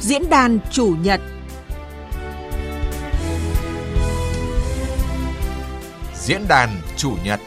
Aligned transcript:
Diễn 0.00 0.30
đàn 0.30 0.58
chủ 0.70 0.96
nhật 1.02 1.20
Diễn 6.14 6.48
đàn 6.48 6.68
chủ 6.96 7.16
nhật 7.24 7.40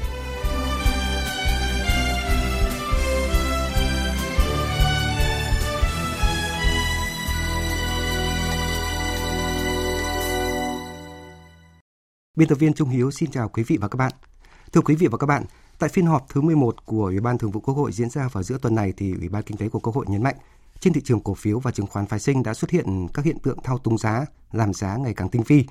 Biên 12.36 12.48
tập 12.48 12.56
viên 12.56 12.74
Trung 12.74 12.90
Hiếu 12.90 13.12
xin 13.12 13.32
chào 13.32 13.50
quý 13.50 13.64
vị 13.64 13.78
và 13.82 13.88
các 13.88 13.98
bạn. 13.98 14.12
Thưa 14.72 14.82
quý 14.82 14.96
vị 14.96 15.08
và 15.08 15.18
các 15.18 15.28
bạn, 15.28 15.46
tại 15.82 15.90
phiên 15.90 16.06
họp 16.06 16.30
thứ 16.30 16.42
11 16.42 16.86
của 16.86 17.06
Ủy 17.06 17.20
ban 17.20 17.38
Thường 17.38 17.52
vụ 17.52 17.60
Quốc 17.60 17.74
hội 17.74 17.92
diễn 17.92 18.10
ra 18.10 18.30
vào 18.32 18.44
giữa 18.44 18.58
tuần 18.62 18.76
này 18.76 18.94
thì 18.98 19.14
Ủy 19.14 19.30
ban 19.30 19.44
Kinh 19.44 19.58
tế 19.58 19.70
của 19.70 19.80
Quốc 19.80 19.96
hội 19.96 20.06
nhấn 20.10 20.24
mạnh 20.24 20.36
trên 20.80 20.94
thị 20.94 21.02
trường 21.02 21.20
cổ 21.20 21.34
phiếu 21.34 21.60
và 21.60 21.72
chứng 21.72 21.88
khoán 21.88 22.06
phái 22.06 22.20
sinh 22.20 22.44
đã 22.44 22.54
xuất 22.54 22.72
hiện 22.72 23.08
các 23.14 23.26
hiện 23.26 23.40
tượng 23.40 23.58
thao 23.64 23.78
túng 23.78 23.98
giá, 23.98 24.26
làm 24.52 24.74
giá 24.74 24.98
ngày 24.98 25.14
càng 25.14 25.30
tinh 25.30 25.44
vi. 25.48 25.66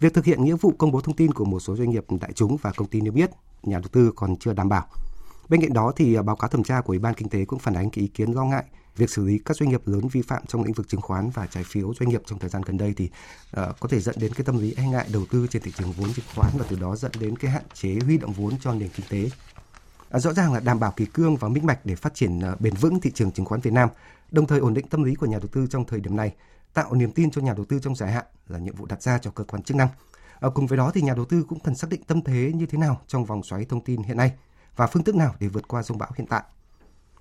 Việc 0.00 0.14
thực 0.14 0.24
hiện 0.24 0.44
nghĩa 0.44 0.54
vụ 0.54 0.72
công 0.78 0.92
bố 0.92 1.00
thông 1.00 1.16
tin 1.16 1.32
của 1.32 1.44
một 1.44 1.60
số 1.60 1.76
doanh 1.76 1.90
nghiệp 1.90 2.04
đại 2.20 2.32
chúng 2.34 2.56
và 2.56 2.72
công 2.76 2.88
ty 2.88 3.00
niêm 3.00 3.14
yết, 3.14 3.30
nhà 3.62 3.78
đầu 3.78 3.88
tư 3.92 4.12
còn 4.16 4.36
chưa 4.36 4.52
đảm 4.52 4.68
bảo. 4.68 4.86
Bên 5.48 5.60
cạnh 5.60 5.72
đó 5.72 5.92
thì 5.96 6.14
à, 6.14 6.22
báo 6.22 6.36
cáo 6.36 6.48
thẩm 6.48 6.62
tra 6.62 6.80
của 6.80 6.90
Ủy 6.90 6.98
ban 6.98 7.14
Kinh 7.14 7.28
tế 7.28 7.44
cũng 7.44 7.58
phản 7.58 7.74
ánh 7.74 7.90
cái 7.90 8.02
ý 8.02 8.08
kiến 8.08 8.32
lo 8.32 8.44
ngại 8.44 8.64
việc 8.96 9.10
xử 9.10 9.24
lý 9.24 9.38
các 9.44 9.56
doanh 9.56 9.70
nghiệp 9.70 9.88
lớn 9.88 10.08
vi 10.08 10.22
phạm 10.22 10.46
trong 10.46 10.62
lĩnh 10.62 10.72
vực 10.72 10.88
chứng 10.88 11.00
khoán 11.00 11.30
và 11.30 11.46
trái 11.46 11.64
phiếu 11.64 11.94
doanh 12.00 12.08
nghiệp 12.08 12.22
trong 12.26 12.38
thời 12.38 12.50
gian 12.50 12.62
gần 12.62 12.78
đây 12.78 12.94
thì 12.96 13.04
uh, 13.04 13.80
có 13.80 13.88
thể 13.88 14.00
dẫn 14.00 14.14
đến 14.18 14.34
cái 14.34 14.44
tâm 14.44 14.58
lý 14.58 14.74
e 14.76 14.86
ngại 14.88 15.06
đầu 15.12 15.26
tư 15.30 15.46
trên 15.50 15.62
thị 15.62 15.72
trường 15.78 15.92
vốn 15.92 16.12
chứng 16.12 16.24
khoán 16.34 16.52
và 16.58 16.64
từ 16.68 16.76
đó 16.76 16.96
dẫn 16.96 17.12
đến 17.20 17.36
cái 17.38 17.50
hạn 17.50 17.62
chế 17.74 17.98
huy 18.04 18.18
động 18.18 18.32
vốn 18.32 18.58
cho 18.60 18.74
nền 18.74 18.88
kinh 18.88 19.06
tế. 19.08 19.30
Uh, 20.16 20.22
rõ 20.22 20.32
ràng 20.32 20.52
là 20.52 20.60
đảm 20.60 20.80
bảo 20.80 20.92
kỳ 20.96 21.06
cương 21.06 21.36
và 21.36 21.48
minh 21.48 21.66
bạch 21.66 21.86
để 21.86 21.96
phát 21.96 22.14
triển 22.14 22.38
uh, 22.52 22.60
bền 22.60 22.74
vững 22.74 23.00
thị 23.00 23.10
trường 23.14 23.32
chứng 23.32 23.46
khoán 23.46 23.60
Việt 23.60 23.72
Nam, 23.72 23.88
đồng 24.30 24.46
thời 24.46 24.58
ổn 24.58 24.74
định 24.74 24.88
tâm 24.88 25.02
lý 25.02 25.14
của 25.14 25.26
nhà 25.26 25.38
đầu 25.38 25.48
tư 25.52 25.66
trong 25.70 25.84
thời 25.84 26.00
điểm 26.00 26.16
này, 26.16 26.34
tạo 26.74 26.94
niềm 26.94 27.12
tin 27.12 27.30
cho 27.30 27.40
nhà 27.40 27.54
đầu 27.54 27.64
tư 27.64 27.78
trong 27.82 27.96
dài 27.96 28.12
hạn 28.12 28.24
là 28.48 28.58
nhiệm 28.58 28.74
vụ 28.74 28.86
đặt 28.86 29.02
ra 29.02 29.18
cho 29.18 29.30
cơ 29.30 29.44
quan 29.44 29.62
chức 29.62 29.76
năng. 29.76 29.88
Uh, 30.46 30.54
cùng 30.54 30.66
với 30.66 30.78
đó 30.78 30.90
thì 30.94 31.02
nhà 31.02 31.14
đầu 31.14 31.24
tư 31.24 31.44
cũng 31.48 31.60
cần 31.60 31.74
xác 31.74 31.90
định 31.90 32.02
tâm 32.06 32.22
thế 32.22 32.52
như 32.54 32.66
thế 32.66 32.78
nào 32.78 33.00
trong 33.06 33.24
vòng 33.24 33.42
xoáy 33.42 33.64
thông 33.64 33.84
tin 33.84 34.02
hiện 34.02 34.16
nay 34.16 34.32
và 34.76 34.86
phương 34.86 35.04
thức 35.04 35.14
nào 35.14 35.34
để 35.40 35.48
vượt 35.48 35.68
qua 35.68 35.82
dông 35.82 35.98
bão 35.98 36.10
hiện 36.16 36.26
tại. 36.26 36.42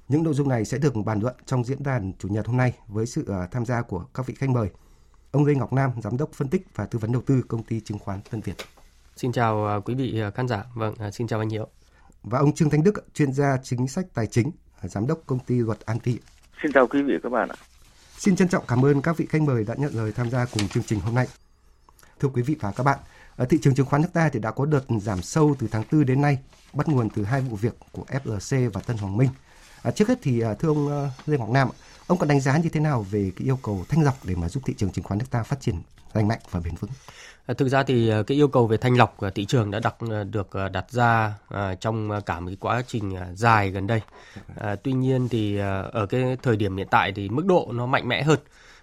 Những 0.09 0.23
nội 0.23 0.33
dung 0.33 0.49
này 0.49 0.65
sẽ 0.65 0.77
được 0.77 0.93
bàn 1.05 1.19
luận 1.19 1.35
trong 1.45 1.63
diễn 1.63 1.83
đàn 1.83 2.13
chủ 2.19 2.27
nhật 2.27 2.47
hôm 2.47 2.57
nay 2.57 2.73
với 2.87 3.05
sự 3.05 3.21
uh, 3.21 3.51
tham 3.51 3.65
gia 3.65 3.81
của 3.81 4.05
các 4.13 4.25
vị 4.25 4.33
khách 4.37 4.49
mời. 4.49 4.69
Ông 5.31 5.45
Lê 5.45 5.55
Ngọc 5.55 5.73
Nam, 5.73 5.91
giám 6.03 6.17
đốc 6.17 6.31
phân 6.33 6.47
tích 6.47 6.61
và 6.75 6.85
tư 6.85 6.99
vấn 6.99 7.11
đầu 7.11 7.21
tư 7.25 7.41
công 7.47 7.63
ty 7.63 7.79
chứng 7.79 7.99
khoán 7.99 8.19
Tân 8.31 8.41
Việt. 8.41 8.55
Xin 9.15 9.31
chào 9.31 9.77
uh, 9.77 9.85
quý 9.85 9.95
vị 9.95 10.21
khán 10.35 10.47
giả. 10.47 10.63
Vâng, 10.75 10.95
xin 11.11 11.27
chào 11.27 11.39
anh 11.39 11.49
Hiệu. 11.49 11.67
Và 12.23 12.39
ông 12.39 12.55
Trương 12.55 12.69
Thanh 12.69 12.83
Đức, 12.83 13.13
chuyên 13.13 13.33
gia 13.33 13.57
chính 13.63 13.87
sách 13.87 14.05
tài 14.13 14.27
chính, 14.27 14.51
giám 14.83 15.07
đốc 15.07 15.19
công 15.25 15.39
ty 15.39 15.55
luật 15.55 15.79
An 15.85 15.99
Thị. 15.99 16.19
Xin 16.61 16.71
chào 16.73 16.87
quý 16.87 17.01
vị 17.01 17.13
và 17.13 17.19
các 17.23 17.29
bạn 17.29 17.49
ạ. 17.49 17.55
Xin 18.17 18.35
trân 18.35 18.47
trọng 18.47 18.63
cảm 18.67 18.85
ơn 18.85 19.01
các 19.01 19.17
vị 19.17 19.25
khách 19.29 19.41
mời 19.41 19.63
đã 19.63 19.75
nhận 19.77 19.93
lời 19.93 20.11
tham 20.11 20.29
gia 20.29 20.45
cùng 20.45 20.67
chương 20.67 20.83
trình 20.83 20.99
hôm 20.99 21.15
nay. 21.15 21.27
Thưa 22.19 22.29
quý 22.29 22.41
vị 22.41 22.55
và 22.59 22.71
các 22.71 22.83
bạn, 22.83 22.99
ở 23.35 23.45
thị 23.45 23.59
trường 23.61 23.75
chứng 23.75 23.85
khoán 23.85 24.01
nước 24.01 24.09
ta 24.13 24.29
thì 24.29 24.39
đã 24.39 24.51
có 24.51 24.65
đợt 24.65 24.83
giảm 25.01 25.21
sâu 25.21 25.55
từ 25.59 25.67
tháng 25.71 25.83
4 25.91 26.05
đến 26.05 26.21
nay, 26.21 26.37
bắt 26.73 26.87
nguồn 26.87 27.09
từ 27.09 27.23
hai 27.23 27.41
vụ 27.41 27.55
việc 27.55 27.73
của 27.91 28.05
FLC 28.23 28.69
và 28.69 28.81
Tân 28.81 28.97
Hoàng 28.97 29.17
Minh. 29.17 29.29
À, 29.83 29.91
trước 29.91 30.07
hết 30.07 30.19
thì 30.21 30.39
à, 30.41 30.53
thưa 30.53 30.67
ông 30.67 30.85
uh, 30.87 31.27
Lê 31.29 31.37
Ngọc 31.37 31.49
Nam, 31.49 31.69
ông 32.07 32.17
có 32.17 32.25
đánh 32.25 32.39
giá 32.39 32.57
như 32.57 32.69
thế 32.69 32.79
nào 32.79 33.05
về 33.11 33.31
cái 33.35 33.47
yêu 33.47 33.59
cầu 33.63 33.85
thanh 33.89 34.03
lọc 34.03 34.15
để 34.23 34.35
mà 34.35 34.49
giúp 34.49 34.63
thị 34.65 34.73
trường 34.77 34.91
chứng 34.91 35.03
khoán 35.03 35.19
nước 35.19 35.25
ta 35.31 35.43
phát 35.43 35.61
triển 35.61 35.75
lành 36.13 36.27
mạnh 36.27 36.39
và 36.51 36.59
bền 36.59 36.75
vững? 36.79 36.91
À, 37.45 37.53
thực 37.53 37.69
ra 37.69 37.83
thì 37.83 38.11
cái 38.27 38.37
yêu 38.37 38.47
cầu 38.47 38.67
về 38.67 38.77
thanh 38.77 38.97
lọc 38.97 39.17
thị 39.35 39.45
trường 39.45 39.71
đã 39.71 39.79
đặt 39.79 39.95
được 40.31 40.49
đặt 40.71 40.91
ra 40.91 41.33
trong 41.81 42.21
cả 42.25 42.39
một 42.39 42.47
cái 42.47 42.57
quá 42.59 42.83
trình 42.87 43.15
dài 43.33 43.71
gần 43.71 43.87
đây. 43.87 44.01
À, 44.55 44.75
tuy 44.83 44.91
nhiên 44.91 45.29
thì 45.29 45.57
ở 45.91 46.05
cái 46.09 46.37
thời 46.43 46.55
điểm 46.55 46.77
hiện 46.77 46.87
tại 46.91 47.11
thì 47.15 47.29
mức 47.29 47.45
độ 47.45 47.69
nó 47.73 47.85
mạnh 47.85 48.07
mẽ 48.07 48.23
hơn 48.23 48.39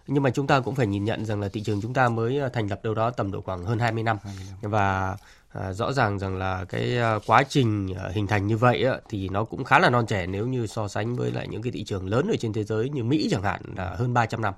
nhưng 0.07 0.23
mà 0.23 0.31
chúng 0.31 0.47
ta 0.47 0.61
cũng 0.61 0.75
phải 0.75 0.87
nhìn 0.87 1.05
nhận 1.05 1.25
rằng 1.25 1.41
là 1.41 1.49
thị 1.49 1.63
trường 1.63 1.81
chúng 1.83 1.95
ta 1.95 2.09
mới 2.09 2.41
thành 2.53 2.69
lập 2.69 2.81
đâu 2.83 2.95
đó 2.95 3.11
tầm 3.11 3.33
độ 3.33 3.41
khoảng 3.41 3.65
hơn 3.65 3.79
20 3.79 4.03
năm, 4.03 4.19
20 4.25 4.45
năm. 4.63 4.71
và 4.71 5.17
À, 5.61 5.73
rõ 5.73 5.93
ràng 5.93 6.19
rằng 6.19 6.37
là 6.37 6.65
cái 6.65 6.97
ờ, 6.97 7.21
quá 7.27 7.43
trình 7.43 7.95
ờ, 7.99 8.11
hình 8.15 8.27
thành 8.27 8.47
như 8.47 8.57
vậy 8.57 8.85
á, 8.85 8.97
thì 9.09 9.29
nó 9.29 9.45
cũng 9.45 9.65
khá 9.65 9.79
là 9.79 9.91
non 9.91 10.07
trẻ 10.07 10.27
nếu 10.27 10.47
như 10.47 10.67
so 10.67 10.89
sánh 10.89 11.17
với 11.17 11.31
lại 11.31 11.49
những 11.49 11.63
cái 11.63 11.73
thị 11.73 11.85
trường 11.85 12.09
lớn 12.09 12.29
ở 12.31 12.37
trên 12.41 12.53
thế 12.53 12.65
giới 12.65 12.89
như 12.89 13.05
Mỹ 13.05 13.29
chẳng 13.31 13.43
hạn 13.43 13.61
là 13.77 13.95
hơn 13.99 14.15
300 14.15 14.43
năm. 14.43 14.55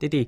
Thế 0.00 0.08
thì 0.08 0.26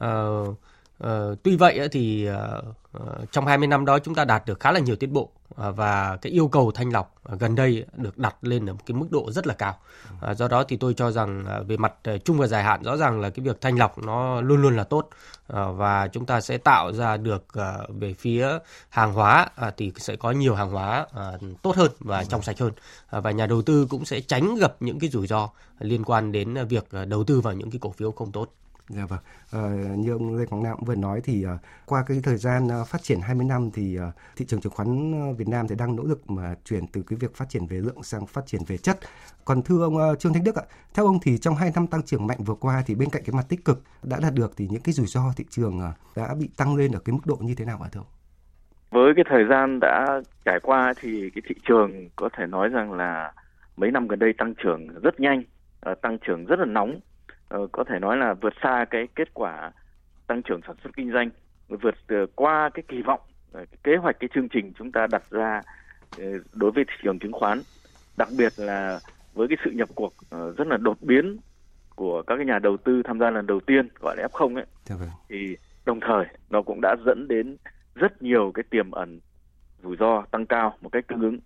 uh, 0.00 0.58
uh, 1.04 1.08
tuy 1.42 1.56
vậy 1.56 1.88
thì 1.92 2.28
uh, 2.30 3.32
trong 3.32 3.46
20 3.46 3.66
năm 3.66 3.84
đó 3.84 3.98
chúng 3.98 4.14
ta 4.14 4.24
đạt 4.24 4.46
được 4.46 4.60
khá 4.60 4.72
là 4.72 4.80
nhiều 4.80 4.96
tiến 4.96 5.12
bộ 5.12 5.30
và 5.56 6.16
cái 6.22 6.32
yêu 6.32 6.48
cầu 6.48 6.72
thanh 6.72 6.92
lọc 6.92 7.14
gần 7.38 7.54
đây 7.54 7.86
được 7.96 8.18
đặt 8.18 8.36
lên 8.42 8.66
ở 8.66 8.72
một 8.72 8.80
cái 8.86 8.94
mức 8.94 9.06
độ 9.10 9.32
rất 9.32 9.46
là 9.46 9.54
cao. 9.54 9.76
Do 10.34 10.48
đó 10.48 10.64
thì 10.68 10.76
tôi 10.76 10.94
cho 10.94 11.10
rằng 11.10 11.44
về 11.66 11.76
mặt 11.76 11.94
trung 12.24 12.38
và 12.38 12.46
dài 12.46 12.64
hạn 12.64 12.82
rõ 12.82 12.96
ràng 12.96 13.20
là 13.20 13.30
cái 13.30 13.44
việc 13.44 13.60
thanh 13.60 13.78
lọc 13.78 13.98
nó 13.98 14.40
luôn 14.40 14.62
luôn 14.62 14.76
là 14.76 14.84
tốt 14.84 15.08
và 15.48 16.08
chúng 16.08 16.26
ta 16.26 16.40
sẽ 16.40 16.58
tạo 16.58 16.92
ra 16.92 17.16
được 17.16 17.44
về 17.88 18.14
phía 18.14 18.58
hàng 18.88 19.12
hóa 19.12 19.48
thì 19.76 19.92
sẽ 19.96 20.16
có 20.16 20.30
nhiều 20.30 20.54
hàng 20.54 20.70
hóa 20.70 21.06
tốt 21.62 21.76
hơn 21.76 21.90
và 21.98 22.24
trong 22.24 22.42
sạch 22.42 22.58
hơn 22.58 22.72
và 23.10 23.30
nhà 23.30 23.46
đầu 23.46 23.62
tư 23.62 23.86
cũng 23.90 24.04
sẽ 24.04 24.20
tránh 24.20 24.54
gặp 24.54 24.76
những 24.80 24.98
cái 24.98 25.10
rủi 25.10 25.26
ro 25.26 25.48
liên 25.78 26.04
quan 26.04 26.32
đến 26.32 26.66
việc 26.68 26.86
đầu 27.08 27.24
tư 27.24 27.40
vào 27.40 27.54
những 27.54 27.70
cái 27.70 27.78
cổ 27.82 27.90
phiếu 27.90 28.12
không 28.12 28.32
tốt. 28.32 28.48
Dạ 28.88 29.06
vâng. 29.06 29.18
À, 29.52 29.60
như 29.96 30.12
ông 30.12 30.36
Lê 30.36 30.46
Quang 30.46 30.62
Nam 30.62 30.76
cũng 30.76 30.84
vừa 30.84 30.94
nói 30.94 31.20
thì 31.24 31.44
à, 31.44 31.58
qua 31.86 32.04
cái 32.06 32.20
thời 32.22 32.36
gian 32.36 32.68
à, 32.68 32.84
phát 32.84 33.02
triển 33.02 33.20
20 33.20 33.46
năm 33.46 33.70
thì 33.74 33.98
à, 33.98 34.12
thị 34.36 34.44
trường 34.48 34.60
chứng 34.60 34.72
khoán 34.72 35.12
Việt 35.36 35.48
Nam 35.48 35.68
thì 35.68 35.74
đang 35.78 35.96
nỗ 35.96 36.02
lực 36.02 36.30
mà 36.30 36.54
chuyển 36.64 36.86
từ 36.92 37.02
cái 37.02 37.16
việc 37.20 37.34
phát 37.34 37.48
triển 37.48 37.66
về 37.66 37.76
lượng 37.76 38.02
sang 38.02 38.26
phát 38.26 38.46
triển 38.46 38.60
về 38.66 38.76
chất. 38.76 38.98
Còn 39.44 39.62
thưa 39.62 39.82
ông 39.82 39.98
à, 39.98 40.14
Trương 40.18 40.32
Thanh 40.32 40.44
Đức 40.44 40.56
ạ, 40.56 40.62
theo 40.94 41.06
ông 41.06 41.18
thì 41.22 41.38
trong 41.38 41.54
2 41.54 41.72
năm 41.74 41.86
tăng 41.86 42.02
trưởng 42.02 42.26
mạnh 42.26 42.38
vừa 42.46 42.54
qua 42.54 42.82
thì 42.86 42.94
bên 42.94 43.10
cạnh 43.10 43.22
cái 43.26 43.34
mặt 43.36 43.46
tích 43.48 43.64
cực 43.64 43.82
đã 44.02 44.18
đạt 44.22 44.34
được 44.34 44.52
thì 44.56 44.68
những 44.70 44.82
cái 44.82 44.92
rủi 44.92 45.06
ro 45.06 45.32
thị 45.36 45.44
trường 45.50 45.80
à, 45.80 45.92
đã 46.16 46.34
bị 46.40 46.50
tăng 46.56 46.76
lên 46.76 46.92
ở 46.92 47.00
cái 47.04 47.12
mức 47.12 47.26
độ 47.26 47.36
như 47.40 47.54
thế 47.54 47.64
nào 47.64 47.80
ạ 47.82 47.88
thưa 47.92 48.00
ông? 48.00 48.06
Với 48.90 49.12
cái 49.16 49.24
thời 49.28 49.44
gian 49.50 49.80
đã 49.80 50.20
trải 50.44 50.60
qua 50.62 50.92
thì 51.00 51.30
cái 51.34 51.42
thị 51.48 51.54
trường 51.68 52.08
có 52.16 52.28
thể 52.36 52.46
nói 52.46 52.68
rằng 52.68 52.92
là 52.92 53.32
mấy 53.76 53.90
năm 53.90 54.08
gần 54.08 54.18
đây 54.18 54.32
tăng 54.38 54.54
trưởng 54.54 54.88
rất 55.02 55.20
nhanh, 55.20 55.42
tăng 56.02 56.18
trưởng 56.26 56.44
rất 56.44 56.58
là 56.58 56.64
nóng 56.64 57.00
uh, 57.54 57.72
có 57.72 57.84
thể 57.84 57.98
nói 57.98 58.16
là 58.16 58.34
vượt 58.34 58.52
xa 58.62 58.84
cái 58.90 59.08
kết 59.14 59.34
quả 59.34 59.72
tăng 60.26 60.42
trưởng 60.42 60.60
sản 60.66 60.76
xuất 60.82 60.90
kinh 60.96 61.12
doanh 61.12 61.30
vượt 61.68 61.94
uh, 62.22 62.30
qua 62.34 62.70
cái 62.74 62.82
kỳ 62.88 63.02
vọng 63.02 63.20
uh, 63.62 63.68
kế 63.84 63.96
hoạch 63.96 64.16
cái 64.20 64.28
chương 64.34 64.48
trình 64.48 64.72
chúng 64.78 64.92
ta 64.92 65.06
đặt 65.06 65.22
ra 65.30 65.62
đối 66.52 66.70
với 66.70 66.84
thị 66.84 66.94
trường 67.02 67.18
chứng 67.18 67.32
khoán 67.32 67.60
đặc 68.16 68.28
biệt 68.38 68.52
là 68.56 69.00
với 69.34 69.48
cái 69.48 69.56
sự 69.64 69.70
nhập 69.70 69.88
cuộc 69.94 70.12
rất 70.30 70.66
là 70.66 70.76
đột 70.76 70.98
biến 71.00 71.38
của 71.98 72.22
các 72.22 72.36
cái 72.36 72.46
nhà 72.46 72.58
đầu 72.58 72.76
tư 72.76 73.02
tham 73.04 73.18
gia 73.18 73.30
lần 73.30 73.46
đầu 73.46 73.60
tiên 73.60 73.88
gọi 74.00 74.16
là 74.16 74.28
F0 74.32 74.54
ấy 74.56 74.64
dạ 74.84 74.96
vâng. 74.96 75.08
thì 75.28 75.56
đồng 75.86 76.00
thời 76.00 76.26
nó 76.50 76.62
cũng 76.62 76.80
đã 76.80 76.96
dẫn 77.06 77.28
đến 77.28 77.56
rất 77.94 78.22
nhiều 78.22 78.50
cái 78.54 78.62
tiềm 78.70 78.90
ẩn 78.90 79.20
rủi 79.82 79.96
ro 79.96 80.22
tăng 80.30 80.46
cao 80.46 80.76
một 80.80 80.88
cách 80.92 81.04
tương 81.08 81.20
ứng 81.20 81.38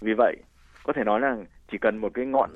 vì 0.00 0.12
vậy 0.14 0.36
có 0.84 0.92
thể 0.92 1.04
nói 1.04 1.20
là 1.20 1.36
chỉ 1.70 1.78
cần 1.78 1.98
một 1.98 2.14
cái 2.14 2.26
ngọn 2.26 2.50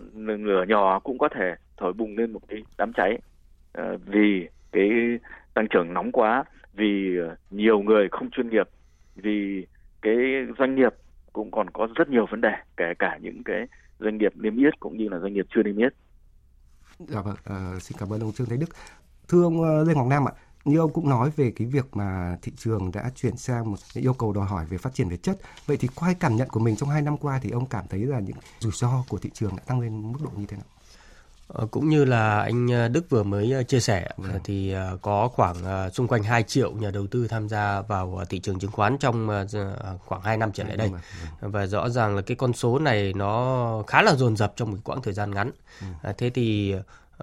lửa 0.44 0.64
nhỏ 0.68 0.98
cũng 0.98 1.18
có 1.18 1.28
thể 1.28 1.54
thổi 1.78 1.92
bùng 1.92 2.16
lên 2.16 2.32
một 2.32 2.40
cái 2.48 2.62
đám 2.78 2.92
cháy 2.92 3.18
ờ, 3.72 3.96
vì 4.06 4.48
cái 4.72 4.90
tăng 5.54 5.66
trưởng 5.70 5.94
nóng 5.94 6.12
quá 6.12 6.44
vì 6.74 7.16
nhiều 7.50 7.80
người 7.80 8.08
không 8.10 8.30
chuyên 8.30 8.50
nghiệp 8.50 8.68
vì 9.16 9.66
cái 10.02 10.14
doanh 10.58 10.74
nghiệp 10.74 10.94
cũng 11.32 11.50
còn 11.50 11.70
có 11.70 11.88
rất 11.94 12.08
nhiều 12.08 12.26
vấn 12.30 12.40
đề 12.40 12.52
kể 12.76 12.92
cả 12.98 13.18
những 13.22 13.42
cái 13.44 13.66
doanh 14.00 14.18
nghiệp 14.18 14.32
niêm 14.36 14.56
yết 14.56 14.80
cũng 14.80 14.96
như 14.96 15.08
là 15.08 15.18
doanh 15.18 15.32
nghiệp 15.32 15.46
chưa 15.54 15.62
niêm 15.62 15.76
yết. 15.76 15.92
Dạ 16.98 17.20
vâng, 17.20 17.36
à, 17.44 17.72
xin 17.80 17.98
cảm 18.00 18.12
ơn 18.12 18.20
ông 18.20 18.32
Trương 18.32 18.46
Thế 18.46 18.56
Đức. 18.56 18.70
Thưa 19.28 19.42
ông 19.42 19.62
ờ, 19.62 19.84
Lê 19.84 19.94
Ngọc 19.94 20.06
Nam 20.06 20.28
ạ, 20.28 20.32
như 20.64 20.78
ông 20.78 20.92
cũng 20.92 21.08
nói 21.08 21.30
về 21.36 21.52
cái 21.56 21.66
việc 21.66 21.96
mà 21.96 22.36
thị 22.42 22.52
trường 22.56 22.90
đã 22.94 23.10
chuyển 23.14 23.36
sang 23.36 23.70
một 23.70 23.76
yêu 23.94 24.14
cầu 24.14 24.32
đòi 24.32 24.46
hỏi 24.46 24.64
về 24.70 24.78
phát 24.78 24.94
triển 24.94 25.08
về 25.08 25.16
chất. 25.16 25.38
Vậy 25.66 25.76
thì 25.80 25.88
qua 25.94 26.14
cảm 26.20 26.36
nhận 26.36 26.48
của 26.48 26.60
mình 26.60 26.76
trong 26.76 26.88
hai 26.88 27.02
năm 27.02 27.16
qua 27.16 27.38
thì 27.42 27.50
ông 27.50 27.66
cảm 27.66 27.84
thấy 27.90 28.00
là 28.00 28.20
những 28.20 28.36
rủi 28.58 28.72
ro 28.72 29.04
của 29.08 29.18
thị 29.18 29.30
trường 29.34 29.56
đã 29.56 29.62
tăng 29.66 29.80
lên 29.80 30.12
mức 30.12 30.18
độ 30.24 30.30
như 30.36 30.46
thế 30.46 30.56
nào? 30.56 30.66
Ờ, 31.48 31.66
cũng 31.66 31.88
như 31.88 32.04
là 32.04 32.40
anh 32.40 32.68
ờ, 32.72 32.88
Đức 32.88 33.10
vừa 33.10 33.22
mới 33.22 33.52
ờ, 33.52 33.62
chia 33.62 33.80
sẻ 33.80 34.10
ừ. 34.16 34.24
thì 34.44 34.74
có 35.02 35.28
khoảng 35.28 35.90
xung 35.92 36.08
quanh 36.08 36.22
2 36.22 36.42
triệu 36.42 36.72
nhà 36.72 36.90
đầu 36.90 37.06
tư 37.06 37.28
tham 37.28 37.48
gia 37.48 37.80
vào 37.80 38.24
thị 38.28 38.38
trường 38.38 38.58
chứng 38.58 38.70
khoán 38.70 38.98
trong 38.98 39.46
khoảng 40.06 40.22
2 40.22 40.36
năm 40.36 40.52
trở 40.52 40.64
lại 40.64 40.76
đây. 40.76 40.90
Ừ. 41.40 41.48
Và 41.48 41.66
rõ 41.66 41.88
ràng 41.88 42.16
là 42.16 42.22
cái 42.22 42.36
con 42.36 42.52
số 42.52 42.78
này 42.78 43.12
nó 43.16 43.82
khá 43.86 44.02
là 44.02 44.14
dồn 44.14 44.36
dập 44.36 44.52
trong 44.56 44.70
một 44.70 44.78
quãng 44.84 45.02
thời 45.02 45.14
gian 45.14 45.30
ngắn. 45.34 45.50
Ừ. 45.80 46.12
Thế 46.18 46.30
thì 46.30 46.74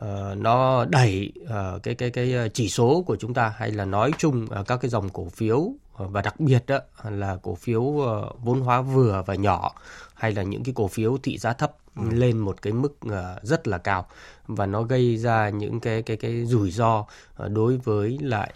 Uh, 0.01 0.38
nó 0.38 0.86
đẩy 0.86 1.31
uh, 1.44 1.83
cái 1.83 1.95
cái 1.95 2.09
cái 2.09 2.50
chỉ 2.53 2.69
số 2.69 3.03
của 3.07 3.15
chúng 3.15 3.33
ta 3.33 3.53
hay 3.57 3.71
là 3.71 3.86
nói 3.86 4.12
chung 4.18 4.47
uh, 4.59 4.68
các 4.68 4.77
cái 4.81 4.89
dòng 4.89 5.09
cổ 5.09 5.30
phiếu 5.30 5.71
và 5.97 6.21
đặc 6.21 6.39
biệt 6.39 6.63
đó 6.68 6.80
là 7.03 7.38
cổ 7.44 7.56
phiếu 7.56 7.81
vốn 8.44 8.62
hóa 8.62 8.81
vừa 8.81 9.24
và 9.25 9.36
nhỏ 9.36 9.74
hay 10.13 10.31
là 10.31 10.44
những 10.44 10.63
cái 10.63 10.74
cổ 10.75 10.88
phiếu 10.88 11.18
thị 11.24 11.38
giá 11.38 11.53
thấp 11.53 11.71
ừ. 11.95 12.03
lên 12.12 12.38
một 12.38 12.62
cái 12.62 12.74
mức 12.74 12.97
rất 13.42 13.68
là 13.68 13.77
cao 13.77 14.07
và 14.47 14.65
nó 14.65 14.83
gây 14.83 15.18
ra 15.18 15.50
những 15.50 15.80
cái 15.80 16.01
cái 16.01 16.18
cái 16.18 16.45
rủi 16.45 16.71
ro 16.71 17.06
đối 17.47 17.77
với 17.77 18.18
lại 18.21 18.53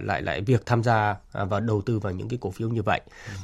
lại 0.00 0.22
lại 0.22 0.40
việc 0.40 0.66
tham 0.66 0.82
gia 0.82 1.16
và 1.32 1.60
đầu 1.60 1.82
tư 1.82 1.98
vào 1.98 2.12
những 2.12 2.28
cái 2.28 2.38
cổ 2.42 2.50
phiếu 2.50 2.68
như 2.68 2.82
vậy. 2.82 3.00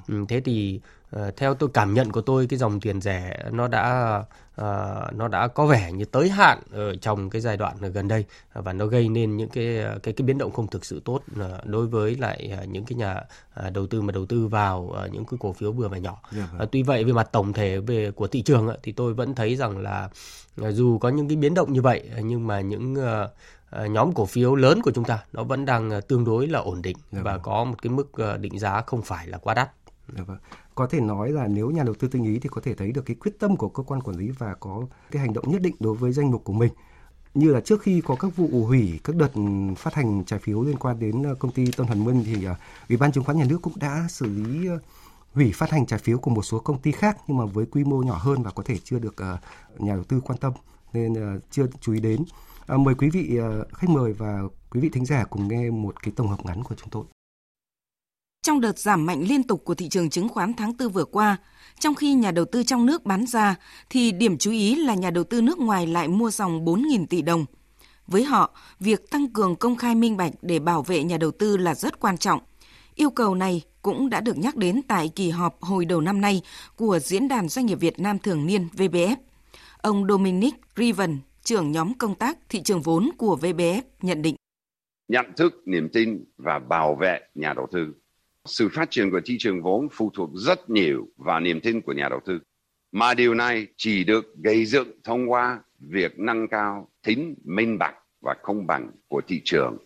Ừ. 0.08 0.14
ừ 0.14 0.24
thế 0.28 0.40
thì 0.40 0.80
Ờ, 1.10 1.30
theo 1.36 1.54
tôi 1.54 1.68
cảm 1.74 1.94
nhận 1.94 2.12
của 2.12 2.20
tôi 2.20 2.46
cái 2.46 2.58
dòng 2.58 2.80
tiền 2.80 3.00
rẻ 3.00 3.36
nó 3.52 3.68
đã 3.68 4.18
uh, 4.60 5.12
nó 5.12 5.28
đã 5.28 5.48
có 5.48 5.66
vẻ 5.66 5.92
như 5.92 6.04
tới 6.04 6.28
hạn 6.28 6.62
ở 6.72 6.96
trong 6.96 7.30
cái 7.30 7.40
giai 7.40 7.56
đoạn 7.56 7.76
gần 7.92 8.08
đây 8.08 8.24
và 8.52 8.72
nó 8.72 8.86
gây 8.86 9.08
nên 9.08 9.36
những 9.36 9.48
cái 9.48 9.84
cái 10.02 10.14
cái 10.14 10.26
biến 10.26 10.38
động 10.38 10.52
không 10.52 10.66
thực 10.66 10.84
sự 10.84 11.02
tốt 11.04 11.22
uh, 11.40 11.66
đối 11.66 11.86
với 11.86 12.16
lại 12.16 12.58
uh, 12.62 12.68
những 12.68 12.84
cái 12.84 12.96
nhà 12.96 13.22
đầu 13.72 13.86
tư 13.86 14.02
mà 14.02 14.12
đầu 14.12 14.26
tư 14.26 14.46
vào 14.46 14.94
những 15.12 15.24
cái 15.24 15.38
cổ 15.40 15.52
phiếu 15.52 15.72
vừa 15.72 15.88
và 15.88 15.98
nhỏ. 15.98 16.20
Yeah, 16.36 16.48
uh, 16.62 16.70
tuy 16.72 16.82
vậy 16.82 17.04
về 17.04 17.12
mặt 17.12 17.28
tổng 17.32 17.52
thể 17.52 17.78
về 17.78 18.10
của 18.10 18.26
thị 18.26 18.42
trường 18.42 18.66
uh, 18.66 18.74
thì 18.82 18.92
tôi 18.92 19.14
vẫn 19.14 19.34
thấy 19.34 19.56
rằng 19.56 19.78
là 19.78 20.08
dù 20.56 20.98
có 20.98 21.08
những 21.08 21.28
cái 21.28 21.36
biến 21.36 21.54
động 21.54 21.72
như 21.72 21.82
vậy 21.82 22.10
nhưng 22.22 22.46
mà 22.46 22.60
những 22.60 22.96
nhóm 23.90 24.12
cổ 24.14 24.26
phiếu 24.26 24.54
lớn 24.54 24.82
của 24.82 24.90
chúng 24.90 25.04
ta 25.04 25.24
nó 25.32 25.42
vẫn 25.42 25.64
đang 25.64 26.00
tương 26.08 26.24
đối 26.24 26.46
là 26.46 26.58
ổn 26.58 26.82
định 26.82 26.96
yeah, 27.12 27.24
và 27.24 27.38
có 27.38 27.64
một 27.64 27.82
cái 27.82 27.90
mức 27.90 28.12
định 28.40 28.58
giá 28.58 28.82
không 28.86 29.02
phải 29.02 29.26
là 29.26 29.38
quá 29.38 29.54
đắt. 29.54 29.70
Dạ 30.16 30.22
vâng. 30.22 30.38
Có 30.78 30.86
thể 30.86 31.00
nói 31.00 31.32
là 31.32 31.46
nếu 31.46 31.70
nhà 31.70 31.82
đầu 31.82 31.94
tư 31.94 32.08
tinh 32.08 32.24
ý 32.24 32.38
thì 32.38 32.48
có 32.48 32.60
thể 32.60 32.74
thấy 32.74 32.92
được 32.92 33.02
cái 33.06 33.16
quyết 33.20 33.38
tâm 33.38 33.56
của 33.56 33.68
cơ 33.68 33.82
quan 33.82 34.00
quản 34.00 34.16
lý 34.16 34.30
và 34.30 34.54
có 34.54 34.86
cái 35.10 35.22
hành 35.22 35.32
động 35.32 35.50
nhất 35.50 35.62
định 35.62 35.74
đối 35.80 35.94
với 35.94 36.12
danh 36.12 36.30
mục 36.30 36.44
của 36.44 36.52
mình. 36.52 36.72
Như 37.34 37.52
là 37.52 37.60
trước 37.60 37.82
khi 37.82 38.00
có 38.00 38.14
các 38.14 38.36
vụ 38.36 38.64
hủy 38.64 39.00
các 39.04 39.16
đợt 39.16 39.34
ừ, 39.34 39.42
phát 39.76 39.94
hành 39.94 40.24
trái 40.24 40.38
phiếu 40.38 40.62
liên 40.62 40.76
quan 40.76 40.98
đến 40.98 41.22
ờ, 41.22 41.34
công 41.34 41.52
ty 41.52 41.70
Tân 41.76 41.86
Hoàng 41.86 42.04
Minh 42.04 42.22
thì 42.26 42.44
ờ, 42.44 42.54
Ủy 42.88 42.96
ban 42.96 43.12
chứng 43.12 43.24
khoán 43.24 43.38
nhà 43.38 43.44
nước 43.48 43.62
cũng 43.62 43.72
đã 43.76 44.06
xử 44.08 44.26
lý 44.26 44.66
ờ, 44.66 44.78
hủy 45.34 45.52
phát 45.54 45.70
hành 45.70 45.86
trái 45.86 45.98
phiếu 45.98 46.18
của 46.18 46.30
một 46.30 46.42
số 46.42 46.58
công 46.58 46.78
ty 46.78 46.92
khác 46.92 47.18
nhưng 47.26 47.38
mà 47.38 47.44
với 47.44 47.66
quy 47.66 47.84
mô 47.84 48.02
nhỏ 48.02 48.18
hơn 48.20 48.42
và 48.42 48.50
có 48.50 48.62
thể 48.62 48.76
chưa 48.84 48.98
được 48.98 49.16
nhà 49.78 49.94
đầu 49.94 50.04
tư 50.04 50.20
quan 50.20 50.38
tâm 50.38 50.52
nên 50.92 51.40
chưa 51.50 51.66
chú 51.80 51.92
ý 51.92 52.00
đến. 52.00 52.24
Mời 52.68 52.94
quý 52.94 53.10
vị 53.10 53.38
khách 53.74 53.90
mời 53.90 54.12
và 54.12 54.42
quý 54.70 54.80
vị 54.80 54.88
thính 54.88 55.06
giả 55.06 55.24
cùng 55.24 55.48
nghe 55.48 55.70
một 55.70 56.02
cái 56.02 56.12
tổng 56.16 56.28
hợp 56.28 56.46
ngắn 56.46 56.62
của 56.62 56.74
chúng 56.74 56.90
tôi. 56.90 57.04
Trong 58.42 58.60
đợt 58.60 58.78
giảm 58.78 59.06
mạnh 59.06 59.22
liên 59.22 59.42
tục 59.42 59.64
của 59.64 59.74
thị 59.74 59.88
trường 59.88 60.10
chứng 60.10 60.28
khoán 60.28 60.54
tháng 60.54 60.72
4 60.78 60.88
vừa 60.88 61.04
qua, 61.04 61.36
trong 61.80 61.94
khi 61.94 62.14
nhà 62.14 62.30
đầu 62.30 62.44
tư 62.44 62.62
trong 62.62 62.86
nước 62.86 63.04
bán 63.04 63.26
ra, 63.26 63.56
thì 63.90 64.12
điểm 64.12 64.38
chú 64.38 64.50
ý 64.50 64.74
là 64.74 64.94
nhà 64.94 65.10
đầu 65.10 65.24
tư 65.24 65.42
nước 65.42 65.58
ngoài 65.58 65.86
lại 65.86 66.08
mua 66.08 66.30
dòng 66.30 66.64
4.000 66.64 67.06
tỷ 67.06 67.22
đồng. 67.22 67.44
Với 68.06 68.24
họ, 68.24 68.50
việc 68.80 69.10
tăng 69.10 69.32
cường 69.32 69.56
công 69.56 69.76
khai 69.76 69.94
minh 69.94 70.16
bạch 70.16 70.32
để 70.42 70.58
bảo 70.58 70.82
vệ 70.82 71.04
nhà 71.04 71.16
đầu 71.18 71.30
tư 71.30 71.56
là 71.56 71.74
rất 71.74 72.00
quan 72.00 72.18
trọng. 72.18 72.40
Yêu 72.94 73.10
cầu 73.10 73.34
này 73.34 73.62
cũng 73.82 74.10
đã 74.10 74.20
được 74.20 74.38
nhắc 74.38 74.56
đến 74.56 74.80
tại 74.88 75.10
kỳ 75.14 75.30
họp 75.30 75.62
hồi 75.62 75.84
đầu 75.84 76.00
năm 76.00 76.20
nay 76.20 76.42
của 76.76 76.98
Diễn 76.98 77.28
đàn 77.28 77.48
Doanh 77.48 77.66
nghiệp 77.66 77.80
Việt 77.80 78.00
Nam 78.00 78.18
thường 78.18 78.46
niên 78.46 78.68
VBF. 78.76 79.16
Ông 79.78 80.06
Dominic 80.08 80.54
Riven, 80.76 81.18
trưởng 81.42 81.72
nhóm 81.72 81.94
công 81.94 82.14
tác 82.14 82.38
thị 82.48 82.62
trường 82.62 82.82
vốn 82.82 83.10
của 83.18 83.38
VBF 83.40 83.82
nhận 84.02 84.22
định. 84.22 84.36
Nhận 85.08 85.26
thức, 85.36 85.52
niềm 85.66 85.88
tin 85.92 86.24
và 86.36 86.58
bảo 86.68 86.96
vệ 87.00 87.20
nhà 87.34 87.52
đầu 87.56 87.66
tư 87.72 87.94
sự 88.44 88.68
phát 88.68 88.90
triển 88.90 89.10
của 89.10 89.20
thị 89.24 89.36
trường 89.38 89.62
vốn 89.62 89.88
phụ 89.92 90.10
thuộc 90.14 90.30
rất 90.34 90.70
nhiều 90.70 91.08
vào 91.16 91.40
niềm 91.40 91.60
tin 91.60 91.80
của 91.80 91.92
nhà 91.92 92.08
đầu 92.08 92.20
tư. 92.24 92.40
Mà 92.92 93.14
điều 93.14 93.34
này 93.34 93.66
chỉ 93.76 94.04
được 94.04 94.24
gây 94.44 94.64
dựng 94.64 94.88
thông 95.04 95.30
qua 95.30 95.60
việc 95.78 96.18
nâng 96.18 96.48
cao 96.48 96.90
tính 97.06 97.34
minh 97.44 97.78
bạch 97.78 97.94
và 98.20 98.34
công 98.42 98.66
bằng 98.66 98.90
của 99.08 99.20
thị 99.28 99.40
trường, 99.44 99.76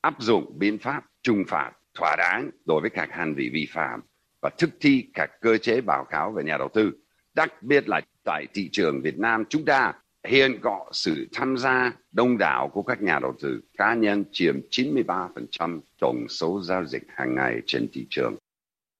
áp 0.00 0.14
dụng 0.18 0.58
biện 0.58 0.78
pháp 0.78 1.04
trừng 1.22 1.44
phạt 1.48 1.72
thỏa 1.94 2.16
đáng 2.16 2.50
đối 2.64 2.80
với 2.80 2.90
các 2.90 3.08
hành 3.12 3.34
vi 3.34 3.50
vi 3.52 3.68
phạm 3.72 4.00
và 4.42 4.50
thực 4.58 4.70
thi 4.80 5.10
các 5.14 5.30
cơ 5.40 5.58
chế 5.58 5.80
báo 5.80 6.04
cáo 6.10 6.32
về 6.32 6.44
nhà 6.44 6.56
đầu 6.58 6.68
tư. 6.74 6.92
Đặc 7.34 7.62
biệt 7.62 7.88
là 7.88 8.00
tại 8.24 8.46
thị 8.54 8.68
trường 8.72 9.02
Việt 9.02 9.18
Nam 9.18 9.44
chúng 9.48 9.64
ta 9.64 9.92
hiện 10.28 10.58
có 10.62 10.86
sự 10.92 11.28
tham 11.32 11.56
gia 11.56 11.92
đông 12.12 12.38
đảo 12.38 12.70
của 12.72 12.82
các 12.82 13.02
nhà 13.02 13.18
đầu 13.22 13.32
tư 13.42 13.60
cá 13.78 13.94
nhân 13.94 14.24
chiếm 14.32 14.60
93% 14.70 15.80
tổng 16.00 16.26
số 16.28 16.60
giao 16.62 16.86
dịch 16.86 17.02
hàng 17.08 17.34
ngày 17.34 17.54
trên 17.66 17.88
thị 17.92 18.06
trường. 18.10 18.36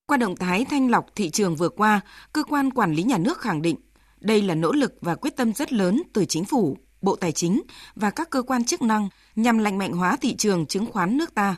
Qua 0.06 0.16
động 0.16 0.36
thái 0.36 0.64
thanh 0.70 0.90
lọc 0.90 1.06
thị 1.14 1.30
trường 1.30 1.56
vừa 1.56 1.68
qua, 1.68 2.00
cơ 2.32 2.44
quan 2.44 2.70
quản 2.70 2.92
lý 2.92 3.02
nhà 3.02 3.18
nước 3.18 3.38
khẳng 3.38 3.62
định 3.62 3.76
đây 4.20 4.42
là 4.42 4.54
nỗ 4.54 4.72
lực 4.72 4.94
và 5.00 5.14
quyết 5.14 5.36
tâm 5.36 5.52
rất 5.52 5.72
lớn 5.72 6.02
từ 6.12 6.24
chính 6.24 6.44
phủ, 6.44 6.76
Bộ 7.02 7.16
Tài 7.16 7.32
chính 7.32 7.62
và 7.94 8.10
các 8.10 8.30
cơ 8.30 8.42
quan 8.42 8.64
chức 8.64 8.82
năng 8.82 9.08
nhằm 9.36 9.58
lành 9.58 9.78
mạnh 9.78 9.92
hóa 9.92 10.16
thị 10.20 10.36
trường 10.36 10.66
chứng 10.66 10.86
khoán 10.86 11.16
nước 11.16 11.34
ta. 11.34 11.56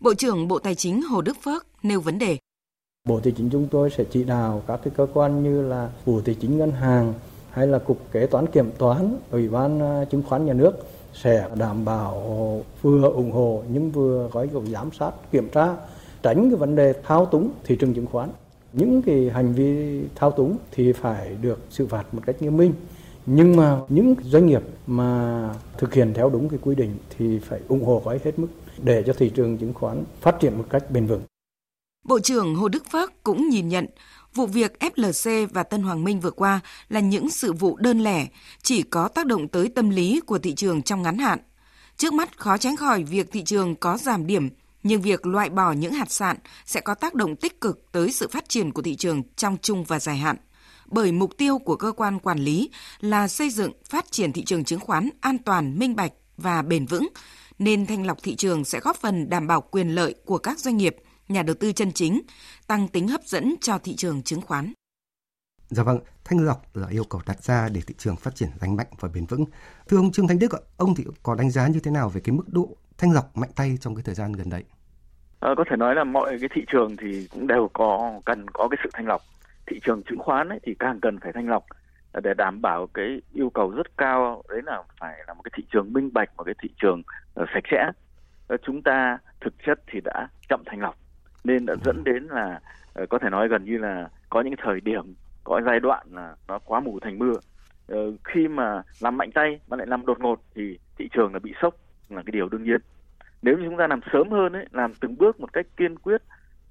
Bộ 0.00 0.14
trưởng 0.14 0.48
Bộ 0.48 0.58
Tài 0.58 0.74
chính 0.74 1.02
Hồ 1.02 1.22
Đức 1.22 1.36
Phước 1.42 1.66
nêu 1.82 2.00
vấn 2.00 2.18
đề. 2.18 2.38
Bộ 3.08 3.20
Tài 3.20 3.32
chính 3.36 3.48
chúng 3.52 3.68
tôi 3.70 3.90
sẽ 3.90 4.04
chỉ 4.10 4.24
đạo 4.24 4.62
các 4.66 4.80
cái 4.84 4.92
cơ 4.96 5.06
quan 5.14 5.42
như 5.42 5.62
là 5.62 5.90
Bộ 6.06 6.20
Tài 6.24 6.36
chính 6.40 6.58
Ngân 6.58 6.72
hàng, 6.72 7.14
hay 7.52 7.66
là 7.66 7.78
cục 7.78 7.98
kế 8.12 8.26
toán 8.26 8.46
kiểm 8.46 8.70
toán, 8.78 9.16
ủy 9.30 9.48
ban 9.48 9.80
ờ, 9.80 10.04
chứng 10.10 10.22
khoán 10.22 10.46
nhà 10.46 10.52
nước 10.52 10.72
sẽ 11.14 11.48
đảm 11.54 11.84
bảo 11.84 12.64
vừa 12.82 13.10
ủng 13.10 13.32
hộ 13.32 13.62
nhưng 13.72 13.90
vừa 13.90 14.28
có 14.32 14.46
cái 14.52 14.62
giám 14.72 14.90
sát, 14.92 15.10
kiểm 15.32 15.48
tra, 15.48 15.76
tránh 16.22 16.50
cái 16.50 16.56
vấn 16.56 16.76
đề 16.76 16.94
thao 17.06 17.26
túng 17.26 17.50
thị 17.64 17.76
trường 17.76 17.94
chứng 17.94 18.06
khoán 18.06 18.30
những 18.72 19.02
cái 19.02 19.30
hành 19.34 19.52
vi 19.52 20.02
thao 20.14 20.30
túng 20.30 20.56
thì 20.70 20.92
phải 20.92 21.36
được 21.40 21.58
xử 21.70 21.86
phạt 21.86 22.14
một 22.14 22.22
cách 22.26 22.42
nghiêm 22.42 22.56
minh 22.56 22.72
nhưng 23.26 23.56
mà 23.56 23.80
những 23.88 24.14
doanh 24.22 24.46
nghiệp 24.46 24.62
mà 24.86 25.50
thực 25.78 25.94
hiện 25.94 26.12
theo 26.14 26.30
đúng 26.30 26.48
cái 26.48 26.58
quy 26.62 26.74
định 26.74 26.96
thì 27.16 27.38
phải 27.38 27.60
ủng 27.68 27.84
hộ 27.84 28.02
gói 28.04 28.20
hết 28.24 28.38
mức 28.38 28.48
để 28.82 29.02
cho 29.06 29.12
thị 29.12 29.30
trường 29.34 29.58
chứng 29.58 29.74
khoán 29.74 30.04
phát 30.20 30.40
triển 30.40 30.58
một 30.58 30.64
cách 30.70 30.90
bền 30.90 31.06
vững. 31.06 31.22
Bộ 32.04 32.18
trưởng 32.20 32.54
Hồ 32.54 32.68
Đức 32.68 32.82
Phước 32.92 33.22
cũng 33.22 33.48
nhìn 33.48 33.68
nhận 33.68 33.86
Vụ 34.34 34.46
việc 34.46 34.72
FLC 34.80 35.46
và 35.46 35.62
Tân 35.62 35.82
Hoàng 35.82 36.04
Minh 36.04 36.20
vừa 36.20 36.30
qua 36.30 36.60
là 36.88 37.00
những 37.00 37.30
sự 37.30 37.52
vụ 37.52 37.76
đơn 37.76 38.00
lẻ, 38.00 38.26
chỉ 38.62 38.82
có 38.82 39.08
tác 39.08 39.26
động 39.26 39.48
tới 39.48 39.68
tâm 39.68 39.90
lý 39.90 40.20
của 40.26 40.38
thị 40.38 40.54
trường 40.54 40.82
trong 40.82 41.02
ngắn 41.02 41.18
hạn. 41.18 41.38
Trước 41.96 42.12
mắt 42.12 42.38
khó 42.38 42.56
tránh 42.56 42.76
khỏi 42.76 43.04
việc 43.04 43.32
thị 43.32 43.42
trường 43.42 43.76
có 43.76 43.98
giảm 43.98 44.26
điểm, 44.26 44.48
nhưng 44.82 45.02
việc 45.02 45.26
loại 45.26 45.50
bỏ 45.50 45.72
những 45.72 45.92
hạt 45.92 46.12
sạn 46.12 46.36
sẽ 46.66 46.80
có 46.80 46.94
tác 46.94 47.14
động 47.14 47.36
tích 47.36 47.60
cực 47.60 47.92
tới 47.92 48.12
sự 48.12 48.28
phát 48.28 48.48
triển 48.48 48.72
của 48.72 48.82
thị 48.82 48.96
trường 48.96 49.22
trong 49.36 49.56
chung 49.62 49.84
và 49.84 49.98
dài 49.98 50.16
hạn. 50.16 50.36
Bởi 50.86 51.12
mục 51.12 51.36
tiêu 51.36 51.58
của 51.58 51.76
cơ 51.76 51.92
quan 51.92 52.18
quản 52.18 52.38
lý 52.38 52.70
là 53.00 53.28
xây 53.28 53.50
dựng 53.50 53.72
phát 53.90 54.10
triển 54.10 54.32
thị 54.32 54.44
trường 54.44 54.64
chứng 54.64 54.80
khoán 54.80 55.08
an 55.20 55.38
toàn, 55.38 55.78
minh 55.78 55.96
bạch 55.96 56.12
và 56.36 56.62
bền 56.62 56.86
vững, 56.86 57.08
nên 57.58 57.86
thanh 57.86 58.06
lọc 58.06 58.22
thị 58.22 58.34
trường 58.36 58.64
sẽ 58.64 58.80
góp 58.80 58.96
phần 58.96 59.28
đảm 59.28 59.46
bảo 59.46 59.60
quyền 59.60 59.94
lợi 59.94 60.14
của 60.24 60.38
các 60.38 60.58
doanh 60.58 60.76
nghiệp– 60.76 60.96
nhà 61.28 61.42
đầu 61.42 61.56
tư 61.60 61.72
chân 61.72 61.92
chính, 61.92 62.20
tăng 62.66 62.88
tính 62.88 63.08
hấp 63.08 63.22
dẫn 63.24 63.54
cho 63.60 63.78
thị 63.78 63.94
trường 63.96 64.22
chứng 64.22 64.40
khoán. 64.40 64.72
Dạ 65.68 65.82
vâng, 65.82 65.98
thanh 66.24 66.38
lọc 66.38 66.76
là 66.76 66.88
yêu 66.88 67.04
cầu 67.10 67.20
đặt 67.26 67.42
ra 67.42 67.68
để 67.72 67.80
thị 67.86 67.94
trường 67.98 68.16
phát 68.16 68.34
triển 68.34 68.48
lành 68.60 68.76
mạnh 68.76 68.86
và 69.00 69.08
bền 69.14 69.26
vững. 69.26 69.44
Thưa 69.88 69.96
ông 69.96 70.12
Trương 70.12 70.28
Thanh 70.28 70.38
Đức, 70.38 70.76
ông 70.76 70.94
thì 70.94 71.04
có 71.22 71.34
đánh 71.34 71.50
giá 71.50 71.68
như 71.68 71.80
thế 71.80 71.90
nào 71.90 72.08
về 72.08 72.20
cái 72.24 72.32
mức 72.36 72.44
độ 72.52 72.76
thanh 72.98 73.12
lọc 73.12 73.36
mạnh 73.36 73.50
tay 73.56 73.76
trong 73.80 73.94
cái 73.94 74.02
thời 74.02 74.14
gian 74.14 74.32
gần 74.32 74.50
đây? 74.50 74.64
À, 75.40 75.50
có 75.56 75.64
thể 75.70 75.76
nói 75.76 75.94
là 75.94 76.04
mọi 76.04 76.38
cái 76.40 76.48
thị 76.54 76.64
trường 76.72 76.96
thì 76.96 77.28
cũng 77.30 77.46
đều 77.46 77.70
có 77.72 78.20
cần 78.24 78.50
có 78.50 78.68
cái 78.68 78.78
sự 78.84 78.90
thanh 78.92 79.06
lọc. 79.06 79.22
Thị 79.66 79.80
trường 79.84 80.02
chứng 80.02 80.18
khoán 80.18 80.48
ấy 80.48 80.60
thì 80.66 80.74
càng 80.78 81.00
cần 81.02 81.18
phải 81.22 81.32
thanh 81.32 81.48
lọc 81.48 81.64
để 82.22 82.34
đảm 82.34 82.62
bảo 82.62 82.86
cái 82.94 83.22
yêu 83.32 83.50
cầu 83.50 83.70
rất 83.70 83.96
cao 83.96 84.42
đấy 84.48 84.60
là 84.64 84.82
phải 85.00 85.18
là 85.26 85.34
một 85.34 85.42
cái 85.44 85.50
thị 85.56 85.64
trường 85.72 85.92
minh 85.92 86.10
bạch 86.12 86.36
một 86.36 86.44
cái 86.44 86.54
thị 86.62 86.68
trường 86.82 87.02
uh, 87.40 87.48
sạch 87.54 87.64
sẽ. 87.70 87.90
Uh, 88.54 88.60
chúng 88.66 88.82
ta 88.82 89.18
thực 89.40 89.54
chất 89.66 89.80
thì 89.92 90.00
đã 90.04 90.28
chậm 90.48 90.62
thanh 90.66 90.80
lọc 90.80 90.96
nên 91.44 91.66
đã 91.66 91.74
dẫn 91.84 92.04
đến 92.04 92.24
là 92.24 92.60
ờ, 92.92 93.06
có 93.06 93.18
thể 93.18 93.30
nói 93.30 93.48
gần 93.48 93.64
như 93.64 93.78
là 93.78 94.08
có 94.30 94.40
những 94.40 94.54
thời 94.58 94.80
điểm 94.80 95.14
có 95.44 95.60
giai 95.66 95.80
đoạn 95.80 96.06
là 96.10 96.34
nó 96.48 96.58
quá 96.58 96.80
mù 96.80 96.98
thành 97.00 97.18
mưa. 97.18 97.34
Ờ, 97.86 98.12
khi 98.24 98.48
mà 98.48 98.82
làm 99.00 99.16
mạnh 99.16 99.30
tay 99.34 99.60
mà 99.68 99.76
lại 99.76 99.86
làm 99.86 100.06
đột 100.06 100.20
ngột 100.20 100.42
thì 100.54 100.78
thị 100.98 101.08
trường 101.12 101.32
là 101.32 101.38
bị 101.38 101.54
sốc 101.62 101.76
là 102.08 102.22
cái 102.26 102.32
điều 102.32 102.48
đương 102.48 102.62
nhiên. 102.62 102.80
Nếu 103.42 103.58
như 103.58 103.64
chúng 103.64 103.76
ta 103.76 103.86
làm 103.86 104.00
sớm 104.12 104.30
hơn 104.30 104.52
ấy 104.52 104.66
làm 104.70 104.94
từng 105.00 105.16
bước 105.18 105.40
một 105.40 105.52
cách 105.52 105.66
kiên 105.76 105.98
quyết 105.98 106.22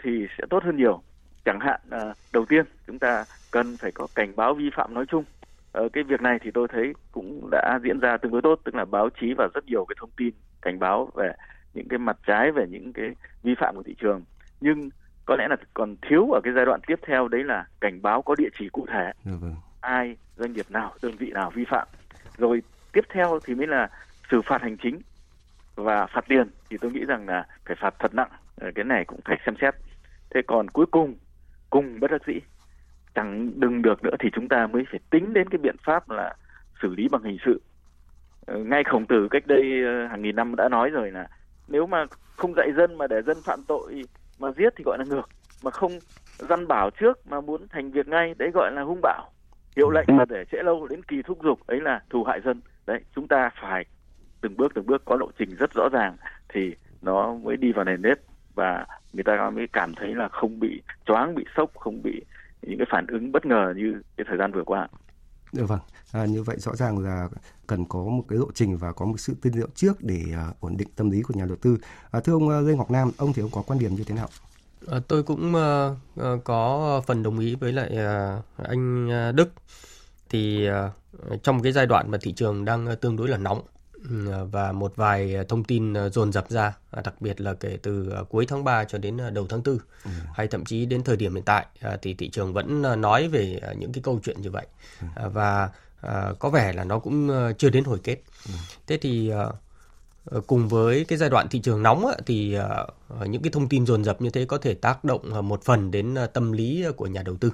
thì 0.03 0.27
sẽ 0.37 0.43
tốt 0.49 0.63
hơn 0.63 0.77
nhiều. 0.77 1.01
Chẳng 1.45 1.59
hạn 1.59 1.81
à, 1.89 2.13
đầu 2.33 2.45
tiên 2.45 2.65
chúng 2.87 2.99
ta 2.99 3.25
cần 3.51 3.77
phải 3.77 3.91
có 3.91 4.07
cảnh 4.15 4.35
báo 4.35 4.53
vi 4.53 4.69
phạm 4.75 4.93
nói 4.93 5.05
chung. 5.07 5.23
Ở 5.71 5.89
cái 5.93 6.03
việc 6.03 6.21
này 6.21 6.39
thì 6.41 6.51
tôi 6.53 6.67
thấy 6.67 6.93
cũng 7.11 7.49
đã 7.51 7.79
diễn 7.83 7.99
ra 7.99 8.17
tương 8.17 8.31
đối 8.31 8.41
tốt 8.41 8.59
tức 8.63 8.75
là 8.75 8.85
báo 8.85 9.09
chí 9.21 9.33
và 9.37 9.47
rất 9.53 9.65
nhiều 9.65 9.85
cái 9.85 9.95
thông 9.99 10.11
tin 10.17 10.33
cảnh 10.61 10.79
báo 10.79 11.09
về 11.15 11.33
những 11.73 11.87
cái 11.87 11.99
mặt 11.99 12.17
trái 12.27 12.51
về 12.51 12.65
những 12.69 12.93
cái 12.93 13.09
vi 13.43 13.55
phạm 13.55 13.75
của 13.75 13.83
thị 13.83 13.95
trường 14.01 14.23
nhưng 14.61 14.89
có 15.25 15.35
lẽ 15.35 15.47
là 15.47 15.55
còn 15.73 15.95
thiếu 16.01 16.31
ở 16.31 16.41
cái 16.43 16.53
giai 16.53 16.65
đoạn 16.65 16.79
tiếp 16.87 16.99
theo 17.07 17.27
đấy 17.27 17.43
là 17.43 17.65
cảnh 17.81 18.01
báo 18.01 18.21
có 18.21 18.35
địa 18.37 18.49
chỉ 18.59 18.69
cụ 18.69 18.85
thể. 18.89 19.11
Ừ, 19.25 19.31
vâng. 19.41 19.55
ai 19.81 20.15
doanh 20.37 20.53
nghiệp 20.53 20.65
nào 20.69 20.93
đơn 21.01 21.15
vị 21.19 21.31
nào 21.31 21.51
vi 21.55 21.65
phạm. 21.65 21.87
Rồi 22.37 22.61
tiếp 22.91 23.01
theo 23.13 23.39
thì 23.43 23.55
mới 23.55 23.67
là 23.67 23.89
xử 24.31 24.41
phạt 24.41 24.61
hành 24.61 24.77
chính 24.77 25.01
và 25.75 26.05
phạt 26.05 26.25
tiền. 26.27 26.47
Thì 26.69 26.77
tôi 26.81 26.91
nghĩ 26.91 27.05
rằng 27.05 27.27
là 27.27 27.47
phải 27.65 27.75
phạt 27.79 27.95
thật 27.99 28.13
nặng. 28.13 28.29
Ờ, 28.55 28.71
cái 28.75 28.85
này 28.85 29.05
cũng 29.05 29.19
phải 29.25 29.37
xem 29.45 29.55
xét. 29.61 29.75
Thế 30.29 30.41
còn 30.47 30.67
cuối 30.67 30.85
cùng 30.85 31.15
cùng 31.69 31.99
bất 31.99 32.11
đắc 32.11 32.21
dĩ 32.27 32.39
chẳng 33.15 33.51
đừng 33.59 33.81
được 33.81 34.03
nữa 34.03 34.15
thì 34.19 34.29
chúng 34.33 34.47
ta 34.47 34.67
mới 34.67 34.83
phải 34.91 34.99
tính 35.09 35.33
đến 35.33 35.49
cái 35.49 35.57
biện 35.57 35.75
pháp 35.83 36.09
là 36.09 36.35
xử 36.81 36.95
lý 36.95 37.07
bằng 37.11 37.23
hình 37.23 37.37
sự. 37.45 37.61
Ờ, 38.45 38.57
ngay 38.57 38.83
khổng 38.83 39.05
tử 39.05 39.27
cách 39.31 39.47
đây 39.47 39.83
ờ, 39.85 40.07
hàng 40.07 40.21
nghìn 40.21 40.35
năm 40.35 40.55
đã 40.55 40.69
nói 40.69 40.89
rồi 40.89 41.11
là 41.11 41.27
nếu 41.67 41.87
mà 41.87 42.05
không 42.35 42.53
dạy 42.55 42.71
dân 42.77 42.97
mà 42.97 43.07
để 43.07 43.21
dân 43.21 43.37
phạm 43.45 43.63
tội 43.67 44.03
mà 44.41 44.51
giết 44.57 44.73
thì 44.77 44.83
gọi 44.83 44.97
là 44.97 45.05
ngược 45.05 45.29
mà 45.63 45.71
không 45.71 45.99
dân 46.49 46.67
bảo 46.67 46.89
trước 46.89 47.27
mà 47.27 47.41
muốn 47.41 47.67
thành 47.67 47.91
việc 47.91 48.07
ngay 48.07 48.33
đấy 48.37 48.51
gọi 48.53 48.71
là 48.71 48.81
hung 48.81 48.99
bạo. 49.01 49.31
Hiệu 49.75 49.89
lệnh 49.89 50.05
mà 50.07 50.25
để 50.29 50.45
trễ 50.51 50.57
lâu 50.63 50.87
đến 50.87 51.03
kỳ 51.03 51.21
thúc 51.21 51.39
giục 51.43 51.67
ấy 51.67 51.81
là 51.81 52.01
thù 52.09 52.23
hại 52.23 52.41
dân. 52.41 52.61
Đấy 52.87 52.99
chúng 53.15 53.27
ta 53.27 53.49
phải 53.61 53.85
từng 54.41 54.57
bước 54.57 54.71
từng 54.75 54.85
bước 54.85 55.05
có 55.05 55.15
lộ 55.15 55.27
trình 55.39 55.55
rất 55.59 55.73
rõ 55.73 55.89
ràng 55.91 56.17
thì 56.49 56.75
nó 57.01 57.33
mới 57.33 57.57
đi 57.57 57.71
vào 57.71 57.85
nền 57.85 58.01
nếp 58.01 58.17
và 58.55 58.85
người 59.13 59.23
ta 59.23 59.49
mới 59.49 59.67
cảm 59.73 59.93
thấy 59.95 60.15
là 60.15 60.27
không 60.27 60.59
bị 60.59 60.81
choáng 61.05 61.35
bị 61.35 61.45
sốc 61.57 61.71
không 61.75 62.01
bị 62.03 62.21
những 62.61 62.77
cái 62.77 62.87
phản 62.89 63.07
ứng 63.07 63.31
bất 63.31 63.45
ngờ 63.45 63.73
như 63.77 64.01
cái 64.17 64.25
thời 64.27 64.37
gian 64.37 64.51
vừa 64.51 64.63
qua 64.63 64.87
được 65.53 65.65
vâng, 65.65 65.79
à, 66.11 66.25
như 66.25 66.43
vậy 66.43 66.57
rõ 66.59 66.75
ràng 66.75 66.99
là 66.99 67.29
cần 67.67 67.85
có 67.85 67.99
một 67.99 68.23
cái 68.27 68.39
lộ 68.39 68.47
trình 68.53 68.77
và 68.77 68.91
có 68.91 69.05
một 69.05 69.19
sự 69.19 69.33
tư 69.41 69.49
liệu 69.53 69.67
trước 69.75 70.03
để 70.03 70.23
uh, 70.49 70.59
ổn 70.59 70.77
định 70.77 70.87
tâm 70.95 71.09
lý 71.09 71.21
của 71.21 71.33
nhà 71.33 71.45
đầu 71.45 71.57
tư. 71.61 71.77
À, 72.11 72.19
thưa 72.19 72.33
ông 72.33 72.49
à, 72.49 72.59
Lê 72.59 72.75
Ngọc 72.75 72.91
Nam, 72.91 73.11
ông 73.17 73.33
thì 73.33 73.41
ông 73.41 73.51
có 73.51 73.61
quan 73.61 73.79
điểm 73.79 73.95
như 73.95 74.03
thế 74.03 74.15
nào? 74.15 74.29
À, 74.87 74.99
tôi 75.07 75.23
cũng 75.23 75.53
uh, 75.55 76.43
có 76.43 77.01
phần 77.07 77.23
đồng 77.23 77.39
ý 77.39 77.55
với 77.55 77.71
lại 77.71 77.91
uh, 77.91 78.67
anh 78.67 79.09
Đức. 79.35 79.49
Thì 80.29 80.67
uh, 80.69 81.43
trong 81.43 81.61
cái 81.61 81.71
giai 81.71 81.85
đoạn 81.85 82.11
mà 82.11 82.17
thị 82.21 82.33
trường 82.33 82.65
đang 82.65 82.95
tương 83.01 83.15
đối 83.15 83.27
là 83.27 83.37
nóng 83.37 83.61
và 84.51 84.71
một 84.71 84.93
vài 84.95 85.35
thông 85.49 85.63
tin 85.63 85.93
ờ, 85.93 86.09
dồn 86.09 86.31
dập 86.31 86.49
ra, 86.49 86.73
à, 86.91 87.01
đặc 87.01 87.21
biệt 87.21 87.41
là 87.41 87.53
kể 87.53 87.77
từ 87.81 88.09
ờ, 88.09 88.23
cuối 88.23 88.45
tháng 88.45 88.63
3 88.63 88.83
cho 88.83 88.97
đến 88.97 89.17
ờ, 89.17 89.29
đầu 89.29 89.47
tháng 89.49 89.63
4, 89.63 89.77
ừ. 90.03 90.11
hay 90.33 90.47
thậm 90.47 90.65
chí 90.65 90.85
đến 90.85 91.03
thời 91.03 91.15
điểm 91.15 91.35
hiện 91.35 91.43
tại 91.43 91.65
thì 92.01 92.13
thị 92.13 92.29
trường 92.29 92.53
vẫn 92.53 93.01
nói 93.01 93.27
về 93.27 93.59
những 93.79 93.91
cái 93.93 94.01
câu 94.03 94.19
chuyện 94.23 94.41
như 94.41 94.51
vậy. 94.51 94.67
Ừ. 95.01 95.29
Và 95.33 95.69
có 96.39 96.49
vẻ 96.49 96.73
là 96.73 96.83
nó 96.83 96.99
cũng 96.99 97.29
chưa 97.57 97.69
đến 97.69 97.83
hồi 97.83 97.99
kết. 98.03 98.17
Ừ. 98.45 98.53
Thế 98.87 98.97
thì 98.97 99.31
cùng 100.47 100.67
với 100.67 101.05
cái 101.05 101.17
giai 101.17 101.29
đoạn 101.29 101.47
thị 101.49 101.59
trường 101.59 101.83
nóng 101.83 102.05
thì 102.25 102.57
những 103.25 103.41
cái 103.41 103.51
thông 103.51 103.69
tin 103.69 103.85
dồn 103.85 104.03
dập 104.03 104.21
như 104.21 104.29
thế 104.29 104.45
có 104.45 104.57
thể 104.57 104.73
tác 104.73 105.03
động 105.03 105.47
một 105.47 105.63
phần 105.63 105.91
đến 105.91 106.15
tâm 106.33 106.51
lý 106.51 106.85
của 106.95 107.07
nhà 107.07 107.23
đầu 107.23 107.37
tư. 107.37 107.51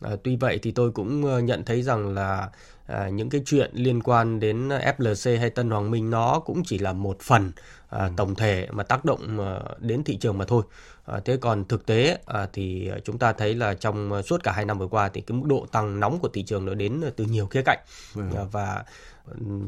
À, 0.00 0.10
tuy 0.24 0.36
vậy 0.36 0.58
thì 0.62 0.70
tôi 0.70 0.90
cũng 0.90 1.24
ờ, 1.24 1.40
nhận 1.40 1.64
thấy 1.64 1.82
rằng 1.82 2.14
là 2.14 2.50
à, 2.86 3.08
những 3.08 3.30
cái 3.30 3.42
chuyện 3.46 3.70
liên 3.74 4.02
quan 4.02 4.40
đến 4.40 4.68
FLC 4.68 5.38
hay 5.38 5.50
Tân 5.50 5.70
Hoàng 5.70 5.90
Minh 5.90 6.10
nó 6.10 6.40
cũng 6.44 6.62
chỉ 6.66 6.78
là 6.78 6.92
một 6.92 7.20
phần 7.20 7.52
à, 7.90 8.10
tổng 8.16 8.34
thể 8.34 8.68
mà 8.70 8.82
tác 8.82 9.04
động 9.04 9.40
à, 9.40 9.60
đến 9.78 10.04
thị 10.04 10.16
trường 10.16 10.38
mà 10.38 10.44
thôi. 10.44 10.62
À, 11.10 11.20
thế 11.24 11.36
còn 11.36 11.64
thực 11.64 11.86
tế 11.86 12.18
à, 12.26 12.48
thì 12.52 12.90
chúng 13.04 13.18
ta 13.18 13.32
thấy 13.32 13.54
là 13.54 13.74
trong 13.74 14.22
suốt 14.22 14.42
cả 14.42 14.52
hai 14.52 14.64
năm 14.64 14.78
vừa 14.78 14.86
qua 14.86 15.08
thì 15.08 15.20
cái 15.20 15.38
mức 15.38 15.46
độ 15.48 15.66
tăng 15.72 16.00
nóng 16.00 16.18
của 16.18 16.28
thị 16.28 16.42
trường 16.42 16.64
nó 16.64 16.74
đến 16.74 17.02
từ 17.16 17.24
nhiều 17.24 17.46
khía 17.46 17.62
cạnh 17.62 17.78
à, 18.16 18.44
và 18.52 18.84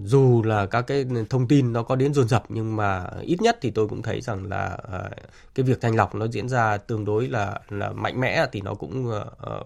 dù 0.04 0.42
là 0.42 0.66
các 0.66 0.82
cái 0.82 1.06
thông 1.30 1.48
tin 1.48 1.72
nó 1.72 1.82
có 1.82 1.96
đến 1.96 2.14
dồn 2.14 2.28
dập 2.28 2.44
nhưng 2.48 2.76
mà 2.76 3.06
ít 3.20 3.42
nhất 3.42 3.58
thì 3.60 3.70
tôi 3.70 3.88
cũng 3.88 4.02
thấy 4.02 4.20
rằng 4.20 4.48
là 4.48 4.78
cái 5.54 5.64
việc 5.64 5.80
thanh 5.80 5.96
lọc 5.96 6.14
nó 6.14 6.26
diễn 6.26 6.48
ra 6.48 6.76
tương 6.76 7.04
đối 7.04 7.28
là 7.28 7.60
là 7.70 7.92
mạnh 7.92 8.20
mẽ 8.20 8.46
thì 8.52 8.60
nó 8.60 8.74
cũng 8.74 9.12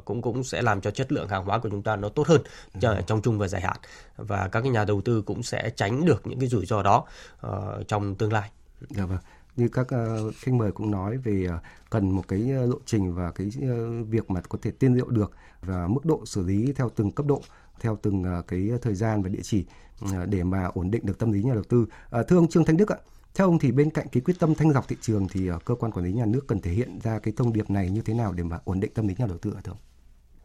cũng 0.05 0.23
cũng 0.23 0.45
sẽ 0.45 0.63
làm 0.63 0.81
cho 0.81 0.91
chất 0.91 1.13
lượng 1.13 1.29
hàng 1.29 1.45
hóa 1.45 1.59
của 1.59 1.69
chúng 1.69 1.83
ta 1.83 1.97
nó 1.97 2.09
tốt 2.09 2.27
hơn 2.27 2.43
ừ. 2.83 2.95
trong 3.07 3.23
chung 3.23 3.39
và 3.39 3.49
dài 3.49 3.61
hạn 3.61 3.77
và 4.17 4.49
các 4.53 4.61
cái 4.61 4.71
nhà 4.71 4.85
đầu 4.85 5.01
tư 5.01 5.23
cũng 5.27 5.43
sẽ 5.43 5.71
tránh 5.77 6.05
được 6.05 6.27
những 6.27 6.39
cái 6.39 6.49
rủi 6.49 6.67
ro 6.67 6.83
đó 6.83 7.05
uh, 7.47 7.89
trong 7.89 8.15
tương 8.15 8.33
lai. 8.33 8.46
Dạ 8.90 9.07
vâng 9.07 9.19
như 9.57 9.69
các 9.69 9.87
uh, 9.87 10.35
khách 10.35 10.52
mời 10.52 10.73
cũng 10.73 10.90
nói 10.90 11.16
về 11.16 11.47
uh, 11.55 11.61
cần 11.90 12.11
một 12.11 12.28
cái 12.28 12.50
ờ, 12.50 12.66
lộ 12.66 12.78
trình 12.85 13.14
và 13.14 13.31
cái 13.31 13.47
uh, 13.47 14.09
việc 14.09 14.31
mà 14.31 14.40
có 14.49 14.59
thể 14.62 14.71
tiên 14.71 14.95
liệu 14.95 15.09
được 15.09 15.33
và 15.61 15.88
mức 15.88 16.05
độ 16.05 16.23
xử 16.26 16.43
lý 16.43 16.73
theo 16.76 16.90
từng 16.97 17.11
cấp 17.11 17.26
độ 17.26 17.43
theo 17.81 17.99
từng 18.02 18.25
uh, 18.38 18.47
cái 18.47 18.71
thời 18.83 18.95
gian 18.95 19.23
và 19.23 19.28
địa 19.28 19.40
chỉ 19.43 19.66
uh, 20.05 20.11
để 20.28 20.45
mà 20.45 20.64
ổn 20.75 20.90
định 20.90 21.07
được 21.07 21.19
tâm 21.19 21.33
lý 21.33 21.43
nhà 21.43 21.55
đầu 21.55 21.62
tư. 21.62 21.87
Uh, 22.21 22.28
thưa 22.28 22.37
ông 22.37 22.49
Trương 22.49 22.64
Thanh 22.64 22.76
Đức 22.76 22.93
ạ, 22.93 22.97
theo 23.35 23.47
ông 23.47 23.59
thì 23.59 23.73
bên 23.73 23.90
cạnh 23.90 24.07
cái 24.12 24.21
quyết 24.21 24.35
tâm 24.38 24.55
thanh 24.55 24.71
lọc 24.71 24.88
thị 24.88 24.97
trường 25.00 25.28
thì 25.28 25.50
uh, 25.50 25.64
cơ 25.64 25.75
quan 25.75 25.93
quản 25.93 26.05
lý 26.05 26.12
nhà 26.12 26.26
nước 26.26 26.47
cần 26.47 26.61
thể 26.61 26.71
hiện 26.71 26.99
ra 27.02 27.19
cái 27.19 27.35
thông 27.37 27.52
điệp 27.52 27.71
này 27.71 27.90
như 27.90 28.00
thế 28.00 28.14
nào 28.14 28.33
để 28.33 28.43
mà 28.43 28.59
ổn 28.64 28.81
định 28.81 28.90
tâm 28.95 29.09
lý 29.09 29.14
nhà 29.19 29.26
đầu 29.26 29.38
tư 29.38 29.52
ạ 29.57 29.61
thưa 29.64 29.73
ông? 29.73 29.78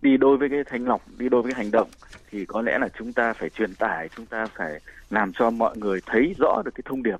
đi 0.02 0.18
đôi 0.18 0.38
với 0.38 0.50
cái 0.50 0.60
thanh 0.66 0.86
lọc 0.86 1.02
đi 1.18 1.30
đôi 1.30 1.42
với 1.42 1.52
cái 1.52 1.64
hành 1.64 1.72
động 1.72 1.90
thì 2.32 2.46
có 2.46 2.62
lẽ 2.62 2.78
là 2.78 2.88
chúng 2.98 3.14
ta 3.14 3.34
phải 3.34 3.50
truyền 3.50 3.76
tải 3.76 4.10
chúng 4.16 4.26
ta 4.26 4.46
phải 4.56 4.80
làm 5.10 5.32
cho 5.34 5.50
mọi 5.50 5.78
người 5.78 6.00
thấy 6.06 6.36
rõ 6.38 6.62
được 6.66 6.72
cái 6.76 6.84
thông 6.86 7.04
điệp 7.04 7.18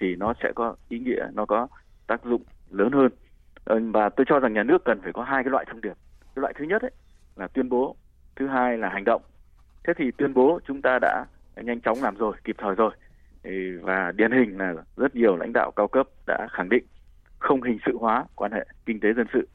thì 0.00 0.16
nó 0.16 0.34
sẽ 0.42 0.52
có 0.54 0.76
ý 0.88 0.98
nghĩa, 0.98 1.26
nó 1.34 1.46
có 1.46 1.68
tác 2.06 2.24
dụng 2.24 2.42
lớn 2.70 2.92
hơn. 2.92 3.12
Ờ, 3.64 3.80
và 3.92 4.08
tôi 4.08 4.26
cho 4.28 4.38
rằng 4.40 4.52
nhà 4.52 4.62
nước 4.62 4.84
cần 4.84 5.00
phải 5.02 5.12
có 5.12 5.22
hai 5.22 5.44
cái 5.44 5.50
loại 5.50 5.64
thông 5.68 5.80
điệp. 5.80 5.96
Cái 6.20 6.40
loại 6.40 6.54
thứ 6.58 6.64
nhất 6.64 6.82
ấy 6.82 6.90
là 7.36 7.48
tuyên 7.48 7.68
bố, 7.68 7.96
thứ 8.36 8.46
hai 8.46 8.78
là 8.78 8.88
hành 8.88 9.04
động. 9.04 9.22
Thế 9.84 9.92
thì 9.96 10.10
tuyên 10.10 10.34
bố 10.34 10.60
chúng 10.66 10.82
ta 10.82 10.98
đã 11.02 11.24
nhanh 11.56 11.80
chóng 11.80 12.02
làm 12.02 12.16
rồi, 12.16 12.36
kịp 12.44 12.56
thời 12.58 12.74
rồi. 12.74 12.90
Và 13.82 14.12
điển 14.12 14.32
hình 14.32 14.58
là 14.58 14.74
rất 14.96 15.16
nhiều 15.16 15.36
lãnh 15.36 15.52
đạo 15.52 15.70
cao 15.76 15.88
cấp 15.88 16.08
đã 16.26 16.48
khẳng 16.50 16.68
định 16.68 16.84
không 17.38 17.62
hình 17.62 17.78
sự 17.86 17.96
hóa 18.00 18.24
quan 18.34 18.52
hệ 18.52 18.66
kinh 18.86 19.00
tế 19.00 19.12
dân 19.12 19.26
sự. 19.32 19.48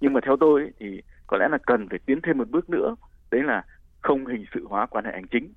Nhưng 0.00 0.12
mà 0.12 0.20
theo 0.24 0.36
tôi 0.36 0.72
thì 0.78 1.02
có 1.26 1.36
lẽ 1.36 1.48
là 1.48 1.58
cần 1.66 1.88
phải 1.88 1.98
tiến 2.06 2.20
thêm 2.22 2.38
một 2.38 2.50
bước 2.50 2.70
nữa, 2.70 2.94
đấy 3.30 3.42
là 3.42 3.64
không 4.00 4.26
hình 4.26 4.44
sự 4.54 4.66
hóa 4.68 4.86
quan 4.86 5.04
hệ 5.04 5.12
hành 5.12 5.26
chính 5.26 5.52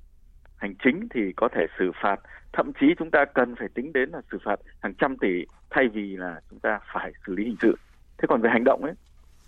hành 0.59 0.75
chính 0.83 1.07
thì 1.09 1.33
có 1.35 1.49
thể 1.51 1.65
xử 1.79 1.91
phạt. 2.01 2.19
Thậm 2.53 2.71
chí 2.79 2.87
chúng 2.99 3.11
ta 3.11 3.25
cần 3.25 3.55
phải 3.55 3.67
tính 3.73 3.93
đến 3.93 4.09
là 4.09 4.21
xử 4.31 4.37
phạt 4.43 4.59
hàng 4.79 4.93
trăm 4.93 5.17
tỷ 5.17 5.45
thay 5.69 5.87
vì 5.87 6.17
là 6.17 6.41
chúng 6.49 6.59
ta 6.59 6.79
phải 6.93 7.11
xử 7.27 7.35
lý 7.35 7.43
hình 7.43 7.55
sự. 7.61 7.75
Thế 8.17 8.25
còn 8.29 8.41
về 8.41 8.49
hành 8.49 8.63
động 8.63 8.83
ấy 8.83 8.93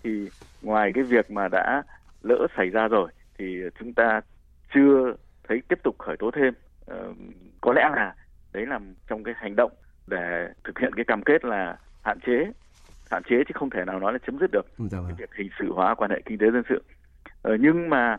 thì 0.02 0.28
ngoài 0.62 0.92
cái 0.94 1.04
việc 1.04 1.30
mà 1.30 1.48
đã 1.48 1.82
lỡ 2.22 2.46
xảy 2.56 2.68
ra 2.68 2.88
rồi 2.88 3.12
thì 3.38 3.62
chúng 3.78 3.94
ta 3.94 4.20
chưa 4.74 5.14
thấy 5.48 5.62
tiếp 5.68 5.78
tục 5.82 5.98
khởi 5.98 6.16
tố 6.16 6.30
thêm. 6.30 6.54
Uh, 6.84 7.16
có 7.60 7.72
lẽ 7.72 7.88
là 7.96 8.14
đấy 8.52 8.66
là 8.66 8.80
trong 9.08 9.24
cái 9.24 9.34
hành 9.36 9.56
động 9.56 9.72
để 10.06 10.48
thực 10.64 10.78
hiện 10.78 10.92
cái 10.96 11.04
cam 11.04 11.22
kết 11.22 11.44
là 11.44 11.76
hạn 12.04 12.18
chế. 12.26 12.52
Hạn 13.10 13.22
chế 13.22 13.36
chứ 13.48 13.52
không 13.54 13.70
thể 13.70 13.84
nào 13.84 14.00
nói 14.00 14.12
là 14.12 14.18
chấm 14.26 14.38
dứt 14.38 14.50
được 14.52 14.66
dạ 14.78 14.98
vâng. 14.98 15.06
cái 15.06 15.16
việc 15.18 15.34
hình 15.34 15.50
sự 15.58 15.72
hóa 15.72 15.94
quan 15.94 16.10
hệ 16.10 16.22
kinh 16.24 16.38
tế 16.38 16.50
dân 16.50 16.62
sự. 16.68 16.82
Ờ, 17.42 17.56
nhưng 17.60 17.90
mà 17.90 18.16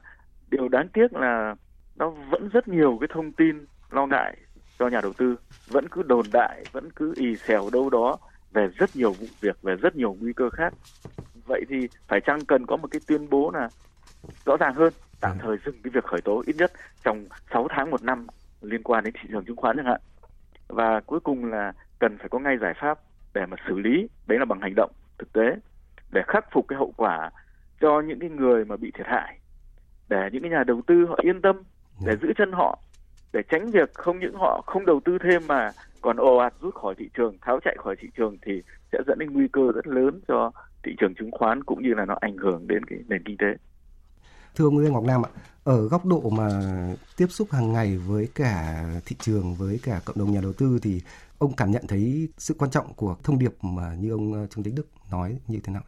điều 0.51 0.69
đáng 0.69 0.87
tiếc 0.93 1.13
là 1.13 1.55
nó 1.95 2.09
vẫn 2.09 2.49
rất 2.49 2.67
nhiều 2.67 2.97
cái 3.01 3.07
thông 3.13 3.31
tin 3.31 3.65
lo 3.91 4.05
ngại 4.05 4.37
cho 4.79 4.87
nhà 4.87 5.01
đầu 5.01 5.13
tư. 5.13 5.35
Vẫn 5.67 5.87
cứ 5.91 6.03
đồn 6.03 6.25
đại 6.33 6.63
vẫn 6.71 6.91
cứ 6.91 7.13
ì 7.15 7.35
xèo 7.35 7.69
đâu 7.73 7.89
đó 7.89 8.17
về 8.51 8.67
rất 8.77 8.95
nhiều 8.95 9.11
vụ 9.11 9.25
việc 9.41 9.61
về 9.61 9.75
rất 9.75 9.95
nhiều 9.95 10.17
nguy 10.19 10.33
cơ 10.33 10.49
khác. 10.49 10.73
Vậy 11.45 11.65
thì 11.69 11.87
phải 12.07 12.21
chăng 12.21 12.45
cần 12.45 12.65
có 12.65 12.77
một 12.77 12.87
cái 12.91 13.01
tuyên 13.07 13.29
bố 13.29 13.51
là 13.51 13.69
rõ 14.45 14.57
ràng 14.57 14.73
hơn 14.73 14.93
tạm 15.21 15.31
dạ. 15.37 15.43
thời 15.43 15.57
dừng 15.65 15.81
cái 15.83 15.91
việc 15.93 16.03
khởi 16.03 16.21
tố 16.21 16.43
ít 16.45 16.55
nhất 16.57 16.71
trong 17.03 17.25
6 17.53 17.67
tháng 17.69 17.91
một 17.91 18.03
năm 18.03 18.27
liên 18.61 18.83
quan 18.83 19.03
đến 19.03 19.13
thị 19.13 19.29
trường 19.31 19.45
chứng 19.45 19.55
khoán 19.55 19.77
chẳng 19.77 19.85
hạn? 19.85 20.01
Và 20.67 20.99
cuối 21.05 21.19
cùng 21.19 21.45
là 21.45 21.73
cần 21.99 22.17
phải 22.17 22.29
có 22.29 22.39
ngay 22.39 22.57
giải 22.57 22.73
pháp 22.81 22.99
để 23.33 23.45
mà 23.45 23.57
xử 23.67 23.79
lý 23.79 24.07
đấy 24.27 24.39
là 24.39 24.45
bằng 24.45 24.61
hành 24.61 24.73
động 24.75 24.91
thực 25.17 25.33
tế 25.33 25.55
để 26.11 26.21
khắc 26.27 26.45
phục 26.51 26.65
cái 26.67 26.77
hậu 26.77 26.93
quả 26.97 27.31
cho 27.81 28.01
những 28.01 28.19
cái 28.19 28.29
người 28.29 28.65
mà 28.65 28.77
bị 28.77 28.91
thiệt 28.91 29.05
hại 29.05 29.39
để 30.09 30.29
những 30.31 30.41
cái 30.41 30.51
nhà 30.51 30.63
đầu 30.63 30.81
tư 30.87 31.05
họ 31.09 31.19
yên 31.21 31.41
tâm 31.41 31.63
để 31.99 32.13
dạ. 32.13 32.19
giữ 32.21 32.33
chân 32.37 32.51
họ 32.51 32.79
để 33.33 33.41
tránh 33.49 33.71
việc 33.71 33.93
không 33.93 34.19
những 34.19 34.35
họ 34.35 34.63
không 34.67 34.85
đầu 34.85 35.01
tư 35.05 35.17
thêm 35.23 35.47
mà 35.47 35.71
còn 36.01 36.17
ồ 36.17 36.37
ạt 36.37 36.53
rút 36.61 36.75
khỏi 36.75 36.95
thị 36.97 37.09
trường 37.17 37.37
tháo 37.41 37.59
chạy 37.65 37.75
khỏi 37.83 37.95
thị 37.99 38.07
trường 38.17 38.37
thì 38.45 38.61
sẽ 38.91 38.99
dẫn 39.07 39.19
đến 39.19 39.33
nguy 39.33 39.47
cơ 39.53 39.61
rất 39.75 39.87
lớn 39.87 40.21
cho 40.27 40.51
thị 40.83 40.91
trường 40.99 41.15
chứng 41.15 41.31
khoán 41.31 41.63
cũng 41.63 41.83
như 41.83 41.93
là 41.93 42.05
nó 42.05 42.15
ảnh 42.21 42.37
hưởng 42.37 42.67
đến 42.67 42.85
cái 42.85 42.99
nền 43.07 43.23
kinh 43.23 43.37
tế 43.37 43.47
thưa 44.55 44.65
ông 44.65 44.77
Lê 44.77 44.89
Ngọc 44.89 45.03
Nam 45.03 45.21
ạ 45.25 45.29
ở 45.63 45.87
góc 45.87 46.05
độ 46.05 46.29
mà 46.29 46.49
tiếp 47.17 47.27
xúc 47.29 47.51
hàng 47.51 47.73
ngày 47.73 47.97
với 47.97 48.27
cả 48.35 48.83
thị 49.05 49.15
trường 49.19 49.55
với 49.55 49.79
cả 49.83 50.01
cộng 50.05 50.19
đồng 50.19 50.31
nhà 50.31 50.41
đầu 50.41 50.53
tư 50.53 50.79
thì 50.81 51.01
ông 51.37 51.53
cảm 51.55 51.71
nhận 51.71 51.87
thấy 51.87 52.29
sự 52.37 52.55
quan 52.57 52.71
trọng 52.71 52.93
của 52.93 53.15
thông 53.23 53.39
điệp 53.39 53.53
mà 53.61 53.95
như 53.99 54.11
ông 54.11 54.33
ờ, 54.33 54.47
Trương 54.47 54.63
Tấn 54.63 54.75
Đức 54.75 54.87
nói 55.11 55.37
như 55.47 55.59
thế 55.63 55.73
nào? 55.73 55.83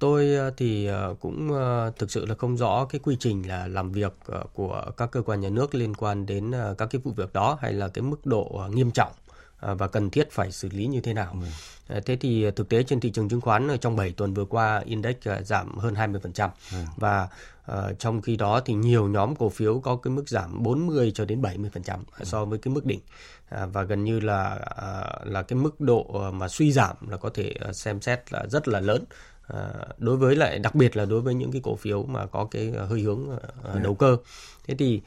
Tôi 0.00 0.34
ờ, 0.34 0.50
thì 0.56 0.86
ờ, 0.86 1.14
cũng 1.20 1.50
thực 1.98 2.10
sự 2.10 2.26
là 2.26 2.34
không 2.34 2.56
rõ 2.56 2.86
cái 2.90 3.00
quy 3.04 3.16
trình 3.20 3.48
là 3.48 3.66
làm 3.66 3.92
việc 3.92 4.12
của 4.54 4.84
các 4.96 5.10
cơ 5.10 5.22
quan 5.22 5.40
nhà 5.40 5.48
nước 5.48 5.74
liên 5.74 5.94
quan 5.94 6.26
đến 6.26 6.52
các 6.78 6.88
cái 6.90 7.00
vụ 7.04 7.12
việc 7.16 7.32
đó 7.32 7.58
hay 7.60 7.72
là 7.72 7.88
cái 7.88 8.02
mức 8.02 8.26
độ 8.26 8.62
nghiêm 8.70 8.90
trọng 8.90 9.12
và 9.60 9.86
cần 9.88 10.10
thiết 10.10 10.30
phải 10.30 10.52
xử 10.52 10.68
lý 10.72 10.86
như 10.86 11.00
thế 11.00 11.14
nào. 11.14 11.36
Ừ. 11.88 12.00
Thế 12.06 12.16
thì 12.16 12.50
thực 12.50 12.68
tế 12.68 12.82
trên 12.82 13.00
thị 13.00 13.10
trường 13.10 13.28
chứng 13.28 13.40
khoán 13.40 13.68
trong 13.80 13.96
7 13.96 14.12
tuần 14.12 14.34
vừa 14.34 14.44
qua 14.44 14.82
index 14.84 15.16
giảm 15.44 15.78
hơn 15.78 15.94
20% 15.94 16.48
ừ. 16.72 16.78
và 16.96 17.28
uh, 17.72 17.98
trong 17.98 18.22
khi 18.22 18.36
đó 18.36 18.60
thì 18.64 18.74
nhiều 18.74 19.08
nhóm 19.08 19.36
cổ 19.36 19.48
phiếu 19.48 19.80
có 19.80 19.96
cái 19.96 20.10
mức 20.10 20.28
giảm 20.28 20.62
40 20.62 21.12
cho 21.14 21.24
đến 21.24 21.42
70% 21.42 21.98
ừ. 22.18 22.24
so 22.24 22.44
với 22.44 22.58
cái 22.58 22.74
mức 22.74 22.86
đỉnh. 22.86 23.00
Và 23.72 23.82
gần 23.82 24.04
như 24.04 24.20
là 24.20 24.58
là 25.24 25.42
cái 25.42 25.58
mức 25.58 25.80
độ 25.80 26.30
mà 26.34 26.48
suy 26.48 26.72
giảm 26.72 26.96
là 27.08 27.16
có 27.16 27.30
thể 27.34 27.54
xem 27.72 28.00
xét 28.00 28.32
là 28.32 28.46
rất 28.50 28.68
là 28.68 28.80
lớn 28.80 29.04
đối 29.98 30.16
với 30.16 30.36
lại 30.36 30.58
đặc 30.58 30.74
biệt 30.74 30.96
là 30.96 31.04
đối 31.04 31.20
với 31.20 31.34
những 31.34 31.52
cái 31.52 31.60
cổ 31.64 31.76
phiếu 31.76 32.02
mà 32.02 32.26
có 32.26 32.48
cái 32.50 32.72
hơi 32.88 33.00
hướng 33.00 33.26
dạ. 33.64 33.80
đầu 33.82 33.94
cơ 33.94 34.16
thế 34.66 34.74
thì 34.78 35.00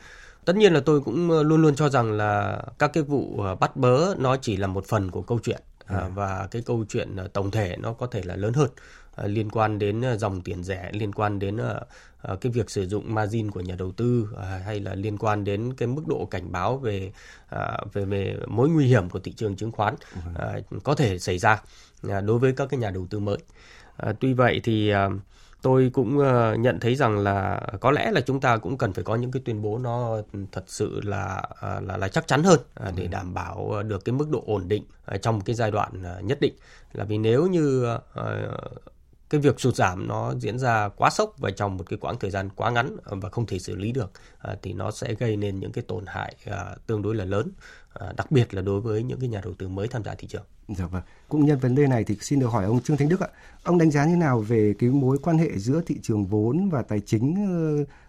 tất 0.45 0.55
nhiên 0.55 0.73
là 0.73 0.79
tôi 0.79 1.01
cũng 1.01 1.41
luôn 1.41 1.62
luôn 1.62 1.75
cho 1.75 1.89
rằng 1.89 2.12
là 2.12 2.62
các 2.79 2.93
cái 2.93 3.03
vụ 3.03 3.43
bắt 3.59 3.75
bớ 3.75 4.15
nó 4.17 4.38
chỉ 4.38 4.57
là 4.57 4.67
một 4.67 4.85
phần 4.85 5.12
của 5.12 5.21
câu 5.21 5.39
chuyện 5.43 5.62
à, 5.85 6.09
và 6.15 6.47
cái 6.51 6.62
câu 6.65 6.85
chuyện 6.89 7.15
tổng 7.33 7.51
thể 7.51 7.75
nó 7.79 7.93
có 7.93 8.07
thể 8.07 8.21
là 8.23 8.35
lớn 8.35 8.53
hơn 8.53 8.69
liên 9.23 9.50
quan 9.50 9.79
đến 9.79 10.01
dòng 10.17 10.41
tiền 10.41 10.63
rẻ, 10.63 10.89
liên 10.93 11.13
quan 11.13 11.39
đến 11.39 11.57
cái 12.41 12.51
việc 12.51 12.69
sử 12.69 12.88
dụng 12.88 13.13
margin 13.13 13.51
của 13.51 13.59
nhà 13.59 13.75
đầu 13.75 13.91
tư 13.91 14.29
hay 14.65 14.79
là 14.79 14.95
liên 14.95 15.17
quan 15.17 15.43
đến 15.43 15.73
cái 15.73 15.88
mức 15.88 16.03
độ 16.07 16.25
cảnh 16.25 16.51
báo 16.51 16.77
về 16.77 17.12
về 17.93 18.05
về 18.05 18.38
mối 18.47 18.69
nguy 18.69 18.85
hiểm 18.85 19.09
của 19.09 19.19
thị 19.19 19.33
trường 19.33 19.55
chứng 19.55 19.71
khoán 19.71 19.95
có 20.83 20.95
thể 20.95 21.19
xảy 21.19 21.38
ra 21.38 21.62
đối 22.03 22.39
với 22.39 22.53
các 22.53 22.67
cái 22.69 22.79
nhà 22.79 22.89
đầu 22.89 23.07
tư 23.09 23.19
mới. 23.19 23.38
Tuy 24.19 24.33
vậy 24.33 24.62
thì 24.63 24.93
tôi 25.62 25.91
cũng 25.93 26.17
uh, 26.17 26.60
nhận 26.60 26.79
thấy 26.79 26.95
rằng 26.95 27.19
là 27.19 27.62
có 27.81 27.91
lẽ 27.91 28.12
là 28.12 28.22
chúng 28.22 28.39
ta 28.39 28.57
cũng 28.57 28.77
cần 28.77 28.93
phải 28.93 29.03
có 29.03 29.15
những 29.15 29.31
cái 29.31 29.41
tuyên 29.45 29.62
bố 29.62 29.77
nó 29.77 30.17
thật 30.51 30.63
sự 30.67 31.01
là 31.03 31.43
là 31.81 31.98
là 31.98 32.07
chắc 32.07 32.27
chắn 32.27 32.43
hơn 32.43 32.60
để 32.95 33.07
đảm 33.07 33.33
bảo 33.33 33.83
được 33.83 34.05
cái 34.05 34.13
mức 34.13 34.29
độ 34.29 34.43
ổn 34.45 34.67
định 34.67 34.83
uh, 35.15 35.22
trong 35.22 35.41
cái 35.41 35.55
giai 35.55 35.72
đoạn 35.72 36.03
nhất 36.22 36.38
định. 36.41 36.53
Là 36.93 37.03
vì 37.03 37.17
nếu 37.17 37.48
như 37.48 37.98
cái 39.29 39.41
việc 39.41 39.60
sụt 39.60 39.75
giảm 39.75 40.07
nó 40.07 40.33
diễn 40.39 40.60
ra 40.60 40.89
quá 40.89 41.10
sốc 41.10 41.33
và 41.38 41.51
trong 41.51 41.77
một 41.77 41.83
cái 41.89 42.00
quãng 42.01 42.19
thời 42.19 42.31
gian 42.31 42.50
quá 42.55 42.72
ngắn 42.72 42.98
và 43.05 43.29
không 43.29 43.45
thể 43.45 43.60
xử 43.60 43.75
lý 43.75 43.91
được 43.91 44.12
thì 44.62 44.74
nó 44.74 44.91
sẽ 44.91 45.13
gây 45.13 45.38
nên 45.38 45.60
những 45.60 45.72
cái 45.72 45.83
tổn 45.88 46.05
hại 46.05 46.36
tương 46.88 47.01
đối 47.01 47.15
là 47.15 47.25
lớn 47.25 47.51
đặc 48.17 48.31
biệt 48.31 48.53
là 48.53 48.62
đối 48.62 48.81
với 48.81 49.03
những 49.03 49.19
cái 49.19 49.29
nhà 49.29 49.41
đầu 49.43 49.53
tư 49.53 49.67
mới 49.67 49.88
tham 49.88 50.03
gia 50.03 50.15
thị 50.15 50.27
trường. 50.27 50.43
Dạ 50.67 50.85
vâng. 50.85 51.01
Cũng 51.29 51.45
nhân 51.45 51.59
vấn 51.59 51.75
đề 51.75 51.88
này 51.88 52.03
thì 52.03 52.15
xin 52.15 52.39
được 52.39 52.47
hỏi 52.47 52.65
ông 52.65 52.79
Trương 52.79 52.97
Thanh 52.97 53.09
Đức 53.09 53.19
ạ. 53.19 53.27
Ông 53.63 53.77
đánh 53.77 53.91
giá 53.91 54.05
như 54.05 54.15
nào 54.15 54.39
về 54.39 54.73
cái 54.79 54.89
mối 54.89 55.17
quan 55.23 55.38
hệ 55.38 55.50
giữa 55.57 55.81
thị 55.85 56.00
trường 56.01 56.25
vốn 56.25 56.69
và 56.69 56.81
tài 56.81 57.00
chính 57.00 57.35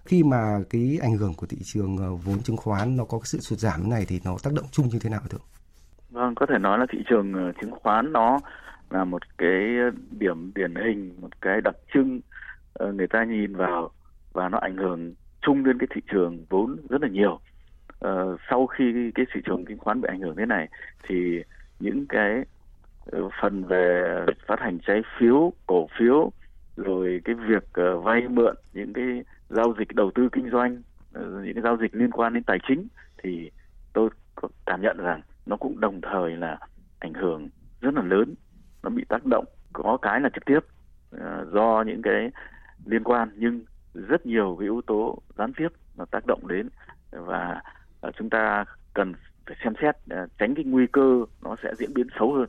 khi 0.04 0.22
mà 0.22 0.58
cái 0.70 0.98
ảnh 1.02 1.16
hưởng 1.16 1.34
của 1.34 1.46
thị 1.46 1.56
trường 1.64 2.18
vốn 2.18 2.42
chứng 2.42 2.56
khoán 2.56 2.96
nó 2.96 3.04
có 3.04 3.18
cái 3.18 3.26
sự 3.26 3.38
sụt 3.38 3.58
giảm 3.58 3.90
này 3.90 4.04
thì 4.08 4.20
nó 4.24 4.36
tác 4.42 4.52
động 4.52 4.66
chung 4.70 4.88
như 4.88 4.98
thế 4.98 5.10
nào 5.10 5.20
thưa? 5.30 5.38
Vâng, 6.10 6.34
có 6.34 6.46
thể 6.46 6.58
nói 6.58 6.78
là 6.78 6.86
thị 6.92 6.98
trường 7.08 7.52
chứng 7.60 7.70
khoán 7.70 8.12
nó 8.12 8.38
là 8.90 9.04
một 9.04 9.22
cái 9.38 9.60
điểm 10.10 10.52
điển 10.54 10.74
hình, 10.74 11.14
một 11.20 11.40
cái 11.40 11.60
đặc 11.60 11.74
trưng 11.94 12.20
người 12.80 13.06
ta 13.06 13.24
nhìn 13.24 13.56
vào 13.56 13.90
và 14.32 14.48
nó 14.48 14.58
ảnh 14.58 14.76
hưởng 14.76 15.14
chung 15.42 15.64
đến 15.64 15.78
cái 15.78 15.86
thị 15.94 16.00
trường 16.12 16.44
vốn 16.50 16.76
rất 16.88 17.02
là 17.02 17.08
nhiều. 17.08 17.40
Uh, 18.06 18.40
sau 18.50 18.66
khi 18.66 19.10
cái 19.14 19.26
thị 19.34 19.40
trường 19.44 19.64
chứng 19.64 19.78
khoán 19.78 20.00
bị 20.00 20.08
ảnh 20.10 20.20
hưởng 20.20 20.36
thế 20.36 20.46
này 20.46 20.68
thì 21.08 21.42
những 21.80 22.06
cái 22.08 22.44
uh, 23.16 23.32
phần 23.42 23.64
về 23.64 24.16
phát 24.46 24.60
hành 24.60 24.78
trái 24.86 25.02
phiếu 25.18 25.52
cổ 25.66 25.88
phiếu 25.98 26.32
rồi 26.76 27.20
cái 27.24 27.34
việc 27.34 27.64
uh, 27.80 28.04
vay 28.04 28.28
mượn 28.28 28.54
những 28.72 28.92
cái 28.92 29.24
giao 29.48 29.74
dịch 29.78 29.94
đầu 29.94 30.10
tư 30.14 30.28
kinh 30.32 30.50
doanh 30.50 30.82
uh, 31.18 31.44
những 31.44 31.54
cái 31.54 31.62
giao 31.62 31.76
dịch 31.76 31.94
liên 31.94 32.10
quan 32.10 32.34
đến 32.34 32.42
tài 32.42 32.58
chính 32.68 32.88
thì 33.22 33.50
tôi 33.92 34.08
có 34.34 34.48
cảm 34.66 34.82
nhận 34.82 34.96
rằng 34.98 35.20
nó 35.46 35.56
cũng 35.56 35.80
đồng 35.80 36.00
thời 36.00 36.36
là 36.36 36.58
ảnh 36.98 37.14
hưởng 37.14 37.48
rất 37.80 37.94
là 37.94 38.02
lớn 38.02 38.34
nó 38.82 38.90
bị 38.90 39.04
tác 39.08 39.26
động 39.26 39.44
có 39.72 39.98
cái 40.02 40.20
là 40.20 40.28
trực 40.28 40.44
tiếp 40.44 40.60
do 41.52 41.84
những 41.86 42.02
cái 42.02 42.30
liên 42.86 43.04
quan 43.04 43.28
nhưng 43.36 43.64
rất 43.94 44.26
nhiều 44.26 44.56
cái 44.58 44.66
yếu 44.66 44.80
tố 44.86 45.18
gián 45.38 45.52
tiếp 45.56 45.68
nó 45.96 46.04
tác 46.04 46.26
động 46.26 46.48
đến 46.48 46.68
và 47.10 47.62
Ờ, 48.04 48.10
chúng 48.18 48.30
ta 48.30 48.64
cần 48.94 49.12
phải 49.46 49.56
xem 49.64 49.72
xét 49.82 49.96
ờ, 50.10 50.26
tránh 50.38 50.54
cái 50.54 50.64
nguy 50.64 50.86
cơ 50.92 51.24
nó 51.42 51.56
sẽ 51.62 51.68
diễn 51.78 51.94
biến 51.94 52.06
xấu 52.18 52.32
hơn. 52.32 52.48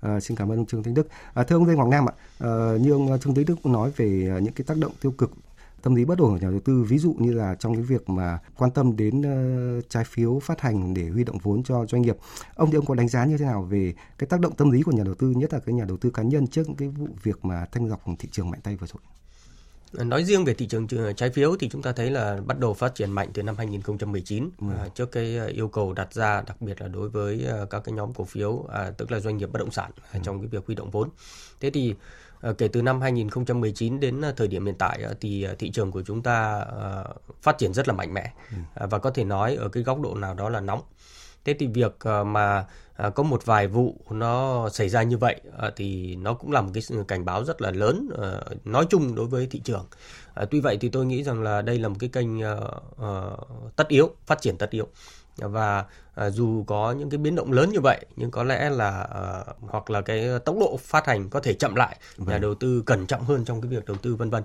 À, 0.00 0.20
xin 0.20 0.36
cảm 0.36 0.52
ơn 0.52 0.58
ông 0.58 0.66
Trương 0.66 0.82
Thanh 0.82 0.94
Đức. 0.94 1.08
À, 1.34 1.42
thưa 1.44 1.56
ông 1.56 1.68
Lê 1.68 1.74
Ngọc 1.74 1.88
Nam 1.88 2.08
ạ, 2.08 2.14
à, 2.40 2.50
như 2.80 2.92
ông 2.92 3.18
Trương 3.20 3.34
Thanh 3.34 3.44
Đức 3.44 3.66
nói 3.66 3.90
về 3.96 4.06
những 4.42 4.54
cái 4.54 4.64
tác 4.66 4.76
động 4.80 4.92
tiêu 5.02 5.12
cực 5.18 5.30
tâm 5.82 5.94
lý 5.94 6.04
bất 6.04 6.18
ổn 6.18 6.30
của 6.30 6.38
nhà 6.38 6.50
đầu 6.50 6.60
tư 6.60 6.84
ví 6.88 6.98
dụ 6.98 7.14
như 7.18 7.32
là 7.32 7.54
trong 7.54 7.74
cái 7.74 7.82
việc 7.82 8.08
mà 8.08 8.38
quan 8.56 8.70
tâm 8.70 8.96
đến 8.96 9.20
uh, 9.20 9.84
trái 9.88 10.04
phiếu 10.04 10.38
phát 10.42 10.60
hành 10.60 10.94
để 10.94 11.08
huy 11.08 11.24
động 11.24 11.38
vốn 11.42 11.62
cho 11.62 11.86
doanh 11.86 12.02
nghiệp 12.02 12.16
ông 12.54 12.70
thì 12.70 12.76
ông 12.76 12.86
có 12.86 12.94
đánh 12.94 13.08
giá 13.08 13.24
như 13.24 13.38
thế 13.38 13.44
nào 13.44 13.62
về 13.62 13.94
cái 14.18 14.26
tác 14.26 14.40
động 14.40 14.54
tâm 14.56 14.70
lý 14.70 14.82
của 14.82 14.92
nhà 14.92 15.02
đầu 15.04 15.14
tư 15.14 15.32
nhất 15.36 15.52
là 15.52 15.60
cái 15.66 15.74
nhà 15.74 15.84
đầu 15.88 15.96
tư 15.96 16.10
cá 16.10 16.22
nhân 16.22 16.46
trước 16.46 16.66
cái 16.78 16.88
vụ 16.88 17.08
việc 17.22 17.44
mà 17.44 17.64
thanh 17.72 17.88
lọc 17.88 18.00
thị 18.18 18.28
trường 18.32 18.50
mạnh 18.50 18.60
tay 18.62 18.76
vừa 18.76 18.86
rồi 18.86 19.00
Nói 20.04 20.24
riêng 20.24 20.44
về 20.44 20.54
thị 20.54 20.66
trường 20.66 20.86
trái 21.16 21.30
phiếu 21.30 21.56
thì 21.60 21.68
chúng 21.68 21.82
ta 21.82 21.92
thấy 21.92 22.10
là 22.10 22.38
bắt 22.46 22.58
đầu 22.58 22.74
phát 22.74 22.94
triển 22.94 23.10
mạnh 23.10 23.30
từ 23.34 23.42
năm 23.42 23.56
2019 23.58 24.50
ừ. 24.60 24.66
à, 24.78 24.88
trước 24.94 25.12
cái 25.12 25.38
à, 25.38 25.44
yêu 25.44 25.68
cầu 25.68 25.92
đặt 25.92 26.14
ra 26.14 26.42
đặc 26.46 26.60
biệt 26.60 26.80
là 26.80 26.88
đối 26.88 27.08
với 27.08 27.46
à, 27.46 27.64
các 27.70 27.82
cái 27.84 27.92
nhóm 27.92 28.14
cổ 28.14 28.24
phiếu 28.24 28.64
à, 28.72 28.90
tức 28.90 29.12
là 29.12 29.20
doanh 29.20 29.36
nghiệp 29.36 29.48
bất 29.52 29.58
động 29.58 29.70
sản 29.70 29.90
ừ. 30.12 30.20
trong 30.22 30.40
cái 30.40 30.48
việc 30.48 30.66
huy 30.66 30.74
động 30.74 30.90
vốn. 30.90 31.08
Thế 31.60 31.70
thì 31.70 31.94
à, 32.40 32.52
kể 32.58 32.68
từ 32.68 32.82
năm 32.82 33.00
2019 33.00 34.00
đến 34.00 34.22
thời 34.36 34.48
điểm 34.48 34.66
hiện 34.66 34.74
tại 34.78 35.04
thì 35.20 35.46
thị 35.58 35.70
trường 35.70 35.90
của 35.90 36.02
chúng 36.02 36.22
ta 36.22 36.64
à, 36.80 37.04
phát 37.42 37.58
triển 37.58 37.74
rất 37.74 37.88
là 37.88 37.94
mạnh 37.94 38.14
mẽ 38.14 38.32
ừ. 38.50 38.56
à, 38.74 38.86
và 38.86 38.98
có 38.98 39.10
thể 39.10 39.24
nói 39.24 39.54
ở 39.54 39.68
cái 39.68 39.82
góc 39.82 40.00
độ 40.00 40.14
nào 40.14 40.34
đó 40.34 40.48
là 40.48 40.60
nóng. 40.60 40.82
Thế 41.46 41.54
thì 41.54 41.66
việc 41.66 42.00
à, 42.00 42.22
mà 42.22 42.64
à, 42.96 43.10
có 43.10 43.22
một 43.22 43.46
vài 43.46 43.66
vụ 43.68 43.96
nó 44.10 44.68
xảy 44.68 44.88
ra 44.88 45.02
như 45.02 45.18
vậy 45.18 45.40
à, 45.58 45.70
thì 45.76 46.16
nó 46.16 46.34
cũng 46.34 46.52
là 46.52 46.60
một 46.60 46.70
cái 46.74 46.82
cảnh 47.08 47.24
báo 47.24 47.44
rất 47.44 47.62
là 47.62 47.70
lớn 47.70 48.08
nói 48.64 48.86
chung 48.90 49.14
đối 49.14 49.26
với 49.26 49.46
thị 49.50 49.60
trường. 49.64 49.86
Tuy 50.50 50.60
vậy 50.60 50.78
thì 50.80 50.88
tôi 50.88 51.06
nghĩ 51.06 51.22
rằng 51.22 51.42
là 51.42 51.62
đây 51.62 51.78
là 51.78 51.88
một 51.88 51.96
cái 51.98 52.08
kênh 52.08 52.28
tất 53.76 53.88
yếu, 53.88 54.10
phát 54.26 54.40
triển 54.40 54.56
tất 54.56 54.70
yếu 54.70 54.86
và 55.36 55.84
dù 56.30 56.64
có 56.66 56.92
những 56.92 57.10
cái 57.10 57.18
biến 57.18 57.34
động 57.34 57.52
lớn 57.52 57.70
như 57.72 57.80
vậy 57.80 58.06
nhưng 58.16 58.30
có 58.30 58.42
lẽ 58.42 58.70
là 58.70 59.08
hoặc 59.60 59.90
là 59.90 60.00
cái 60.00 60.28
tốc 60.44 60.56
độ 60.60 60.76
phát 60.82 61.06
hành 61.06 61.30
có 61.30 61.40
thể 61.40 61.54
chậm 61.54 61.74
lại 61.74 61.96
vâng. 62.16 62.28
nhà 62.28 62.38
đầu 62.38 62.54
tư 62.54 62.82
cẩn 62.86 63.06
trọng 63.06 63.24
hơn 63.24 63.44
trong 63.44 63.60
cái 63.60 63.70
việc 63.70 63.84
đầu 63.84 63.96
tư 63.96 64.14
vân 64.14 64.30
vân 64.30 64.42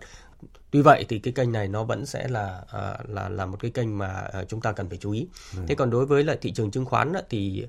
tuy 0.72 0.82
vậy 0.82 1.06
thì 1.10 1.20
cái 1.20 1.34
kênh 1.34 1.52
này 1.52 1.68
nó 1.68 1.84
vẫn 1.84 2.06
sẽ 2.06 2.28
là 2.28 2.62
à, 2.72 2.98
là 3.08 3.30
là 3.30 3.46
một 3.46 3.58
cái 3.60 3.72
kênh 3.72 3.98
mà 3.98 4.08
à, 4.08 4.44
chúng 4.44 4.62
ta 4.62 4.72
cần 4.72 4.90
phải 4.90 4.98
chú 4.98 5.12
ý 5.12 5.28
vâng. 5.54 5.68
thế 5.68 5.76
còn 5.76 5.90
đối 5.90 6.06
với 6.06 6.24
lại 6.24 6.38
thị 6.42 6.52
trường 6.52 6.72
chứng 6.72 6.86
khoán 6.86 7.14
á, 7.14 7.22
thì 7.30 7.66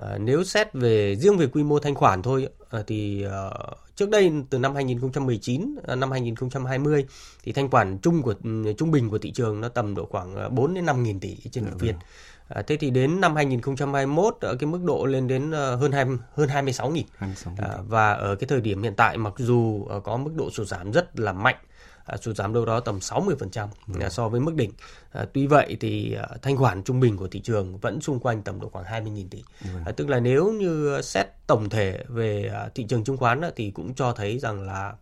À, 0.00 0.18
nếu 0.18 0.44
xét 0.44 0.72
về 0.72 1.16
riêng 1.16 1.36
về 1.36 1.46
quy 1.46 1.62
mô 1.62 1.78
thanh 1.78 1.94
khoản 1.94 2.22
thôi 2.22 2.48
à, 2.70 2.82
thì 2.86 3.24
à, 3.24 3.50
trước 3.96 4.10
đây 4.10 4.32
từ 4.50 4.58
năm 4.58 4.74
2019 4.74 5.76
à, 5.86 5.94
năm 5.94 6.10
2020 6.10 7.06
thì 7.42 7.52
thanh 7.52 7.70
khoản 7.70 7.98
chung 7.98 8.22
của 8.22 8.34
trung 8.78 8.90
bình 8.90 9.10
của 9.10 9.18
thị 9.18 9.30
trường 9.30 9.60
nó 9.60 9.68
tầm 9.68 9.94
độ 9.94 10.06
khoảng 10.10 10.54
4 10.54 10.74
đến 10.74 10.86
5 10.86 11.02
nghìn 11.02 11.20
tỷ 11.20 11.36
trên 11.52 11.64
một 11.64 11.70
phiên. 11.78 11.94
À, 12.48 12.62
thế 12.62 12.76
thì 12.76 12.90
đến 12.90 13.20
năm 13.20 13.36
2021 13.36 14.36
ở 14.40 14.56
cái 14.60 14.66
mức 14.66 14.80
độ 14.84 15.06
lên 15.06 15.28
đến 15.28 15.52
hơn 15.52 15.92
20, 15.92 16.18
hơn 16.34 16.48
26 16.48 16.90
nghìn. 16.90 17.06
26 17.16 17.54
à, 17.58 17.78
và 17.88 18.12
ở 18.12 18.34
cái 18.34 18.48
thời 18.48 18.60
điểm 18.60 18.82
hiện 18.82 18.94
tại 18.96 19.16
mặc 19.16 19.34
dù 19.36 19.84
có 20.04 20.16
mức 20.16 20.30
độ 20.36 20.50
sụt 20.50 20.66
giảm 20.66 20.92
rất 20.92 21.20
là 21.20 21.32
mạnh 21.32 21.56
À, 21.56 21.69
sụt 22.20 22.36
giảm 22.36 22.52
đâu 22.52 22.64
đó 22.64 22.80
tầm 22.80 22.98
60% 22.98 23.68
ừ. 23.94 24.08
so 24.08 24.28
với 24.28 24.40
mức 24.40 24.54
đỉnh. 24.54 24.72
À, 25.12 25.26
tuy 25.32 25.46
vậy 25.46 25.76
thì 25.80 26.14
à, 26.14 26.28
thanh 26.42 26.56
khoản 26.56 26.82
trung 26.82 27.00
bình 27.00 27.16
của 27.16 27.28
thị 27.28 27.40
trường 27.40 27.78
vẫn 27.78 28.00
xung 28.00 28.20
quanh 28.20 28.42
tầm 28.42 28.60
độ 28.60 28.68
khoảng 28.68 28.84
20.000 28.84 29.28
tỷ. 29.30 29.44
Ừ. 29.64 29.70
À, 29.86 29.92
tức 29.92 30.08
là 30.08 30.20
nếu 30.20 30.52
như 30.52 31.00
xét 31.02 31.26
tổng 31.46 31.68
thể 31.68 32.04
về 32.08 32.50
à, 32.54 32.68
thị 32.74 32.84
trường 32.88 33.04
chứng 33.04 33.16
khoán 33.16 33.40
thì 33.56 33.70
cũng 33.70 33.94
cho 33.94 34.12
thấy 34.12 34.38
rằng 34.38 34.60
là 34.62 34.92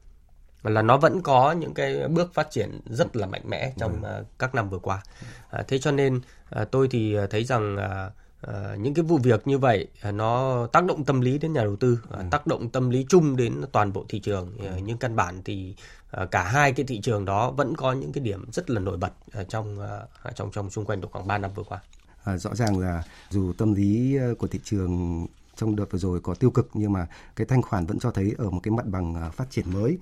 là 0.62 0.82
nó 0.82 0.96
vẫn 0.96 1.22
có 1.22 1.52
những 1.52 1.74
cái 1.74 2.08
bước 2.08 2.34
phát 2.34 2.50
triển 2.50 2.80
rất 2.86 3.16
là 3.16 3.26
mạnh 3.26 3.42
mẽ 3.48 3.72
trong 3.78 4.02
ừ. 4.02 4.24
các 4.38 4.54
năm 4.54 4.70
vừa 4.70 4.78
qua. 4.78 5.02
À, 5.50 5.62
thế 5.68 5.78
cho 5.78 5.90
nên 5.90 6.20
à, 6.50 6.64
tôi 6.64 6.88
thì 6.90 7.16
thấy 7.30 7.44
rằng 7.44 7.76
à, 7.76 8.10
À, 8.40 8.76
những 8.80 8.94
cái 8.94 9.02
vụ 9.02 9.18
việc 9.18 9.46
như 9.46 9.58
vậy 9.58 9.88
à, 10.00 10.12
nó 10.12 10.66
tác 10.72 10.84
động 10.84 11.04
tâm 11.04 11.20
lý 11.20 11.38
đến 11.38 11.52
nhà 11.52 11.64
đầu 11.64 11.76
tư, 11.76 11.98
à, 12.10 12.18
ừ. 12.18 12.24
tác 12.30 12.46
động 12.46 12.70
tâm 12.70 12.90
lý 12.90 13.06
chung 13.08 13.36
đến 13.36 13.54
toàn 13.72 13.92
bộ 13.92 14.04
thị 14.08 14.20
trường. 14.20 14.52
Ừ. 14.58 14.70
Nhưng 14.84 14.98
căn 14.98 15.16
bản 15.16 15.42
thì 15.44 15.74
à, 16.10 16.26
cả 16.30 16.42
hai 16.42 16.72
cái 16.72 16.86
thị 16.86 17.00
trường 17.00 17.24
đó 17.24 17.50
vẫn 17.50 17.76
có 17.76 17.92
những 17.92 18.12
cái 18.12 18.24
điểm 18.24 18.44
rất 18.52 18.70
là 18.70 18.80
nổi 18.80 18.96
bật 18.96 19.12
à, 19.32 19.42
trong 19.48 19.80
à, 20.24 20.30
trong 20.34 20.50
trong 20.52 20.70
xung 20.70 20.84
quanh 20.84 21.00
độ 21.00 21.08
khoảng 21.12 21.26
3 21.26 21.38
năm 21.38 21.50
vừa 21.54 21.62
qua. 21.62 21.80
À, 22.24 22.36
rõ 22.36 22.54
ràng 22.54 22.78
là 22.78 23.02
dù 23.30 23.52
tâm 23.52 23.74
lý 23.74 24.18
của 24.38 24.46
thị 24.46 24.60
trường 24.64 25.26
trong 25.56 25.76
đợt 25.76 25.84
vừa 25.90 25.98
rồi 25.98 26.20
có 26.20 26.34
tiêu 26.34 26.50
cực 26.50 26.70
nhưng 26.74 26.92
mà 26.92 27.06
cái 27.36 27.46
thanh 27.46 27.62
khoản 27.62 27.86
vẫn 27.86 27.98
cho 27.98 28.10
thấy 28.10 28.34
ở 28.38 28.50
một 28.50 28.60
cái 28.62 28.72
mặt 28.72 28.86
bằng 28.86 29.30
phát 29.32 29.50
triển 29.50 29.72
mới. 29.72 29.98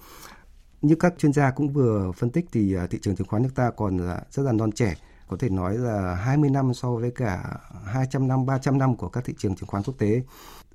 Như 0.83 0.95
các 0.95 1.15
chuyên 1.19 1.33
gia 1.33 1.51
cũng 1.51 1.69
vừa 1.69 2.13
phân 2.13 2.31
tích 2.31 2.47
thì 2.53 2.77
thị 2.91 2.99
trường 3.03 3.17
chứng 3.17 3.27
khoán 3.27 3.43
nước 3.43 3.51
ta 3.55 3.71
còn 3.71 3.99
là 3.99 4.23
rất 4.31 4.43
là 4.43 4.53
non 4.53 4.73
trẻ 4.73 4.95
có 5.29 5.37
thể 5.37 5.49
nói 5.49 5.77
là 5.79 6.15
20 6.15 6.51
năm 6.51 6.75
so 6.75 6.91
với 6.91 7.11
cả 7.11 7.59
200 7.85 8.29
năm, 8.29 8.47
300 8.47 8.79
năm 8.79 8.97
của 8.97 9.09
các 9.09 9.25
thị 9.25 9.35
trường 9.39 9.55
chứng 9.55 9.69
khoán 9.69 9.83
quốc 9.83 9.95
tế. 9.99 10.23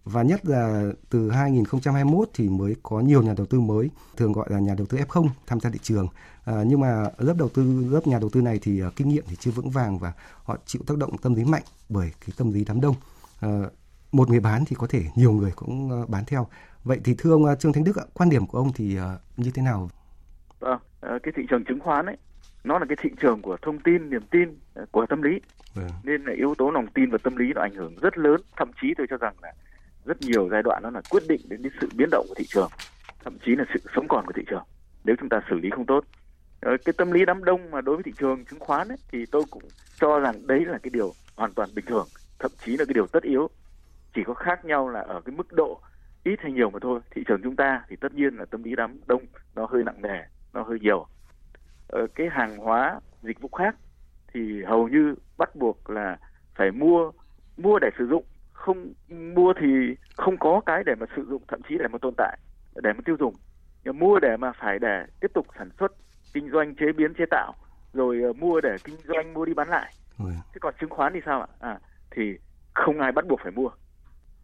Và 0.04 0.24
nhất 0.24 0.46
là 0.46 0.92
từ 1.10 1.32
2021 1.32 2.30
thì 2.34 2.50
mới 2.50 2.76
có 2.84 3.00
nhiều 3.00 3.24
nhà 3.24 3.34
đầu 3.38 3.46
tư 3.46 3.60
mới, 3.60 3.90
thường 4.18 4.34
gọi 4.34 4.48
là 4.50 4.60
nhà 4.60 4.76
đầu 4.78 4.88
tư 4.88 4.98
F0 4.98 5.28
tham 5.48 5.60
gia 5.60 5.70
thị 5.70 5.80
trường. 5.82 6.08
À, 6.46 6.64
nhưng 6.68 6.80
mà 6.80 7.06
lớp 7.18 7.34
đầu 7.38 7.50
tư, 7.50 7.86
lớp 7.90 8.08
nhà 8.08 8.20
đầu 8.20 8.30
tư 8.30 8.42
này 8.42 8.60
thì 8.62 8.84
uh, 8.84 8.96
kinh 8.96 9.10
nghiệm 9.10 9.24
thì 9.28 9.36
chưa 9.36 9.52
vững 9.52 9.70
vàng 9.70 9.98
và 9.98 10.14
họ 10.44 10.58
chịu 10.66 10.82
tác 10.88 10.98
động 10.98 11.18
tâm 11.18 11.36
lý 11.36 11.44
mạnh 11.44 11.64
bởi 11.90 12.12
cái 12.22 12.30
tâm 12.38 12.52
lý 12.52 12.66
đám 12.68 12.82
đông. 12.82 12.96
À, 13.40 13.50
một 14.12 14.30
người 14.30 14.40
bán 14.40 14.66
thì 14.66 14.76
có 14.76 14.88
thể 14.88 15.04
nhiều 15.16 15.32
người 15.32 15.52
cũng 15.56 16.02
uh, 16.02 16.10
bán 16.10 16.26
theo. 16.26 16.48
Vậy 16.84 17.00
thì 17.04 17.16
thưa 17.18 17.32
ông 17.32 17.44
uh, 17.44 17.60
Trương 17.60 17.74
Thanh 17.74 17.84
Đức, 17.84 17.98
quan 18.14 18.30
điểm 18.30 18.48
của 18.48 18.58
ông 18.58 18.74
thì 18.74 19.00
uh, 19.00 19.04
như 19.38 19.52
thế 19.52 19.62
nào? 19.62 19.90
Vâng, 20.60 20.80
cái 21.02 21.34
thị 21.36 21.44
trường 21.50 21.64
chứng 21.68 21.80
khoán 21.80 22.06
ấy 22.06 22.18
nó 22.64 22.80
là 22.80 22.86
cái 22.90 22.98
thị 23.02 23.10
trường 23.22 23.42
của 23.42 23.58
thông 23.62 23.80
tin 23.80 24.10
niềm 24.10 24.22
tin 24.32 24.60
ờ, 24.74 24.86
của 24.92 25.06
tâm 25.06 25.22
lý. 25.22 25.42
Ừ. 25.76 25.82
nên 26.04 26.24
là 26.24 26.34
yếu 26.34 26.56
tố 26.58 26.72
lòng 26.72 26.88
tin 26.88 27.10
và 27.10 27.18
tâm 27.24 27.36
lý 27.36 27.54
nó 27.54 27.62
ảnh 27.62 27.76
hưởng 27.76 27.96
rất 28.02 28.18
lớn. 28.18 28.42
Thậm 28.58 28.72
chí 28.82 28.94
tôi 28.98 29.08
cho 29.10 29.18
rằng 29.18 29.36
là 29.42 29.54
rất 30.06 30.22
nhiều 30.22 30.50
giai 30.52 30.64
đoạn 30.64 30.84
nó 30.84 30.90
là 30.90 31.02
quyết 31.10 31.24
định 31.28 31.42
đến 31.50 31.62
cái 31.64 31.72
sự 31.82 31.90
biến 31.96 32.10
động 32.12 32.26
của 32.30 32.36
thị 32.38 32.46
trường 32.48 32.70
thậm 33.24 33.38
chí 33.46 33.56
là 33.56 33.66
sự 33.74 33.80
sống 33.96 34.08
còn 34.08 34.26
của 34.26 34.34
thị 34.36 34.44
trường 34.48 34.64
nếu 35.04 35.16
chúng 35.20 35.30
ta 35.30 35.42
xử 35.50 35.56
lý 35.56 35.70
không 35.70 35.86
tốt. 35.86 36.06
Ờ, 36.62 36.78
cái 36.86 36.94
tâm 36.98 37.12
lý 37.12 37.26
đám 37.26 37.44
đông 37.44 37.72
mà 37.72 37.82
đối 37.82 37.96
với 37.96 38.04
thị 38.04 38.12
trường 38.20 38.46
chứng 38.46 38.60
khoán 38.60 38.88
ấy, 38.88 38.98
thì 39.12 39.26
tôi 39.26 39.44
cũng 39.50 39.64
cho 40.00 40.20
rằng 40.20 40.48
đấy 40.48 40.66
là 40.66 40.78
cái 40.84 40.90
điều 40.94 41.14
hoàn 41.36 41.54
toàn 41.54 41.70
bình 41.76 41.86
thường 41.86 42.08
thậm 42.40 42.52
chí 42.66 42.78
là 42.78 42.86
cái 42.86 42.94
điều 42.94 43.08
tất 43.08 43.24
yếu. 43.24 43.50
Chỉ 44.16 44.22
có 44.26 44.34
khác 44.34 44.66
nhau 44.66 44.90
là 44.90 45.00
ở 45.00 45.22
cái 45.26 45.36
mức 45.36 45.54
độ 45.54 45.82
ít 46.24 46.40
hay 46.40 46.52
nhiều 46.52 46.70
mà 46.70 46.80
thôi. 46.82 47.00
Thị 47.12 47.24
trường 47.28 47.42
chúng 47.44 47.56
ta 47.56 47.84
thì 47.90 47.96
tất 47.96 48.14
nhiên 48.14 48.36
là 48.38 48.46
tâm 48.46 48.64
lý 48.64 48.76
đám 48.76 49.00
đông 49.08 49.26
nó 49.56 49.66
hơi 49.66 49.84
nặng 49.84 50.02
nề 50.02 50.20
nó 50.54 50.64
hơi 50.64 50.80
nhiều 50.80 51.08
cái 52.16 52.28
hàng 52.32 52.58
hóa 52.58 53.00
dịch 53.22 53.42
vụ 53.42 53.50
khác 53.58 53.76
thì 54.34 54.64
hầu 54.64 54.88
như 54.88 55.16
bắt 55.38 55.56
buộc 55.56 55.90
là 55.90 56.18
phải 56.56 56.72
mua 56.72 57.12
mua 57.58 57.80
để 57.80 57.90
sử 57.98 58.08
dụng 58.08 58.24
không 58.54 58.94
mua 59.10 59.54
thì 59.62 59.96
không 60.18 60.38
có 60.38 60.62
cái 60.66 60.84
để 60.86 60.96
mà 60.96 61.06
sử 61.16 61.26
dụng 61.30 61.42
thậm 61.48 61.62
chí 61.70 61.78
để 61.78 61.86
mà 61.92 61.98
tồn 62.02 62.14
tại 62.18 62.38
để 62.76 62.94
mà 62.94 63.00
tiêu 63.06 63.16
dùng. 63.20 63.36
Nhưng 63.84 64.00
mua 64.00 64.20
để 64.20 64.38
mà 64.38 64.52
phải 64.52 64.80
để 64.80 65.06
tiếp 65.20 65.32
tục 65.34 65.48
sản 65.58 65.70
xuất 65.80 65.92
kinh 66.34 66.52
doanh 66.52 66.76
chế 66.76 66.86
biến 66.98 67.14
chế 67.14 67.26
tạo 67.32 67.54
rồi 67.94 68.22
uh, 68.30 68.38
mua 68.38 68.62
để 68.62 68.76
kinh 68.84 68.96
doanh 69.04 69.34
mua 69.34 69.46
đi 69.46 69.54
bán 69.54 69.70
lại. 69.70 69.94
Thế 70.54 70.58
còn 70.62 70.74
chứng 70.82 70.90
khoán 70.90 71.14
thì 71.14 71.20
sao 71.26 71.42
ạ? 71.42 71.48
À 71.60 71.80
thì 72.12 72.38
không 72.74 73.00
ai 73.00 73.12
bắt 73.12 73.28
buộc 73.28 73.40
phải 73.44 73.52
mua. 73.52 73.70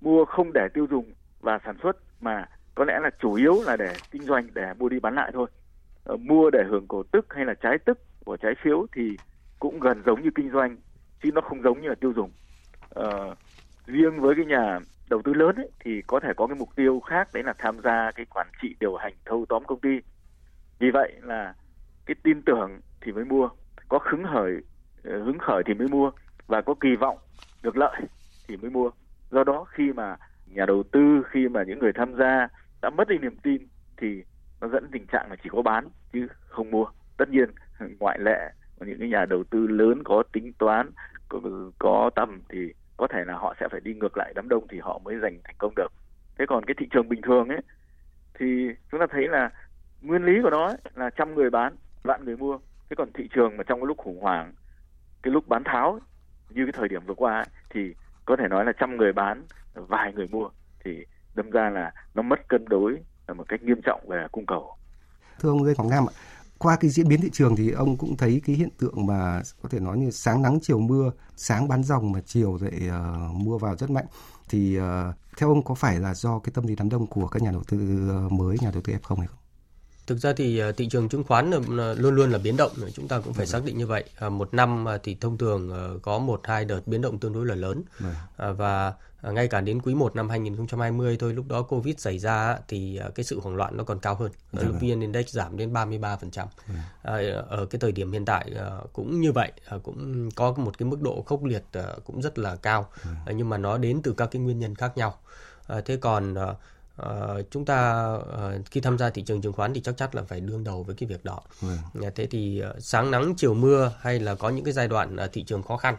Mua 0.02 0.26
không 0.26 0.54
để 0.54 0.68
tiêu 0.74 0.88
dùng 0.90 1.14
và 1.42 1.60
sản 1.66 1.78
xuất 1.84 1.98
mà 2.22 2.46
có 2.76 2.86
lẽ 2.86 3.00
là 3.00 3.10
chủ 3.20 3.34
yếu 3.34 3.56
là 3.66 3.78
để 3.78 3.94
kinh 4.12 4.22
doanh 4.22 4.48
để 4.54 4.74
mua 4.80 4.90
đi 4.90 5.00
bán 5.00 5.16
lại 5.16 5.32
thôi 5.34 5.48
Ờ, 6.08 6.18
mua 6.18 6.50
để 6.50 6.64
hưởng 6.70 6.88
cổ 6.88 7.04
tức 7.12 7.26
hay 7.30 7.46
là 7.46 7.54
trái 7.54 7.78
tức 7.86 8.00
của 8.26 8.38
trái 8.38 8.54
phiếu 8.64 8.86
thì 8.96 9.18
cũng 9.60 9.80
gần 9.80 10.04
giống 10.06 10.24
như 10.24 10.30
kinh 10.36 10.52
doanh 10.52 10.78
chứ 11.24 11.30
nó 11.34 11.42
không 11.42 11.62
giống 11.64 11.82
như 11.82 11.90
là 11.90 11.96
tiêu 11.96 12.14
dùng. 12.16 12.32
À, 12.96 13.06
riêng 13.88 14.22
với 14.22 14.36
cái 14.36 14.46
nhà 14.46 14.80
đầu 15.10 15.22
tư 15.26 15.34
lớn 15.34 15.56
ấy, 15.56 15.72
thì 15.86 16.02
có 16.08 16.20
thể 16.20 16.30
có 16.38 16.48
cái 16.48 16.56
mục 16.56 16.70
tiêu 16.76 17.00
khác 17.00 17.34
đấy 17.34 17.44
là 17.44 17.54
tham 17.58 17.82
gia 17.84 18.12
cái 18.16 18.26
quản 18.26 18.48
trị 18.62 18.76
điều 18.80 18.96
hành 18.96 19.14
thâu 19.26 19.46
tóm 19.50 19.64
công 19.68 19.80
ty. 19.82 19.90
Vì 20.80 20.92
vậy 20.92 21.14
là 21.24 21.54
cái 22.06 22.16
tin 22.24 22.42
tưởng 22.46 22.80
thì 23.02 23.12
mới 23.12 23.26
mua 23.26 23.50
có 23.90 24.00
hứng 24.12 24.24
khởi 24.34 24.54
ờ, 25.04 25.24
hứng 25.24 25.38
khởi 25.40 25.64
thì 25.66 25.74
mới 25.74 25.88
mua 25.88 26.12
và 26.48 26.62
có 26.62 26.76
kỳ 26.82 26.96
vọng 26.96 27.18
được 27.64 27.78
lợi 27.78 28.02
thì 28.48 28.58
mới 28.58 28.72
mua. 28.72 28.92
Do 29.32 29.44
đó 29.44 29.66
khi 29.70 29.94
mà 29.94 30.18
nhà 30.46 30.66
đầu 30.66 30.84
tư 30.92 31.00
khi 31.32 31.48
mà 31.50 31.64
những 31.68 31.80
người 31.80 31.92
tham 31.96 32.16
gia 32.20 32.48
đã 32.82 32.90
mất 32.90 33.08
đi 33.08 33.18
niềm 33.18 33.38
tin 33.44 33.68
thì 33.98 34.24
nó 34.62 34.68
dẫn 34.68 34.88
tình 34.92 35.06
trạng 35.06 35.30
là 35.30 35.36
chỉ 35.44 35.50
có 35.50 35.62
bán 35.62 35.88
chứ 36.14 36.28
không 36.48 36.72
mua. 36.72 36.86
Tất 37.18 37.30
nhiên 37.30 37.50
ngoại 38.00 38.20
lệ 38.20 38.52
những 38.86 39.00
cái 39.00 39.10
nhà 39.10 39.26
đầu 39.26 39.44
tư 39.44 39.68
lớn 39.68 40.02
có 40.04 40.24
tính 40.32 40.54
toán 40.54 40.92
có, 41.30 41.40
có 41.80 42.10
tầm 42.16 42.42
thì 42.50 42.74
có 42.98 43.08
thể 43.08 43.24
là 43.26 43.34
họ 43.34 43.56
sẽ 43.60 43.68
phải 43.72 43.80
đi 43.84 43.94
ngược 43.94 44.18
lại 44.18 44.34
đám 44.36 44.50
đông 44.50 44.68
thì 44.68 44.80
họ 44.80 45.00
mới 45.04 45.20
giành 45.22 45.40
thành 45.44 45.56
công 45.58 45.74
được. 45.76 45.92
Thế 46.38 46.46
còn 46.48 46.66
cái 46.66 46.76
thị 46.78 46.88
trường 46.92 47.10
bình 47.10 47.22
thường 47.22 47.50
ấy 47.50 47.62
thì 48.40 48.68
chúng 48.92 49.00
ta 49.00 49.08
thấy 49.10 49.28
là 49.28 49.50
nguyên 50.02 50.26
lý 50.26 50.34
của 50.44 50.50
nó 50.50 50.68
ấy, 50.68 50.78
là 50.96 51.10
trăm 51.10 51.36
người 51.36 51.50
bán 51.50 51.76
vạn 52.04 52.26
người 52.26 52.38
mua. 52.38 52.58
Thế 52.90 52.96
còn 52.96 53.12
thị 53.14 53.30
trường 53.34 53.58
mà 53.58 53.64
trong 53.64 53.80
cái 53.80 53.88
lúc 53.88 53.98
khủng 53.98 54.22
hoảng 54.22 54.54
cái 55.24 55.34
lúc 55.34 55.48
bán 55.48 55.64
tháo 55.64 55.92
ấy, 55.92 56.02
như 56.50 56.66
cái 56.66 56.74
thời 56.74 56.90
điểm 56.90 57.02
vừa 57.06 57.14
qua 57.14 57.36
ấy, 57.36 57.46
thì 57.70 57.94
có 58.26 58.36
thể 58.36 58.48
nói 58.48 58.66
là 58.66 58.72
trăm 58.72 58.98
người 58.98 59.14
bán 59.14 59.44
vài 59.74 60.14
người 60.14 60.28
mua 60.32 60.50
thì 60.80 61.06
đâm 61.36 61.50
ra 61.50 61.70
là 61.70 61.92
nó 62.16 62.22
mất 62.22 62.48
cân 62.48 62.66
đối 62.70 62.98
một 63.34 63.46
cách 63.50 63.64
nghiêm 63.64 63.82
trọng 63.86 64.10
về 64.10 64.28
cung 64.32 64.46
cầu 64.46 64.76
thưa 65.40 65.50
ông 65.50 65.64
Lê 65.64 65.74
Hoàng 65.78 65.90
Nam 65.90 66.06
ạ 66.06 66.14
qua 66.58 66.76
cái 66.76 66.90
diễn 66.90 67.08
biến 67.08 67.22
thị 67.22 67.30
trường 67.34 67.56
thì 67.56 67.72
ông 67.72 67.98
cũng 67.98 68.18
thấy 68.18 68.42
cái 68.46 68.56
hiện 68.56 68.70
tượng 68.80 69.06
mà 69.06 69.42
có 69.62 69.70
thể 69.70 69.80
nói 69.80 69.98
như 69.98 70.12
sáng 70.12 70.42
nắng 70.42 70.60
chiều 70.62 70.80
mưa, 70.80 71.12
sáng 71.36 71.68
bán 71.68 71.84
dòng 71.84 72.12
mà 72.12 72.22
chiều 72.26 72.60
lại 72.62 72.82
uh, 72.88 73.36
mua 73.36 73.58
vào 73.58 73.76
rất 73.76 73.90
mạnh. 73.90 74.06
Thì 74.50 74.80
uh, 74.80 74.84
theo 75.38 75.50
ông 75.50 75.64
có 75.64 75.76
phải 75.76 76.00
là 76.00 76.14
do 76.14 76.40
cái 76.40 76.52
tâm 76.56 76.68
lý 76.68 76.76
đám 76.76 76.90
đông 76.90 77.08
của 77.08 77.28
các 77.28 77.42
nhà 77.42 77.52
đầu 77.52 77.64
tư 77.68 77.78
mới, 78.32 78.58
nhà 78.62 78.72
đầu 78.72 78.82
tư 78.82 78.94
F0 78.94 79.16
hay 79.16 79.28
không? 79.28 79.38
Thực 80.08 80.18
ra 80.18 80.34
thì 80.34 80.62
thị 80.78 80.88
trường 80.90 81.10
chứng 81.10 81.24
khoán 81.24 81.52
luôn 81.98 82.16
luôn 82.16 82.32
là 82.32 82.40
biến 82.44 82.58
động, 82.58 82.72
chúng 82.94 83.08
ta 83.08 83.20
cũng 83.20 83.34
phải 83.34 83.46
xác 83.46 83.64
định 83.66 83.78
như 83.78 83.88
vậy. 83.88 84.04
Một 84.32 84.54
năm 84.54 84.86
thì 85.04 85.18
thông 85.22 85.38
thường 85.38 85.72
có 86.02 86.20
một 86.20 86.42
hai 86.44 86.66
đợt 86.66 86.82
biến 86.86 87.02
động 87.02 87.20
tương 87.20 87.34
đối 87.34 87.46
là 87.46 87.56
lớn 87.56 87.84
và 88.38 88.88
À, 88.88 88.94
ngay 89.24 89.48
cả 89.48 89.62
đến 89.62 89.82
quý 89.82 89.94
1 89.94 90.16
năm 90.16 90.30
2020 90.30 91.18
thôi 91.20 91.34
lúc 91.34 91.48
đó 91.48 91.62
Covid 91.62 91.96
xảy 91.98 92.20
ra 92.20 92.58
thì 92.68 92.98
à, 92.98 93.10
cái 93.16 93.24
sự 93.24 93.40
hoảng 93.40 93.56
loạn 93.56 93.78
nó 93.78 93.84
còn 93.84 94.00
cao 94.00 94.16
hơn. 94.16 94.32
Dạ 94.54 94.64
vâng. 94.64 94.80
VN 94.80 95.00
Index 95.00 95.30
giảm 95.30 95.58
đến 95.58 95.74
33%. 95.74 96.46
Ừ. 96.68 96.74
À, 97.04 97.14
ở 97.50 97.66
cái 97.66 97.80
thời 97.80 97.92
điểm 97.92 98.12
hiện 98.12 98.26
tại 98.26 98.52
à, 98.60 98.70
cũng 98.94 99.22
như 99.22 99.32
vậy, 99.32 99.52
à, 99.66 99.78
cũng 99.84 100.30
có 100.36 100.54
một 100.58 100.78
cái 100.78 100.90
mức 100.90 101.02
độ 101.02 101.24
khốc 101.26 101.44
liệt 101.44 101.64
à, 101.72 101.84
cũng 102.06 102.22
rất 102.22 102.40
là 102.40 102.56
cao. 102.56 102.90
Ừ. 103.04 103.10
À, 103.26 103.34
nhưng 103.34 103.50
mà 103.50 103.58
nó 103.58 103.78
đến 103.78 104.02
từ 104.04 104.14
các 104.18 104.30
cái 104.32 104.42
nguyên 104.42 104.60
nhân 104.60 104.76
khác 104.76 104.98
nhau. 104.98 105.18
À, 105.68 105.82
thế 105.86 105.98
còn 105.98 106.36
à, 106.36 106.54
Uh, 107.02 107.46
chúng 107.52 107.66
ta 107.66 108.14
uh, 108.14 108.66
khi 108.72 108.82
tham 108.82 108.98
gia 108.98 109.10
thị 109.10 109.22
trường 109.22 109.42
chứng 109.42 109.54
khoán 109.54 109.74
thì 109.74 109.82
chắc 109.82 109.98
chắn 109.98 110.10
là 110.14 110.24
phải 110.24 110.40
đương 110.40 110.64
đầu 110.64 110.84
với 110.84 110.96
cái 110.96 111.10
việc 111.10 111.26
đó. 111.26 111.42
Ừ. 111.62 111.68
Thế 112.16 112.28
thì 112.32 112.64
uh, 112.70 112.84
sáng 112.84 113.12
nắng 113.12 113.34
chiều 113.38 113.54
mưa 113.54 113.94
hay 114.00 114.20
là 114.20 114.36
có 114.36 114.50
những 114.50 114.66
cái 114.66 114.74
giai 114.74 114.88
đoạn 114.88 115.16
uh, 115.16 115.32
thị 115.34 115.44
trường 115.44 115.64
khó 115.64 115.78
khăn 115.78 115.96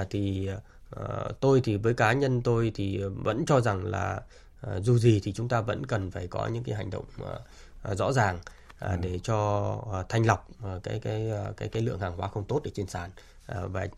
uh, 0.00 0.06
thì 0.10 0.48
uh, 0.56 0.62
Ờ, 0.90 1.32
tôi 1.40 1.60
thì 1.64 1.76
với 1.76 1.94
cá 1.94 2.12
nhân 2.12 2.42
tôi 2.42 2.72
thì 2.74 3.02
vẫn 3.02 3.44
cho 3.46 3.60
rằng 3.60 3.84
là 3.84 4.20
uh, 4.66 4.84
dù 4.84 4.98
gì 4.98 5.20
thì 5.24 5.32
chúng 5.32 5.48
ta 5.48 5.60
vẫn 5.60 5.86
cần 5.86 6.10
phải 6.10 6.26
có 6.26 6.46
những 6.46 6.64
cái 6.64 6.74
hành 6.74 6.90
động 6.90 7.04
uh, 7.22 7.98
rõ 7.98 8.12
ràng 8.12 8.38
ừ. 8.80 8.88
để 9.00 9.18
cho 9.22 9.70
uh, 9.70 10.08
thanh 10.08 10.26
lọc 10.26 10.48
uh, 10.50 10.82
cái 10.82 11.00
cái 11.00 11.30
cái 11.56 11.68
cái 11.68 11.82
lượng 11.82 12.00
hàng 12.00 12.16
hóa 12.16 12.28
không 12.28 12.44
tốt 12.44 12.60
ở 12.64 12.70
trên 12.74 12.86
sàn 12.86 13.10
và 13.46 13.88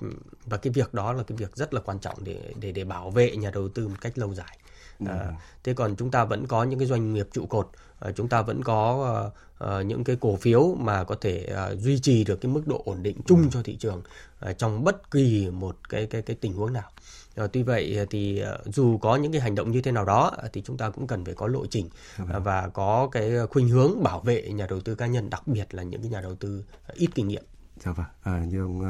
và 0.45 0.57
cái 0.57 0.73
việc 0.73 0.95
đó 0.95 1.13
là 1.13 1.23
cái 1.23 1.39
việc 1.39 1.57
rất 1.57 1.75
là 1.75 1.81
quan 1.81 1.99
trọng 1.99 2.25
để 2.25 2.55
để 2.61 2.73
để 2.73 2.85
bảo 2.85 3.11
vệ 3.11 3.37
nhà 3.37 3.51
đầu 3.51 3.69
tư 3.69 3.89
một 3.89 3.97
cách 4.01 4.19
lâu 4.19 4.35
dài. 4.35 4.59
À, 5.07 5.33
thế 5.65 5.75
còn 5.75 5.97
chúng 5.97 6.11
ta 6.11 6.25
vẫn 6.25 6.47
có 6.47 6.65
những 6.65 6.79
cái 6.79 6.89
doanh 6.89 7.15
nghiệp 7.15 7.29
trụ 7.33 7.47
cột, 7.47 7.69
à, 7.99 8.11
chúng 8.17 8.29
ta 8.29 8.43
vẫn 8.43 8.65
có 8.65 9.31
à, 9.59 9.83
những 9.83 10.05
cái 10.05 10.17
cổ 10.21 10.37
phiếu 10.37 10.75
mà 10.75 11.05
có 11.05 11.17
thể 11.21 11.45
à, 11.57 11.75
duy 11.75 11.99
trì 12.01 12.25
được 12.25 12.41
cái 12.41 12.53
mức 12.53 12.67
độ 12.67 12.83
ổn 12.85 13.03
định 13.03 13.21
chung 13.27 13.43
ừ. 13.43 13.49
cho 13.51 13.63
thị 13.63 13.77
trường 13.77 14.03
à, 14.41 14.53
trong 14.53 14.85
bất 14.85 15.11
kỳ 15.11 15.51
một 15.51 15.89
cái 15.89 16.07
cái 16.07 16.23
cái 16.23 16.37
tình 16.41 16.53
huống 16.53 16.73
nào. 16.73 16.91
À, 17.37 17.47
tuy 17.53 17.63
vậy 17.63 18.07
thì 18.11 18.41
à, 18.41 18.59
dù 18.65 18.99
có 18.99 19.17
những 19.17 19.33
cái 19.33 19.41
hành 19.41 19.55
động 19.55 19.71
như 19.71 19.83
thế 19.83 19.93
nào 19.93 20.05
đó 20.05 20.33
thì 20.53 20.63
chúng 20.67 20.77
ta 20.77 20.91
cũng 20.91 21.07
cần 21.07 21.25
phải 21.25 21.35
có 21.35 21.47
lộ 21.47 21.67
trình 21.67 21.89
à, 22.17 22.39
và 22.39 22.69
có 22.69 23.09
cái 23.13 23.33
khuynh 23.51 23.69
hướng 23.69 24.03
bảo 24.03 24.21
vệ 24.21 24.43
nhà 24.43 24.67
đầu 24.71 24.81
tư 24.81 24.95
cá 24.95 25.07
nhân, 25.07 25.31
đặc 25.31 25.47
biệt 25.47 25.75
là 25.75 25.83
những 25.83 26.03
cái 26.03 26.11
nhà 26.11 26.21
đầu 26.21 26.35
tư 26.35 26.65
ít 26.95 27.09
kinh 27.15 27.29
nghiệm. 27.29 27.45
Dạ 27.85 27.93
vâng, 27.93 28.07
à, 28.23 28.45
như 28.49 28.63
ông 28.63 28.83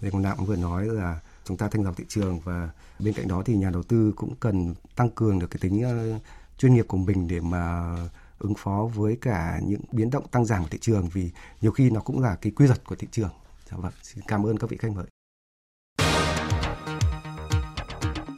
Lê 0.00 0.10
Quang 0.10 0.36
cũng 0.36 0.46
vừa 0.46 0.56
nói 0.56 0.86
là 0.86 1.20
chúng 1.44 1.56
ta 1.56 1.68
thanh 1.68 1.84
lọc 1.84 1.96
thị 1.96 2.04
trường 2.08 2.40
và 2.40 2.70
bên 2.98 3.14
cạnh 3.14 3.28
đó 3.28 3.42
thì 3.46 3.56
nhà 3.56 3.70
đầu 3.70 3.82
tư 3.82 4.12
cũng 4.16 4.34
cần 4.40 4.74
tăng 4.96 5.10
cường 5.10 5.38
được 5.38 5.50
cái 5.50 5.58
tính 5.60 5.82
ờ, 5.82 6.18
chuyên 6.58 6.74
nghiệp 6.74 6.84
của 6.88 6.96
mình 6.96 7.28
để 7.28 7.40
mà 7.40 7.96
ứng 8.38 8.54
phó 8.54 8.90
với 8.94 9.18
cả 9.20 9.60
những 9.66 9.80
biến 9.92 10.10
động 10.10 10.28
tăng 10.28 10.44
giảm 10.44 10.62
của 10.62 10.68
thị 10.70 10.78
trường 10.80 11.08
vì 11.08 11.30
nhiều 11.60 11.72
khi 11.72 11.90
nó 11.90 12.00
cũng 12.00 12.20
là 12.20 12.36
cái 12.40 12.52
quy 12.56 12.66
luật 12.66 12.84
của 12.84 12.94
thị 12.94 13.08
trường. 13.10 13.30
Dạ 13.70 13.76
vâng, 13.76 13.92
xin 14.02 14.24
cảm 14.28 14.46
ơn 14.46 14.58
các 14.58 14.70
vị 14.70 14.76
khách 14.76 14.92
mời. 14.92 15.06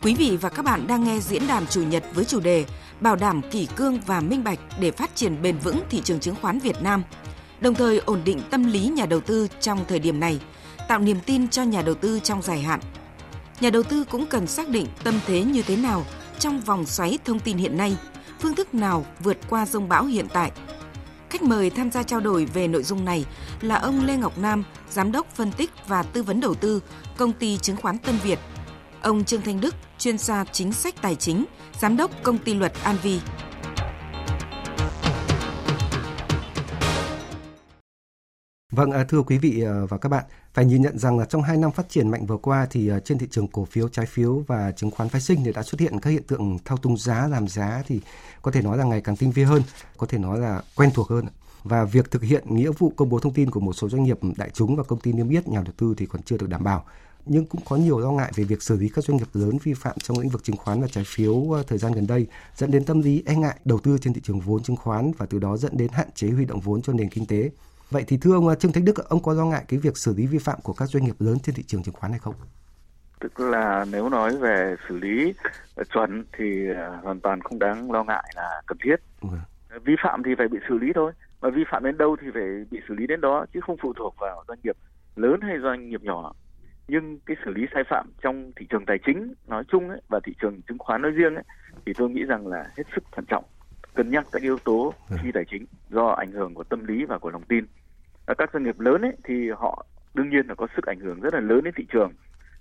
Quý 0.03 0.15
vị 0.15 0.39
và 0.41 0.49
các 0.49 0.65
bạn 0.65 0.87
đang 0.87 1.05
nghe 1.05 1.21
diễn 1.21 1.47
đàn 1.47 1.67
chủ 1.67 1.83
nhật 1.83 2.05
với 2.15 2.25
chủ 2.25 2.41
đề 2.41 2.67
Bảo 3.03 3.17
đảm 3.17 3.43
kỷ 3.51 3.67
cương 3.77 4.01
và 4.07 4.21
minh 4.21 4.45
bạch 4.45 4.59
để 4.81 4.91
phát 4.91 5.11
triển 5.15 5.43
bền 5.43 5.59
vững 5.59 5.81
thị 5.91 6.01
trường 6.05 6.21
chứng 6.21 6.35
khoán 6.43 6.59
Việt 6.59 6.83
Nam, 6.83 7.03
đồng 7.61 7.75
thời 7.75 7.99
ổn 7.99 8.21
định 8.25 8.41
tâm 8.51 8.65
lý 8.65 8.89
nhà 8.89 9.07
đầu 9.07 9.21
tư 9.21 9.49
trong 9.61 9.85
thời 9.89 9.99
điểm 9.99 10.21
này, 10.21 10.41
tạo 10.89 10.99
niềm 10.99 11.21
tin 11.27 11.49
cho 11.49 11.63
nhà 11.63 11.83
đầu 11.83 11.95
tư 11.95 12.21
trong 12.21 12.43
dài 12.43 12.63
hạn 12.63 12.81
nhà 13.63 13.71
đầu 13.71 13.83
tư 13.83 14.05
cũng 14.11 14.27
cần 14.27 14.47
xác 14.47 14.69
định 14.69 14.87
tâm 15.05 15.21
thế 15.27 15.45
như 15.45 15.63
thế 15.63 15.77
nào 15.77 16.05
trong 16.39 16.61
vòng 16.61 16.87
xoáy 16.87 17.19
thông 17.25 17.39
tin 17.39 17.57
hiện 17.57 17.77
nay, 17.77 17.97
phương 18.41 18.55
thức 18.55 18.75
nào 18.75 19.07
vượt 19.21 19.39
qua 19.49 19.67
rông 19.67 19.89
bão 19.89 20.05
hiện 20.05 20.27
tại. 20.33 20.53
Khách 21.31 21.43
mời 21.43 21.71
tham 21.71 21.91
gia 21.91 22.03
trao 22.03 22.21
đổi 22.21 22.45
về 22.45 22.69
nội 22.69 22.83
dung 22.83 23.05
này 23.05 23.25
là 23.61 23.75
ông 23.75 24.07
Lê 24.07 24.17
Ngọc 24.17 24.39
Nam, 24.39 24.65
Giám 24.91 25.13
đốc 25.13 25.35
phân 25.35 25.53
tích 25.53 25.71
và 25.87 26.03
tư 26.03 26.23
vấn 26.23 26.41
đầu 26.41 26.55
tư, 26.55 26.83
Công 27.17 27.33
ty 27.33 27.59
Chứng 27.59 27.77
khoán 27.77 27.99
Tân 27.99 28.17
Việt. 28.23 28.39
Ông 29.03 29.25
Trương 29.25 29.43
Thanh 29.43 29.61
Đức, 29.61 29.75
chuyên 29.99 30.19
gia 30.19 30.45
chính 30.45 30.73
sách 30.73 31.03
tài 31.03 31.15
chính, 31.15 31.45
Giám 31.81 31.97
đốc 31.97 32.11
Công 32.23 32.39
ty 32.39 32.55
Luật 32.55 32.73
An 32.85 32.97
Vâng, 38.73 38.91
à, 38.91 39.05
thưa 39.05 39.23
quý 39.23 39.39
vị 39.39 39.63
à, 39.63 39.73
và 39.89 39.99
các 39.99 40.09
bạn, 40.09 40.25
phải 40.55 40.65
nhìn 40.65 40.83
nhận 40.83 40.99
rằng 40.99 41.19
là 41.19 41.25
trong 41.25 41.43
2 41.43 41.57
năm 41.57 41.73
phát 41.73 41.89
triển 41.89 42.11
mạnh 42.11 42.27
vừa 42.27 42.37
qua 42.37 42.67
thì 42.71 42.89
à, 42.89 42.99
trên 43.05 43.19
thị 43.19 43.27
trường 43.31 43.49
cổ 43.49 43.65
phiếu, 43.65 43.89
trái 43.89 44.07
phiếu 44.07 44.45
và 44.47 44.73
chứng 44.73 44.91
khoán 44.91 45.09
phái 45.09 45.21
sinh 45.21 45.45
thì 45.45 45.53
đã 45.53 45.63
xuất 45.63 45.81
hiện 45.81 46.01
các 46.01 46.11
hiện 46.11 46.23
tượng 46.23 46.59
thao 46.65 46.79
túng 46.79 46.97
giá, 46.97 47.29
làm 47.29 47.49
giá 47.49 47.83
thì 47.87 48.01
có 48.43 48.51
thể 48.51 48.63
nói 48.63 48.79
là 48.79 48.85
ngày 48.85 49.01
càng 49.01 49.17
tinh 49.17 49.33
vi 49.33 49.43
hơn, 49.43 49.63
có 49.97 50.07
thể 50.07 50.19
nói 50.19 50.39
là 50.39 50.63
quen 50.77 50.91
thuộc 50.95 51.09
hơn. 51.09 51.25
Và 51.65 51.85
việc 51.85 52.11
thực 52.11 52.23
hiện 52.23 52.45
nghĩa 52.47 52.71
vụ 52.79 52.93
công 52.97 53.09
bố 53.09 53.19
thông 53.19 53.33
tin 53.33 53.51
của 53.51 53.61
một 53.61 53.73
số 53.73 53.89
doanh 53.89 54.05
nghiệp 54.05 54.19
đại 54.37 54.51
chúng 54.53 54.77
và 54.77 54.83
công 54.83 55.01
ty 55.01 55.13
niêm 55.13 55.29
yết 55.29 55.49
nhà 55.49 55.63
đầu 55.65 55.73
tư 55.77 55.95
thì 55.97 56.07
còn 56.07 56.23
chưa 56.23 56.37
được 56.37 56.49
đảm 56.49 56.65
bảo 56.65 56.85
nhưng 57.27 57.47
cũng 57.47 57.61
có 57.69 57.77
nhiều 57.77 57.99
lo 57.99 58.11
ngại 58.11 58.33
về 58.35 58.45
việc 58.45 58.63
xử 58.63 58.77
lý 58.77 58.89
các 58.89 59.05
doanh 59.05 59.17
nghiệp 59.17 59.29
lớn 59.33 59.59
vi 59.63 59.75
phạm 59.75 59.97
trong 60.03 60.19
lĩnh 60.19 60.29
vực 60.29 60.45
chứng 60.45 60.57
khoán 60.57 60.81
và 60.81 60.89
trái 60.89 61.05
phiếu 61.07 61.47
thời 61.67 61.79
gian 61.79 61.93
gần 61.93 62.07
đây, 62.07 62.27
dẫn 62.57 62.71
đến 62.71 62.85
tâm 62.85 63.01
lý 63.01 63.23
e 63.27 63.35
ngại 63.35 63.57
đầu 63.65 63.79
tư 63.79 63.99
trên 64.01 64.13
thị 64.13 64.21
trường 64.25 64.41
vốn 64.41 64.63
chứng 64.63 64.77
khoán 64.77 65.13
và 65.19 65.27
từ 65.27 65.39
đó 65.39 65.57
dẫn 65.57 65.77
đến 65.77 65.89
hạn 65.93 66.09
chế 66.15 66.29
huy 66.29 66.45
động 66.45 66.61
vốn 66.61 66.83
cho 66.83 66.93
nền 66.93 67.09
kinh 67.09 67.27
tế. 67.27 67.51
Vậy 67.93 68.05
thì 68.07 68.17
thưa 68.17 68.35
ông 68.35 68.49
à, 68.49 68.55
Trương 68.55 68.73
Thanh 68.73 68.85
Đức, 68.85 69.09
ông 69.09 69.23
có 69.23 69.33
lo 69.33 69.45
ngại 69.45 69.65
cái 69.69 69.79
việc 69.79 69.97
xử 69.97 70.15
lý 70.17 70.27
vi 70.27 70.39
phạm 70.39 70.59
của 70.63 70.73
các 70.73 70.87
doanh 70.87 71.05
nghiệp 71.05 71.15
lớn 71.19 71.39
trên 71.43 71.55
thị 71.55 71.63
trường 71.67 71.83
chứng 71.83 71.95
khoán 71.95 72.13
hay 72.13 72.19
không? 72.19 72.35
Tức 73.21 73.41
là 73.41 73.85
nếu 73.93 74.09
nói 74.09 74.37
về 74.37 74.77
xử 74.89 74.99
lý 74.99 75.35
chuẩn 75.93 76.25
thì 76.39 76.71
à, 76.77 77.01
hoàn 77.03 77.21
toàn 77.21 77.41
không 77.41 77.59
đáng 77.59 77.91
lo 77.91 78.05
ngại 78.05 78.33
là 78.37 78.63
cần 78.67 78.79
thiết. 78.85 78.97
Ừ. 79.21 79.29
Vi 79.85 79.93
phạm 80.03 80.23
thì 80.23 80.31
phải 80.39 80.49
bị 80.49 80.59
xử 80.69 80.79
lý 80.79 80.93
thôi. 80.95 81.13
Và 81.41 81.51
vi 81.51 81.63
phạm 81.71 81.85
đến 81.85 81.99
đâu 81.99 82.17
thì 82.21 82.27
phải 82.35 82.65
bị 82.71 82.81
xử 82.89 82.95
lý 82.95 83.07
đến 83.07 83.21
đó 83.21 83.47
chứ 83.55 83.61
không 83.61 83.77
phụ 83.83 83.93
thuộc 83.93 84.15
vào 84.21 84.45
doanh 84.49 84.59
nghiệp 84.63 84.77
lớn 85.17 85.41
hay 85.43 85.57
doanh 85.63 85.89
nghiệp 85.89 86.03
nhỏ. 86.03 86.33
Nhưng 86.89 87.19
cái 87.27 87.37
xử 87.45 87.51
lý 87.51 87.63
sai 87.75 87.83
phạm 87.91 88.13
trong 88.23 88.53
thị 88.57 88.67
trường 88.71 88.87
tài 88.87 88.99
chính 89.07 89.35
nói 89.47 89.65
chung 89.69 89.89
ấy, 89.89 90.01
và 90.09 90.21
thị 90.25 90.35
trường 90.43 90.61
chứng 90.69 90.79
khoán 90.79 91.03
nói 91.03 91.11
riêng 91.11 91.35
ấy, 91.35 91.45
thì 91.87 91.93
tôi 91.99 92.11
nghĩ 92.11 92.25
rằng 92.25 92.47
là 92.47 92.65
hết 92.77 92.85
sức 92.95 93.05
thận 93.13 93.25
trọng 93.29 93.45
cân 93.95 94.11
nhắc 94.11 94.27
các 94.33 94.43
yếu 94.43 94.59
tố 94.59 94.95
Vâng. 95.09 95.19
phi 95.23 95.33
tài 95.33 95.45
chính 95.51 95.67
do 95.91 96.07
ảnh 96.07 96.33
hưởng 96.33 96.55
của 96.55 96.65
tâm 96.65 96.87
lý 96.87 97.05
và 97.05 97.19
của 97.19 97.31
lòng 97.31 97.43
tin 97.49 97.65
Ờ, 98.27 98.35
các 98.39 98.51
doanh 98.53 98.65
nghiệp 98.65 98.81
lớn 98.81 99.03
ấy 99.03 99.13
thì 99.25 99.51
họ 99.51 99.87
đương 100.15 100.31
nhiên 100.31 100.47
là 100.47 100.55
có 100.55 100.67
sức 100.77 100.87
ảnh 100.87 101.01
hưởng 101.01 101.21
rất 101.21 101.35
là 101.35 101.41
lớn 101.41 101.65
đến 101.65 101.75
thị 101.77 101.87
trường. 101.93 102.13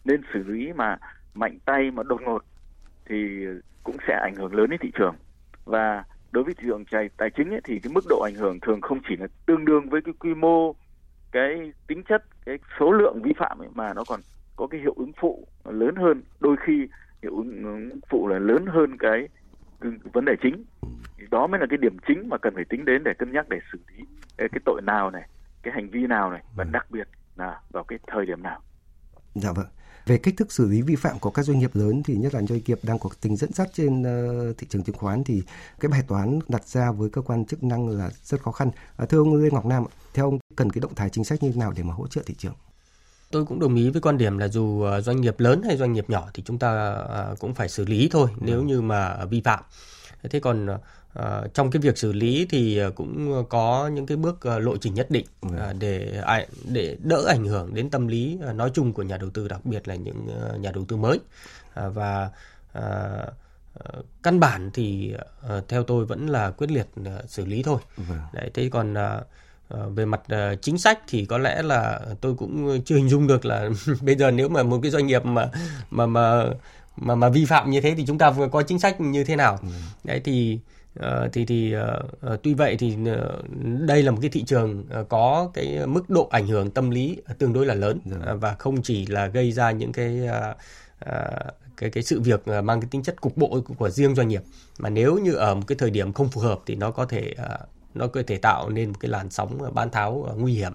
Nên 0.06 0.22
xử 0.34 0.44
lý 0.44 0.74
mà 0.74 0.98
mạnh 1.34 1.58
tay 1.66 1.92
mà 1.92 2.04
đột 2.04 2.22
ngột 2.22 2.44
thì 3.10 3.46
cũng 3.84 3.98
sẽ 4.08 4.20
ảnh 4.24 4.36
hưởng 4.36 4.56
lớn 4.56 4.70
đến 4.70 4.80
thị 4.84 4.92
trường. 5.00 5.16
Và 5.66 6.04
đối 6.32 6.44
với 6.44 6.54
thị 6.54 6.64
trường 6.68 6.86
tài, 6.92 7.10
tài 7.18 7.30
chính 7.30 7.50
ấy, 7.50 7.62
thì 7.64 7.80
cái 7.84 7.94
mức 7.94 8.06
độ 8.10 8.22
ảnh 8.22 8.36
hưởng 8.36 8.60
thường 8.60 8.82
không 8.82 9.00
chỉ 9.10 9.16
là 9.18 9.28
tương 9.46 9.66
đương 9.66 9.90
với 9.90 10.02
cái 10.02 10.14
quy 10.20 10.34
mô 10.34 10.76
cái 11.32 11.72
tính 11.88 12.04
chất 12.04 12.26
cái 12.46 12.58
số 12.80 12.92
lượng 12.92 13.22
vi 13.24 13.34
phạm 13.38 13.60
ấy, 13.60 13.70
mà 13.76 13.94
nó 13.94 14.04
còn 14.04 14.22
có 14.56 14.68
cái 14.68 14.80
hiệu 14.80 14.94
ứng 14.98 15.12
phụ 15.22 15.48
lớn 15.70 15.96
hơn. 15.96 16.24
Đôi 16.40 16.56
khi 16.66 16.88
hiệu 17.24 17.36
ứng 17.36 17.90
phụ 18.10 18.28
là 18.28 18.40
lớn 18.40 18.66
hơn 18.66 18.98
cái, 19.00 19.28
vấn 20.14 20.26
đề 20.26 20.36
chính. 20.42 20.66
Đó 21.32 21.48
mới 21.48 21.60
là 21.60 21.66
cái 21.70 21.78
điểm 21.78 21.98
chính 22.08 22.30
mà 22.30 22.38
cần 22.38 22.56
phải 22.56 22.66
tính 22.70 22.86
đến 22.86 23.04
để 23.04 23.14
cân 23.18 23.32
nhắc 23.32 23.50
để 23.50 23.60
xử 23.72 23.80
lý 23.92 24.06
cái 24.38 24.60
tội 24.66 24.82
nào 24.82 25.12
này 25.12 25.30
cái 25.64 25.74
hành 25.74 25.90
vi 25.90 26.08
nào 26.08 26.32
này 26.32 26.44
và 26.56 26.64
đặc 26.64 26.92
biệt 26.92 27.08
là 27.36 27.62
vào 27.70 27.84
cái 27.84 28.00
thời 28.08 28.26
điểm 28.26 28.44
nào 28.44 28.62
Dạ 29.36 29.52
vâng. 29.52 29.66
Về 30.06 30.18
cách 30.18 30.34
thức 30.38 30.52
xử 30.52 30.70
lý 30.70 30.82
vi 30.82 30.96
phạm 30.96 31.20
của 31.20 31.30
các 31.30 31.44
doanh 31.44 31.60
nghiệp 31.60 31.72
lớn 31.74 32.04
thì 32.04 32.16
nhất 32.16 32.34
là 32.34 32.42
doanh 32.42 32.60
nghiệp 32.66 32.80
đang 32.84 33.00
có 33.00 33.10
tính 33.22 33.38
dẫn 33.38 33.54
dắt 33.54 33.70
trên 33.74 34.04
ờ, 34.04 34.54
thị 34.58 34.68
trường 34.70 34.84
chứng 34.84 34.96
khoán 34.96 35.24
thì 35.24 35.44
cái 35.80 35.90
bài 35.90 36.04
toán 36.08 36.40
đặt 36.48 36.68
ra 36.68 36.92
với 36.92 37.10
cơ 37.10 37.22
quan 37.22 37.46
chức 37.46 37.64
năng 37.64 37.90
là 37.90 38.10
rất 38.24 38.42
khó 38.42 38.52
khăn. 38.52 38.72
À, 38.98 39.06
thưa 39.06 39.18
ông 39.18 39.36
Lê 39.36 39.50
Ngọc 39.52 39.66
Nam, 39.66 39.86
theo 40.14 40.26
ông 40.26 40.40
cần 40.56 40.70
cái 40.70 40.82
động 40.82 40.96
thái 40.96 41.10
chính 41.10 41.24
sách 41.24 41.44
như 41.44 41.52
thế 41.52 41.60
nào 41.60 41.74
để 41.78 41.84
mà 41.84 41.94
hỗ 41.94 42.08
trợ 42.08 42.22
thị 42.26 42.36
trường? 42.38 42.54
Tôi 43.32 43.46
cũng 43.46 43.60
đồng 43.60 43.76
ý 43.76 43.90
với 43.90 44.02
quan 44.02 44.18
điểm 44.18 44.38
là 44.38 44.48
dù 44.48 44.82
ờ, 44.82 45.02
doanh 45.02 45.22
nghiệp 45.22 45.40
lớn 45.40 45.62
hay 45.66 45.78
doanh 45.78 45.94
nghiệp 45.94 46.10
nhỏ 46.10 46.28
thì 46.34 46.44
chúng 46.44 46.60
ta 46.60 46.68
ờ, 46.94 47.36
cũng 47.40 47.54
phải 47.54 47.70
xử 47.70 47.86
lý 47.86 48.10
thôi 48.12 48.30
nếu 48.40 48.64
như 48.64 48.82
mà 48.82 49.26
vi 49.26 49.42
phạm. 49.42 49.64
Thế 50.32 50.40
còn 50.40 50.68
ờ, 51.14 51.48
trong 51.54 51.72
cái 51.72 51.82
việc 51.82 51.98
xử 51.98 52.14
lý 52.14 52.48
thì 52.50 52.78
ờ, 52.78 52.92
cũng 52.92 53.46
có 53.50 53.90
những 53.94 54.06
cái 54.06 54.18
bước 54.18 54.42
ờ, 54.42 54.60
lộ 54.60 54.78
trình 54.78 54.94
nhất 54.94 55.12
định 55.12 55.26
ờ, 55.58 55.74
để 55.74 56.22
để 56.66 56.98
đỡ 57.04 57.24
ảnh 57.28 57.46
hưởng 57.46 57.74
đến 57.74 57.90
tâm 57.90 58.08
lý 58.08 58.38
nói 58.56 58.72
chung 58.74 58.94
của 58.94 59.04
nhà 59.04 59.18
đầu 59.18 59.30
tư 59.30 59.48
đặc 59.48 59.66
biệt 59.66 59.88
là 59.88 59.96
những 59.96 60.28
nhà 60.60 60.72
đầu 60.72 60.86
tư 60.86 60.96
mới 60.96 61.20
và 61.76 62.30
căn 64.24 64.40
bản 64.40 64.72
thì 64.74 65.14
theo 65.68 65.84
tôi 65.84 66.06
vẫn 66.06 66.28
là 66.28 66.52
quyết 66.52 66.72
liệt 66.72 66.88
xử 67.28 67.46
lý 67.46 67.64
thôi. 67.64 67.82
Vâng. 67.98 68.20
Đấy, 68.34 68.52
thế 68.54 68.70
còn 68.70 68.96
về 69.96 70.06
mặt 70.06 70.22
chính 70.62 70.78
sách 70.78 71.00
thì 71.08 71.26
có 71.26 71.38
lẽ 71.38 71.62
là 71.62 72.00
tôi 72.22 72.36
cũng 72.36 72.82
chưa 72.86 72.96
hình 72.96 73.10
dung 73.10 73.28
được 73.28 73.46
là 73.46 73.70
bây 74.02 74.16
giờ 74.16 74.32
nếu 74.32 74.50
mà 74.50 74.64
một 74.64 74.80
cái 74.82 74.92
doanh 74.92 75.08
nghiệp 75.08 75.26
mà 75.26 75.50
mà 75.92 76.06
mà 76.06 76.46
mà 76.98 77.16
mà 77.16 77.30
vi 77.30 77.46
phạm 77.46 77.72
như 77.72 77.82
thế 77.82 77.96
thì 77.98 78.06
chúng 78.08 78.18
ta 78.18 78.30
vừa 78.30 78.48
có 78.48 78.62
chính 78.62 78.80
sách 78.80 79.02
như 79.02 79.24
thế 79.24 79.36
nào. 79.36 79.60
Đấy 80.04 80.22
thì 80.24 80.60
ờ, 80.96 81.30
thì 81.34 81.46
thì 81.46 81.72
ờ, 81.74 82.04
ờ, 82.22 82.38
tuy 82.44 82.54
vậy 82.54 82.76
thì 82.80 82.96
đây 83.88 84.04
là 84.04 84.12
một 84.12 84.18
cái 84.22 84.30
thị 84.30 84.44
trường 84.44 84.86
có 85.10 85.52
cái 85.54 85.88
mức 85.88 86.10
độ 86.10 86.28
ảnh 86.32 86.48
hưởng 86.48 86.72
tâm 86.72 86.90
lý 86.90 87.18
tương 87.38 87.54
đối 87.54 87.66
là 87.66 87.74
lớn 87.74 88.00
ờ, 88.22 88.38
và 88.38 88.56
không 88.60 88.82
chỉ 88.82 89.06
là 89.06 89.28
gây 89.28 89.52
ra 89.52 89.72
những 89.72 89.92
cái 89.92 90.20
cái 91.78 91.90
cái 91.90 92.04
sự 92.04 92.22
việc 92.22 92.48
mang 92.64 92.82
cái 92.82 92.88
tính 92.92 93.04
chất 93.04 93.22
cục 93.22 93.38
bộ 93.38 93.62
của, 93.78 93.90
riêng 93.90 94.16
doanh 94.16 94.28
nghiệp. 94.28 94.42
Mà 94.80 94.90
nếu 94.90 95.18
như 95.18 95.34
ở 95.34 95.56
một 95.56 95.64
cái 95.68 95.76
thời 95.80 95.90
điểm 95.90 96.14
không 96.14 96.30
phù 96.30 96.42
hợp 96.42 96.60
thì 96.66 96.76
nó 96.76 96.92
có 96.92 97.06
thể 97.06 97.34
nó 97.94 98.08
có 98.08 98.22
thể 98.28 98.38
tạo 98.38 98.70
nên 98.70 98.90
một 98.90 98.96
cái 99.00 99.12
làn 99.12 99.30
sóng 99.30 99.62
ờ, 99.62 99.72
bán 99.72 99.90
tháo 99.90 100.24
ờ, 100.28 100.36
nguy 100.36 100.54
hiểm. 100.54 100.72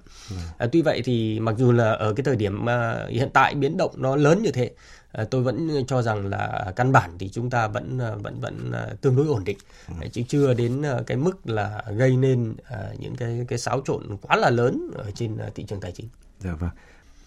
À, 0.58 0.66
tuy 0.72 0.82
vậy 0.82 1.02
thì 1.04 1.40
mặc 1.40 1.54
dù 1.58 1.72
là 1.72 1.92
ở 1.92 2.12
cái 2.12 2.24
thời 2.24 2.36
điểm 2.36 2.66
hiện 3.08 3.30
tại 3.32 3.54
biến 3.54 3.76
động 3.76 3.94
nó 3.96 4.16
lớn 4.16 4.42
như 4.42 4.50
thế, 4.50 4.70
à, 5.12 5.24
tôi 5.30 5.42
vẫn 5.42 5.84
cho 5.86 6.02
rằng 6.02 6.26
là 6.26 6.72
căn 6.76 6.92
bản 6.92 7.10
thì 7.18 7.28
chúng 7.28 7.50
ta 7.50 7.66
vẫn 7.66 7.98
ờ, 7.98 8.18
vẫn 8.22 8.40
vẫn 8.40 8.70
ờ, 8.72 8.96
tương 9.00 9.16
đối 9.16 9.26
ổn 9.26 9.44
định, 9.44 9.58
Đấy, 10.00 10.08
chứ 10.12 10.22
chưa 10.28 10.54
đến 10.54 10.82
ờ, 10.82 11.02
cái 11.06 11.16
mức 11.16 11.48
là 11.48 11.82
gây 11.96 12.16
nên 12.16 12.54
ờ, 12.68 12.94
những 12.98 13.16
cái 13.16 13.44
cái 13.48 13.58
xáo 13.58 13.82
trộn 13.84 14.16
quá 14.22 14.36
là 14.36 14.50
lớn 14.50 14.90
ở 14.94 15.10
trên 15.14 15.36
ờ, 15.36 15.50
thị 15.54 15.64
trường 15.68 15.80
tài 15.80 15.92
chính. 15.92 16.08
Dạ 16.40 16.54
vâng. 16.54 16.70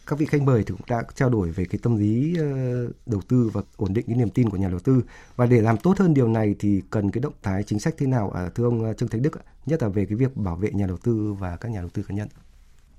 Các 0.10 0.19
vị 0.19 0.26
khách 0.26 0.41
mời 0.41 0.63
thì 0.67 0.76
cũng 0.78 0.88
đã 0.89 1.04
trao 1.15 1.30
đổi 1.30 1.50
về 1.50 1.65
cái 1.69 1.80
tâm 1.84 1.98
lý 1.98 2.36
ờ, 2.39 2.45
đầu 3.06 3.22
tư 3.30 3.50
và 3.54 3.62
ổn 3.78 3.93
định 3.93 4.06
cái 4.08 4.15
niềm 4.15 4.30
tin 4.30 4.50
của 4.50 4.58
nhà 4.58 4.69
đầu 4.69 4.80
tư. 4.80 5.04
Và 5.36 5.45
để 5.45 5.62
làm 5.62 5.78
tốt 5.78 5.93
hơn 6.00 6.13
điều 6.13 6.28
này 6.28 6.56
thì 6.60 6.82
cần 6.89 7.12
cái 7.12 7.22
động 7.22 7.34
thái 7.43 7.63
chính 7.63 7.80
sách 7.80 7.93
thế 7.98 8.08
nào 8.08 8.32
à, 8.36 8.50
thưa 8.56 8.63
ông 8.63 8.84
ờ, 8.84 8.93
Trương 8.93 9.10
Thành 9.10 9.22
Đức 9.22 9.30
nhất 9.65 9.84
là 9.84 9.89
về 9.89 10.06
cái 10.06 10.15
việc 10.15 10.38
bảo 10.38 10.56
vệ 10.56 10.69
nhà 10.72 10.88
đầu 10.88 10.98
tư 11.04 11.36
và 11.39 11.58
các 11.62 11.72
nhà 11.72 11.80
đầu 11.80 11.89
tư 11.93 12.04
cá 12.08 12.15
nhân. 12.15 12.28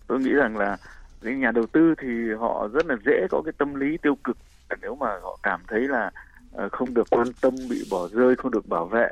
tôi 0.06 0.20
nghĩ 0.20 0.32
rằng 0.32 0.56
là 0.56 0.76
những 1.22 1.40
nhà 1.40 1.50
đầu 1.50 1.66
tư 1.72 1.94
thì 2.02 2.08
họ 2.38 2.68
rất 2.72 2.86
là 2.86 2.96
dễ 3.06 3.26
có 3.30 3.42
cái 3.44 3.52
tâm 3.58 3.74
lý 3.74 3.96
tiêu 4.02 4.16
cực 4.24 4.36
nếu 4.82 4.94
mà 4.94 5.06
họ 5.22 5.38
cảm 5.42 5.60
thấy 5.68 5.80
là 5.80 6.10
ờ, 6.52 6.68
không 6.72 6.94
được 6.94 7.06
quan 7.10 7.26
tâm 7.40 7.54
bị 7.70 7.82
bỏ 7.90 8.08
rơi 8.08 8.36
không 8.36 8.50
được 8.50 8.68
bảo 8.68 8.86
vệ 8.86 9.08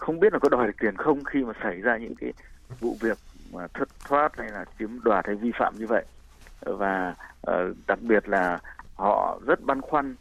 không 0.00 0.20
biết 0.20 0.32
là 0.32 0.38
có 0.38 0.48
đòi 0.48 0.66
được 0.66 0.76
tiền 0.80 0.96
không 0.96 1.24
khi 1.24 1.44
mà 1.44 1.52
xảy 1.62 1.80
ra 1.80 1.96
những 1.96 2.14
cái 2.14 2.32
vụ 2.80 2.96
việc 3.00 3.18
mà 3.52 3.66
thất 3.74 3.88
thoát 4.08 4.32
hay 4.36 4.50
là 4.50 4.64
chiếm 4.78 5.02
đoạt 5.02 5.26
hay 5.26 5.36
vi 5.36 5.50
phạm 5.58 5.74
như 5.78 5.86
vậy 5.86 6.04
và 6.60 7.14
ờ, 7.40 7.74
đặc 7.86 7.98
biệt 8.02 8.28
là 8.28 8.58
họ 8.94 9.40
rất 9.46 9.62
băn 9.62 9.80
khoăn 9.80 10.14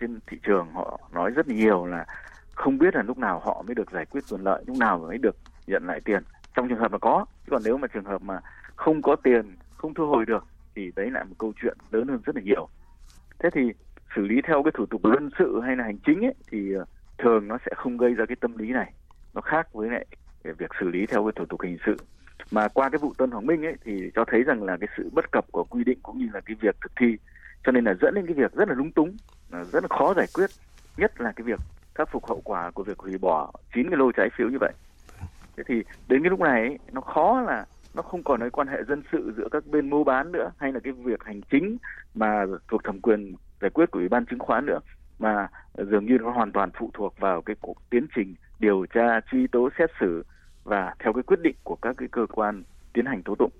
trên 0.00 0.18
thị 0.26 0.38
trường 0.42 0.72
họ 0.72 1.00
nói 1.12 1.30
rất 1.30 1.48
nhiều 1.48 1.86
là 1.86 2.06
không 2.54 2.78
biết 2.78 2.94
là 2.94 3.02
lúc 3.02 3.18
nào 3.18 3.40
họ 3.44 3.62
mới 3.66 3.74
được 3.74 3.90
giải 3.90 4.06
quyết 4.06 4.20
quyền 4.30 4.40
lợi 4.40 4.64
lúc 4.66 4.76
nào 4.76 4.98
mới 4.98 5.18
được 5.18 5.36
nhận 5.66 5.86
lại 5.86 6.00
tiền. 6.04 6.22
Trong 6.54 6.68
trường 6.68 6.78
hợp 6.78 6.92
là 6.92 6.98
có 6.98 7.26
chứ 7.46 7.50
còn 7.50 7.62
nếu 7.64 7.78
mà 7.78 7.88
trường 7.88 8.04
hợp 8.04 8.22
mà 8.22 8.40
không 8.76 9.02
có 9.02 9.16
tiền 9.16 9.56
không 9.76 9.94
thu 9.94 10.06
hồi 10.06 10.26
được 10.26 10.46
thì 10.74 10.92
đấy 10.96 11.10
lại 11.10 11.24
một 11.24 11.34
câu 11.38 11.52
chuyện 11.62 11.76
lớn 11.90 12.08
hơn 12.08 12.20
rất 12.24 12.36
là 12.36 12.42
nhiều. 12.42 12.68
Thế 13.38 13.50
thì 13.52 13.72
xử 14.16 14.22
lý 14.22 14.40
theo 14.42 14.62
cái 14.62 14.72
thủ 14.74 14.86
tục 14.86 15.00
dân 15.04 15.30
sự 15.38 15.60
hay 15.60 15.76
là 15.76 15.84
hành 15.84 15.98
chính 16.06 16.24
ấy, 16.24 16.34
thì 16.50 16.72
ờ, 16.72 16.84
thường 17.18 17.48
nó 17.48 17.58
sẽ 17.66 17.72
không 17.76 17.96
gây 17.96 18.14
ra 18.14 18.26
cái 18.26 18.36
tâm 18.40 18.56
lý 18.56 18.72
này. 18.72 18.92
Nó 19.34 19.40
khác 19.40 19.72
với 19.72 19.90
lại 19.90 20.06
việc 20.44 20.70
xử 20.80 20.88
lý 20.88 21.06
theo 21.06 21.24
cái 21.24 21.32
thủ 21.36 21.44
tục 21.46 21.62
hình 21.62 21.78
sự 21.86 21.96
mà 22.50 22.68
qua 22.68 22.88
cái 22.88 22.98
vụ 22.98 23.14
Tân 23.18 23.30
Hoàng 23.30 23.46
Minh 23.46 23.64
ấy 23.64 23.74
thì 23.84 24.10
cho 24.14 24.24
thấy 24.24 24.42
rằng 24.42 24.62
là 24.62 24.76
cái 24.80 24.88
sự 24.96 25.10
bất 25.12 25.30
cập 25.30 25.44
của 25.52 25.64
quy 25.64 25.84
định 25.84 25.98
cũng 26.02 26.18
như 26.18 26.26
là 26.34 26.40
cái 26.40 26.56
việc 26.60 26.76
thực 26.80 26.92
thi 26.96 27.16
cho 27.64 27.72
nên 27.72 27.84
là 27.84 27.94
dẫn 28.00 28.14
đến 28.14 28.26
cái 28.26 28.34
việc 28.34 28.52
rất 28.52 28.68
là 28.68 28.74
lúng 28.74 28.92
túng 28.92 29.16
rất 29.50 29.82
là 29.82 29.88
khó 29.98 30.14
giải 30.14 30.26
quyết 30.34 30.50
nhất 30.96 31.20
là 31.20 31.32
cái 31.36 31.44
việc 31.44 31.60
khắc 31.94 32.08
phục 32.12 32.26
hậu 32.26 32.40
quả 32.44 32.70
của 32.70 32.82
việc 32.84 32.98
hủy 32.98 33.18
bỏ 33.18 33.52
chín 33.74 33.90
cái 33.90 33.96
lô 33.96 34.12
trái 34.12 34.28
phiếu 34.36 34.48
như 34.48 34.58
vậy. 34.60 34.72
Thế 35.56 35.62
thì 35.66 35.82
đến 36.08 36.22
cái 36.22 36.30
lúc 36.30 36.40
này 36.40 36.60
ấy, 36.60 36.78
nó 36.92 37.00
khó 37.00 37.40
là 37.40 37.66
nó 37.94 38.02
không 38.02 38.22
còn 38.22 38.40
cái 38.40 38.50
quan 38.50 38.68
hệ 38.68 38.78
dân 38.88 39.02
sự 39.12 39.32
giữa 39.36 39.48
các 39.50 39.66
bên 39.66 39.90
mua 39.90 40.04
bán 40.04 40.32
nữa 40.32 40.50
hay 40.58 40.72
là 40.72 40.80
cái 40.80 40.92
việc 40.92 41.24
hành 41.24 41.40
chính 41.50 41.76
mà 42.14 42.44
thuộc 42.68 42.84
thẩm 42.84 43.00
quyền 43.00 43.34
giải 43.60 43.70
quyết 43.70 43.90
của 43.90 43.98
ủy 43.98 44.08
ban 44.08 44.26
chứng 44.26 44.38
khoán 44.38 44.66
nữa 44.66 44.78
mà 45.18 45.48
dường 45.74 46.06
như 46.06 46.18
nó 46.20 46.30
hoàn 46.30 46.52
toàn 46.52 46.70
phụ 46.78 46.90
thuộc 46.94 47.14
vào 47.18 47.42
cái 47.42 47.56
cuộc 47.60 47.76
tiến 47.90 48.06
trình 48.14 48.34
điều 48.58 48.86
tra 48.94 49.20
truy 49.30 49.46
tố 49.46 49.68
xét 49.78 49.90
xử 50.00 50.24
và 50.68 50.94
theo 51.04 51.12
cái 51.12 51.22
quyết 51.22 51.40
định 51.42 51.56
của 51.62 51.76
các 51.82 51.94
cái 51.98 52.08
cơ 52.12 52.26
quan 52.32 52.62
tiến 52.92 53.06
hành 53.06 53.22
tố 53.22 53.34
tụng 53.34 53.50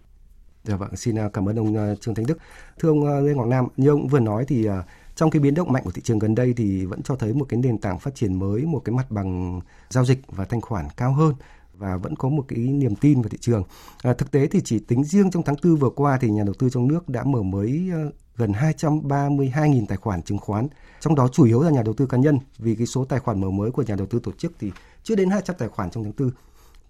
Dạ 0.64 0.76
vâng, 0.76 0.96
xin 0.96 1.18
à, 1.18 1.28
cảm 1.32 1.48
ơn 1.48 1.58
ông 1.58 1.76
à, 1.76 1.94
Trương 2.00 2.14
Thanh 2.14 2.26
Đức. 2.26 2.38
Thưa 2.78 2.88
ông 2.88 3.06
à, 3.06 3.20
Lê 3.20 3.34
Ngọc 3.34 3.46
Nam, 3.46 3.66
như 3.76 3.88
ông 3.88 4.08
vừa 4.08 4.20
nói 4.20 4.44
thì 4.48 4.68
trong 5.14 5.30
cái 5.30 5.40
biến 5.40 5.54
động 5.54 5.72
mạnh 5.72 5.82
của 5.84 5.90
thị 5.90 6.02
trường 6.02 6.18
gần 6.18 6.34
đây 6.34 6.54
thì 6.56 6.86
vẫn 6.86 7.02
cho 7.02 7.16
thấy 7.16 7.32
một 7.32 7.46
cái 7.48 7.60
nền 7.60 7.78
tảng 7.78 7.98
phát 7.98 8.14
triển 8.14 8.38
mới, 8.38 8.62
một 8.62 8.82
cái 8.84 8.94
mặt 8.94 9.10
bằng 9.10 9.60
giao 9.88 10.04
dịch 10.04 10.18
và 10.28 10.44
thanh 10.44 10.60
khoản 10.60 10.84
cao 10.96 11.12
hơn 11.12 11.34
và 11.74 11.96
vẫn 11.96 12.16
có 12.16 12.28
một 12.28 12.44
cái 12.48 12.58
niềm 12.58 12.96
tin 12.96 13.22
vào 13.22 13.28
thị 13.28 13.38
trường. 13.40 13.62
À, 14.02 14.12
thực 14.12 14.30
tế 14.30 14.46
thì 14.46 14.60
chỉ 14.64 14.78
tính 14.78 15.04
riêng 15.04 15.30
trong 15.30 15.42
tháng 15.42 15.56
4 15.64 15.76
vừa 15.76 15.90
qua 15.90 16.18
thì 16.20 16.30
nhà 16.30 16.42
đầu 16.44 16.54
tư 16.58 16.70
trong 16.70 16.88
nước 16.88 17.08
đã 17.08 17.24
mở 17.24 17.42
mới 17.42 17.90
gần 18.36 18.52
232.000 18.52 19.86
tài 19.86 19.98
khoản 19.98 20.22
chứng 20.22 20.38
khoán, 20.38 20.66
trong 21.00 21.14
đó 21.14 21.28
chủ 21.28 21.44
yếu 21.44 21.62
là 21.62 21.70
nhà 21.70 21.82
đầu 21.82 21.94
tư 21.94 22.06
cá 22.06 22.18
nhân 22.18 22.38
vì 22.58 22.74
cái 22.74 22.86
số 22.86 23.04
tài 23.04 23.20
khoản 23.20 23.40
mở 23.40 23.50
mới 23.50 23.70
của 23.70 23.82
nhà 23.82 23.94
đầu 23.96 24.06
tư 24.06 24.20
tổ 24.22 24.32
chức 24.32 24.52
thì 24.58 24.72
chưa 25.02 25.14
đến 25.16 25.30
200 25.30 25.56
tài 25.58 25.68
khoản 25.68 25.90
trong 25.90 26.04
tháng 26.04 26.12
4 26.18 26.30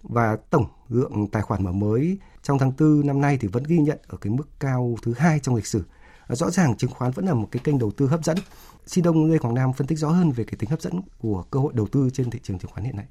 và 0.08 0.36
tổng 0.50 0.66
lượng 0.88 1.26
tài 1.32 1.42
khoản 1.42 1.64
mở 1.64 1.72
mới 1.72 2.18
trong 2.42 2.58
tháng 2.58 2.72
4 2.78 3.06
năm 3.06 3.20
nay 3.20 3.38
thì 3.40 3.48
vẫn 3.48 3.64
ghi 3.64 3.78
nhận 3.78 3.98
ở 4.06 4.18
cái 4.20 4.32
mức 4.32 4.48
cao 4.60 4.96
thứ 5.02 5.14
hai 5.18 5.40
trong 5.40 5.54
lịch 5.54 5.66
sử. 5.66 5.84
À, 6.26 6.34
rõ 6.34 6.50
ràng 6.50 6.76
chứng 6.76 6.90
khoán 6.90 7.12
vẫn 7.12 7.26
là 7.26 7.34
một 7.34 7.48
cái 7.50 7.60
kênh 7.64 7.78
đầu 7.78 7.90
tư 7.90 8.06
hấp 8.06 8.24
dẫn. 8.24 8.36
Xin 8.86 9.04
ông 9.04 9.30
Lê 9.30 9.38
Quảng 9.38 9.54
Nam 9.54 9.72
phân 9.72 9.86
tích 9.86 9.98
rõ 9.98 10.08
hơn 10.08 10.32
về 10.32 10.44
cái 10.44 10.54
tính 10.58 10.70
hấp 10.70 10.80
dẫn 10.80 11.00
của 11.18 11.44
cơ 11.50 11.60
hội 11.60 11.72
đầu 11.76 11.86
tư 11.92 12.10
trên 12.12 12.30
thị 12.30 12.38
trường 12.42 12.58
chứng 12.58 12.70
khoán 12.70 12.84
hiện 12.84 12.96
nay. 12.96 13.06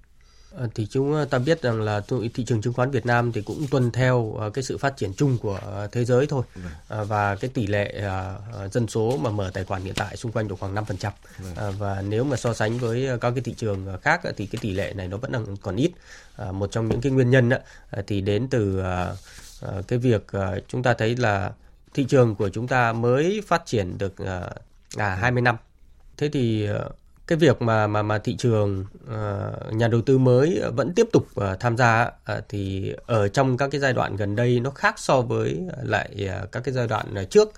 Ờ, 0.57 0.67
thì 0.75 0.87
chúng 0.89 1.25
ta 1.29 1.39
biết 1.39 1.61
rằng 1.61 1.81
là 1.81 2.01
thị 2.33 2.43
trường 2.45 2.61
chứng 2.61 2.73
khoán 2.73 2.91
Việt 2.91 3.05
Nam 3.05 3.31
thì 3.31 3.41
cũng 3.41 3.67
tuân 3.71 3.91
theo 3.91 4.33
ờ, 4.39 4.49
cái 4.49 4.63
sự 4.63 4.77
phát 4.77 4.97
triển 4.97 5.13
chung 5.13 5.37
của 5.37 5.59
ờ, 5.65 5.87
thế 5.91 6.05
giới 6.05 6.27
thôi. 6.27 6.43
Ờ, 6.87 7.05
và 7.05 7.35
cái 7.35 7.49
tỷ 7.53 7.67
lệ 7.67 7.99
ờ, 8.01 8.39
ờ, 8.53 8.67
dân 8.67 8.87
số 8.87 9.17
mà 9.17 9.29
mở 9.29 9.51
tài 9.53 9.63
khoản 9.63 9.81
hiện 9.83 9.93
tại 9.95 10.17
xung 10.17 10.31
quanh 10.31 10.47
độ 10.47 10.55
khoảng 10.55 10.73
5% 10.75 11.11
Ờ, 11.55 11.71
và 11.71 12.01
nếu 12.01 12.23
mà 12.23 12.37
so 12.37 12.53
sánh 12.53 12.77
với 12.77 13.07
ờ, 13.07 13.17
các 13.17 13.31
cái 13.31 13.41
thị 13.43 13.53
trường 13.57 13.87
ờ, 13.87 13.97
khác 13.97 14.23
ờ, 14.23 14.31
thì 14.37 14.45
cái 14.45 14.59
tỷ 14.61 14.71
lệ 14.71 14.93
này 14.93 15.07
nó 15.07 15.17
vẫn 15.17 15.31
đang 15.31 15.57
còn 15.61 15.75
ít. 15.75 15.91
Ờ, 16.35 16.51
một 16.51 16.71
trong 16.71 16.87
những 16.87 17.01
cái 17.01 17.11
nguyên 17.11 17.29
nhân 17.29 17.49
ờ, 17.89 18.01
thì 18.07 18.21
đến 18.21 18.47
từ 18.47 18.79
ờ, 18.79 19.15
ờ, 19.61 19.81
cái 19.87 19.99
việc 19.99 20.23
ờ, 20.31 20.59
chúng 20.67 20.83
ta 20.83 20.93
thấy 20.93 21.15
là 21.15 21.51
thị 21.93 22.05
trường 22.09 22.35
của 22.35 22.49
chúng 22.49 22.67
ta 22.67 22.93
mới 22.93 23.41
phát 23.47 23.61
triển 23.65 23.97
được 23.97 24.13
ờ, 24.17 24.49
à 24.97 25.15
20 25.15 25.41
năm. 25.41 25.55
Thế 26.17 26.29
thì 26.29 26.65
ờ, 26.65 26.89
cái 27.27 27.37
việc 27.37 27.61
mà 27.61 27.87
mà 27.87 28.01
mà 28.01 28.19
thị 28.19 28.35
trường 28.37 28.85
ờ, 29.07 29.53
nhà 29.71 29.87
đầu 29.87 30.01
tư 30.01 30.17
mới 30.17 30.61
vẫn 30.75 30.93
tiếp 30.95 31.07
tục 31.13 31.27
ờ, 31.35 31.57
tham 31.59 31.77
gia 31.77 32.11
ờ, 32.25 32.41
thì 32.49 32.93
ở 33.05 33.27
trong 33.27 33.57
các 33.57 33.69
cái 33.71 33.81
giai 33.81 33.93
đoạn 33.93 34.15
gần 34.15 34.35
đây 34.35 34.59
nó 34.59 34.69
khác 34.69 34.99
so 34.99 35.21
với 35.21 35.61
lại 35.83 36.29
các 36.51 36.63
cái 36.63 36.73
giai 36.73 36.87
đoạn 36.87 37.13
trước. 37.29 37.51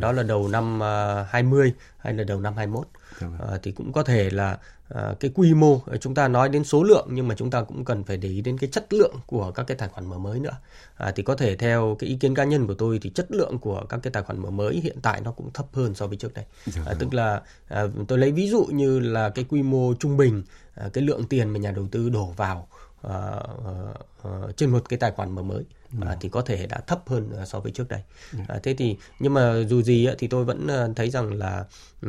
Đó 0.00 0.12
là 0.12 0.22
đầu 0.22 0.48
năm 0.48 0.80
20 1.28 1.72
hay 1.98 2.14
là 2.14 2.24
đầu 2.24 2.40
năm 2.40 2.56
21 2.56 2.86
à, 3.20 3.58
thì 3.62 3.72
cũng 3.72 3.92
có 3.92 4.02
thể 4.02 4.30
là 4.30 4.58
à, 4.88 5.14
cái 5.20 5.30
quy 5.34 5.54
mô 5.54 5.80
chúng 6.00 6.14
ta 6.14 6.28
nói 6.28 6.48
đến 6.48 6.64
số 6.64 6.82
lượng 6.82 7.08
nhưng 7.10 7.28
mà 7.28 7.34
chúng 7.34 7.50
ta 7.50 7.62
cũng 7.62 7.84
cần 7.84 8.04
phải 8.04 8.16
để 8.16 8.28
ý 8.28 8.40
đến 8.40 8.58
cái 8.58 8.70
chất 8.70 8.92
lượng 8.92 9.14
của 9.26 9.50
các 9.50 9.66
cái 9.66 9.76
tài 9.76 9.88
khoản 9.88 10.06
mở 10.06 10.18
mới 10.18 10.40
nữa. 10.40 10.56
À, 10.96 11.12
thì 11.16 11.22
có 11.22 11.36
thể 11.36 11.56
theo 11.56 11.96
cái 11.98 12.10
ý 12.10 12.16
kiến 12.16 12.34
cá 12.34 12.44
nhân 12.44 12.66
của 12.66 12.74
tôi 12.74 12.98
thì 13.02 13.10
chất 13.10 13.26
lượng 13.30 13.58
của 13.58 13.84
các 13.88 14.00
cái 14.02 14.10
tài 14.10 14.22
khoản 14.22 14.42
mở 14.42 14.50
mới 14.50 14.80
hiện 14.80 14.96
tại 15.02 15.20
nó 15.20 15.32
cũng 15.32 15.50
thấp 15.54 15.66
hơn 15.72 15.94
so 15.94 16.06
với 16.06 16.16
trước 16.16 16.34
đây. 16.34 16.44
À, 16.86 16.94
tức 16.98 17.14
là 17.14 17.42
à, 17.68 17.84
tôi 18.08 18.18
lấy 18.18 18.32
ví 18.32 18.48
dụ 18.48 18.64
như 18.64 18.98
là 18.98 19.30
cái 19.30 19.44
quy 19.48 19.62
mô 19.62 19.94
trung 19.94 20.16
bình 20.16 20.42
à, 20.74 20.88
cái 20.92 21.04
lượng 21.04 21.24
tiền 21.24 21.48
mà 21.48 21.58
nhà 21.58 21.70
đầu 21.70 21.88
tư 21.90 22.08
đổ 22.08 22.32
vào 22.36 22.68
uh, 23.06 23.12
uh, 23.12 24.28
uh, 24.28 24.56
trên 24.56 24.70
một 24.70 24.88
cái 24.88 24.98
tài 24.98 25.10
khoản 25.10 25.30
mở 25.30 25.42
mới 25.42 25.64
ừ. 26.00 26.06
uh, 26.12 26.18
thì 26.20 26.28
có 26.28 26.40
thể 26.40 26.66
đã 26.66 26.80
thấp 26.86 27.02
hơn 27.06 27.30
uh, 27.42 27.48
so 27.48 27.60
với 27.60 27.72
trước 27.72 27.88
đây. 27.88 28.00
Uh, 28.40 28.62
thế 28.62 28.74
thì 28.74 28.96
nhưng 29.18 29.34
mà 29.34 29.54
dù 29.68 29.82
gì 29.82 30.08
thì 30.18 30.26
tôi 30.26 30.44
vẫn 30.44 30.68
thấy 30.96 31.10
rằng 31.10 31.32
là 31.32 31.64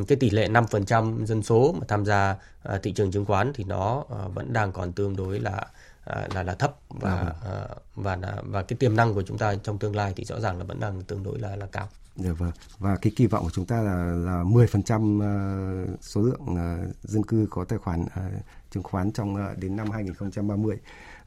cái 0.07 0.15
tỷ 0.15 0.29
lệ 0.29 0.47
5% 0.47 1.25
dân 1.25 1.43
số 1.43 1.75
mà 1.79 1.85
tham 1.87 2.05
gia 2.05 2.35
thị 2.83 2.91
trường 2.91 3.11
chứng 3.11 3.25
khoán 3.25 3.51
thì 3.53 3.63
nó 3.63 4.03
vẫn 4.33 4.53
đang 4.53 4.71
còn 4.71 4.91
tương 4.91 5.15
đối 5.15 5.39
là 5.39 5.65
là 6.33 6.43
là 6.43 6.55
thấp 6.55 6.75
và 6.89 7.11
à. 7.11 7.67
và 7.95 8.17
và 8.43 8.63
cái 8.63 8.77
tiềm 8.77 8.95
năng 8.95 9.13
của 9.13 9.21
chúng 9.21 9.37
ta 9.37 9.55
trong 9.63 9.79
tương 9.79 9.95
lai 9.95 10.13
thì 10.15 10.25
rõ 10.25 10.39
ràng 10.39 10.57
là 10.57 10.63
vẫn 10.63 10.79
đang 10.79 11.01
tương 11.01 11.23
đối 11.23 11.39
là 11.39 11.55
là 11.55 11.65
cao. 11.65 11.89
Dạ 12.15 12.31
vâng. 12.31 12.51
Và 12.79 12.95
cái 12.95 13.13
kỳ 13.15 13.27
vọng 13.27 13.43
của 13.43 13.51
chúng 13.53 13.65
ta 13.65 13.81
là 13.81 14.05
là 14.05 14.43
10% 14.43 15.97
số 16.01 16.21
lượng 16.21 16.55
dân 17.03 17.23
cư 17.23 17.47
có 17.49 17.63
tài 17.63 17.79
khoản 17.79 18.05
chứng 18.71 18.83
khoán 18.83 19.11
trong 19.11 19.35
ờ, 19.35 19.55
đến 19.57 19.75
năm 19.75 19.91
2030. 19.91 20.77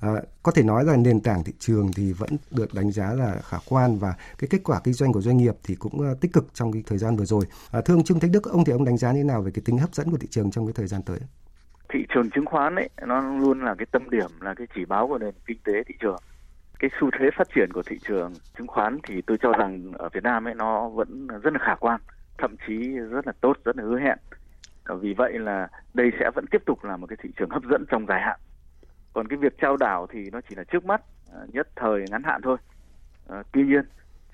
À, 0.00 0.08
có 0.42 0.52
thể 0.52 0.62
nói 0.62 0.84
là 0.84 0.96
nền 0.96 1.20
tảng 1.20 1.44
thị 1.44 1.52
trường 1.58 1.90
thì 1.96 2.12
vẫn 2.12 2.30
được 2.50 2.74
đánh 2.74 2.90
giá 2.90 3.12
là 3.12 3.36
khả 3.42 3.56
quan 3.68 3.98
và 3.98 4.14
cái 4.38 4.48
kết 4.50 4.58
quả 4.64 4.80
kinh 4.84 4.94
doanh 4.94 5.12
của 5.12 5.20
doanh 5.20 5.36
nghiệp 5.36 5.54
thì 5.64 5.74
cũng 5.74 6.00
ờ, 6.00 6.14
tích 6.20 6.32
cực 6.32 6.54
trong 6.54 6.72
cái 6.72 6.82
thời 6.86 6.98
gian 6.98 7.16
vừa 7.16 7.24
rồi. 7.24 7.44
À, 7.72 7.80
thưa 7.84 7.94
ông 7.94 8.04
Trương 8.04 8.20
Thanh 8.20 8.32
Đức, 8.32 8.44
ông 8.44 8.64
thì 8.64 8.72
ông 8.72 8.84
đánh 8.84 8.96
giá 8.96 9.12
như 9.12 9.18
thế 9.18 9.24
nào 9.24 9.42
về 9.42 9.50
cái 9.54 9.62
tính 9.64 9.78
hấp 9.78 9.94
dẫn 9.94 10.10
của 10.10 10.18
thị 10.18 10.28
trường 10.30 10.50
trong 10.50 10.66
cái 10.66 10.72
thời 10.72 10.86
gian 10.86 11.02
tới? 11.02 11.18
Thị 11.88 12.06
trường 12.14 12.30
chứng 12.30 12.46
khoán 12.46 12.74
ấy 12.74 12.88
nó 13.06 13.38
luôn 13.38 13.64
là 13.64 13.74
cái 13.74 13.86
tâm 13.92 14.10
điểm 14.10 14.30
là 14.40 14.54
cái 14.54 14.66
chỉ 14.74 14.84
báo 14.84 15.08
của 15.08 15.18
nền 15.18 15.34
kinh 15.46 15.58
tế 15.64 15.72
thị 15.86 15.94
trường. 16.00 16.20
Cái 16.78 16.90
xu 17.00 17.10
thế 17.18 17.30
phát 17.36 17.48
triển 17.54 17.72
của 17.72 17.82
thị 17.82 17.98
trường 18.08 18.32
chứng 18.58 18.66
khoán 18.66 18.98
thì 19.08 19.22
tôi 19.26 19.38
cho 19.42 19.52
rằng 19.52 19.92
ở 19.98 20.08
Việt 20.12 20.22
Nam 20.22 20.48
ấy 20.48 20.54
nó 20.54 20.88
vẫn 20.88 21.26
rất 21.26 21.52
là 21.52 21.58
khả 21.62 21.74
quan, 21.74 22.00
thậm 22.38 22.56
chí 22.66 22.88
rất 22.88 23.26
là 23.26 23.32
tốt, 23.40 23.56
rất 23.64 23.76
là 23.76 23.82
hứa 23.82 23.98
hẹn 24.00 24.18
vì 24.94 25.14
vậy 25.14 25.38
là 25.38 25.68
đây 25.94 26.10
sẽ 26.20 26.30
vẫn 26.34 26.46
tiếp 26.50 26.62
tục 26.66 26.84
là 26.84 26.96
một 26.96 27.06
cái 27.06 27.16
thị 27.22 27.30
trường 27.38 27.50
hấp 27.50 27.62
dẫn 27.70 27.84
trong 27.90 28.06
dài 28.06 28.20
hạn 28.20 28.40
còn 29.12 29.28
cái 29.28 29.38
việc 29.38 29.58
trao 29.58 29.76
đảo 29.76 30.06
thì 30.12 30.30
nó 30.30 30.40
chỉ 30.48 30.54
là 30.54 30.64
trước 30.64 30.84
mắt 30.84 31.02
ờ, 31.32 31.46
nhất 31.52 31.68
thời 31.76 32.04
ngắn 32.10 32.22
hạn 32.22 32.40
thôi. 32.42 32.56
À, 33.28 33.42
tuy 33.52 33.62
nhiên 33.62 33.82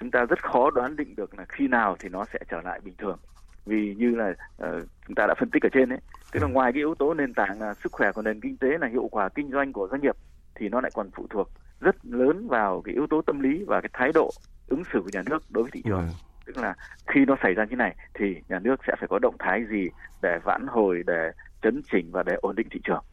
chúng 0.00 0.10
ta 0.10 0.24
rất 0.24 0.42
khó 0.42 0.70
đoán 0.70 0.96
định 0.96 1.14
được 1.16 1.38
là 1.38 1.44
khi 1.48 1.68
nào 1.68 1.96
thì 1.98 2.08
nó 2.08 2.24
sẽ 2.32 2.38
trở 2.50 2.60
lại 2.60 2.80
bình 2.84 2.94
thường. 2.98 3.18
Vì 3.66 3.94
như 3.94 4.14
là 4.14 4.30
uh, 4.30 4.82
chúng 5.06 5.14
ta 5.14 5.26
đã 5.26 5.34
phân 5.38 5.50
tích 5.50 5.62
ở 5.62 5.68
trên 5.72 5.88
đấy 5.88 5.98
tức 6.32 6.42
là 6.42 6.48
ngoài 6.48 6.72
cái 6.72 6.80
yếu 6.80 6.94
tố 6.94 7.14
nền 7.14 7.34
tảng 7.34 7.60
là 7.60 7.74
sức 7.74 7.92
khỏe 7.92 8.12
của 8.12 8.22
nền 8.22 8.40
kinh 8.40 8.56
tế 8.56 8.68
là 8.80 8.88
hiệu 8.88 9.08
quả 9.10 9.28
kinh 9.28 9.50
doanh 9.50 9.72
của 9.72 9.88
doanh 9.90 10.00
nghiệp 10.00 10.16
thì 10.54 10.68
nó 10.68 10.80
lại 10.80 10.90
còn 10.94 11.10
phụ 11.16 11.26
thuộc 11.30 11.50
rất 11.80 11.96
lớn 12.06 12.48
vào 12.48 12.82
cái 12.84 12.94
yếu 12.94 13.06
tố 13.06 13.22
tâm 13.22 13.40
lý 13.40 13.64
và 13.66 13.80
cái 13.80 13.90
thái 13.92 14.12
độ 14.14 14.30
ứng 14.68 14.82
xử 14.92 15.00
của 15.00 15.10
nhà 15.12 15.22
nước 15.26 15.42
đối 15.50 15.64
với 15.64 15.70
thị 15.70 15.82
trường. 15.84 16.06
Ừ. 16.06 16.12
Tức 16.46 16.56
là 16.56 16.74
khi 17.06 17.24
nó 17.24 17.36
xảy 17.42 17.54
ra 17.54 17.64
như 17.64 17.76
này 17.76 17.96
thì 18.14 18.36
nhà 18.48 18.58
nước 18.58 18.80
sẽ 18.86 18.94
phải 18.98 19.08
có 19.08 19.18
động 19.18 19.36
thái 19.38 19.64
gì 19.70 19.88
để 20.22 20.38
vãn 20.44 20.66
hồi 20.66 21.02
để 21.06 21.32
chấn 21.62 21.80
chỉnh 21.92 22.10
và 22.12 22.22
để 22.22 22.34
ổn 22.40 22.56
định 22.56 22.66
thị 22.70 22.80
trường 22.84 23.04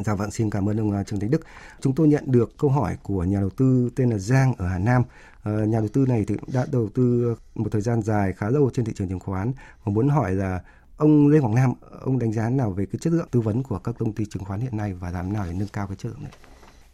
Dạ 0.00 0.14
vâng, 0.14 0.30
xin 0.30 0.50
cảm 0.50 0.68
ơn 0.68 0.80
ông 0.80 0.92
à, 0.92 1.04
Trương 1.04 1.20
Thành 1.20 1.30
Đức. 1.30 1.40
Chúng 1.80 1.94
tôi 1.94 2.08
nhận 2.08 2.24
được 2.26 2.58
câu 2.58 2.70
hỏi 2.70 2.96
của 3.02 3.24
nhà 3.24 3.40
đầu 3.40 3.50
tư 3.50 3.90
tên 3.96 4.10
là 4.10 4.18
Giang 4.18 4.54
ở 4.58 4.68
Hà 4.68 4.78
Nam. 4.78 5.02
À, 5.42 5.52
nhà 5.52 5.78
đầu 5.78 5.88
tư 5.88 6.04
này 6.08 6.24
thì 6.28 6.34
đã 6.52 6.66
đầu 6.72 6.88
tư 6.94 7.34
một 7.54 7.68
thời 7.72 7.80
gian 7.80 8.02
dài 8.02 8.32
khá 8.32 8.50
lâu 8.50 8.70
trên 8.74 8.84
thị 8.84 8.92
trường 8.96 9.08
chứng 9.08 9.20
khoán 9.20 9.52
và 9.84 9.92
muốn 9.92 10.08
hỏi 10.08 10.34
là 10.34 10.60
ông 10.96 11.28
Lê 11.28 11.38
Hoàng 11.38 11.54
Nam, 11.54 11.72
ông 12.00 12.18
đánh 12.18 12.32
giá 12.32 12.50
nào 12.50 12.70
về 12.70 12.86
cái 12.86 12.98
chất 13.02 13.12
lượng 13.12 13.28
tư 13.30 13.40
vấn 13.40 13.62
của 13.62 13.78
các 13.78 13.94
công 13.98 14.12
ty 14.12 14.24
chứng 14.24 14.44
khoán 14.44 14.60
hiện 14.60 14.76
nay 14.76 14.92
và 14.92 15.10
làm 15.10 15.32
nào 15.32 15.44
để 15.46 15.52
nâng 15.52 15.68
cao 15.68 15.86
cái 15.86 15.96
chất 15.96 16.08
lượng 16.08 16.22
này? 16.22 16.32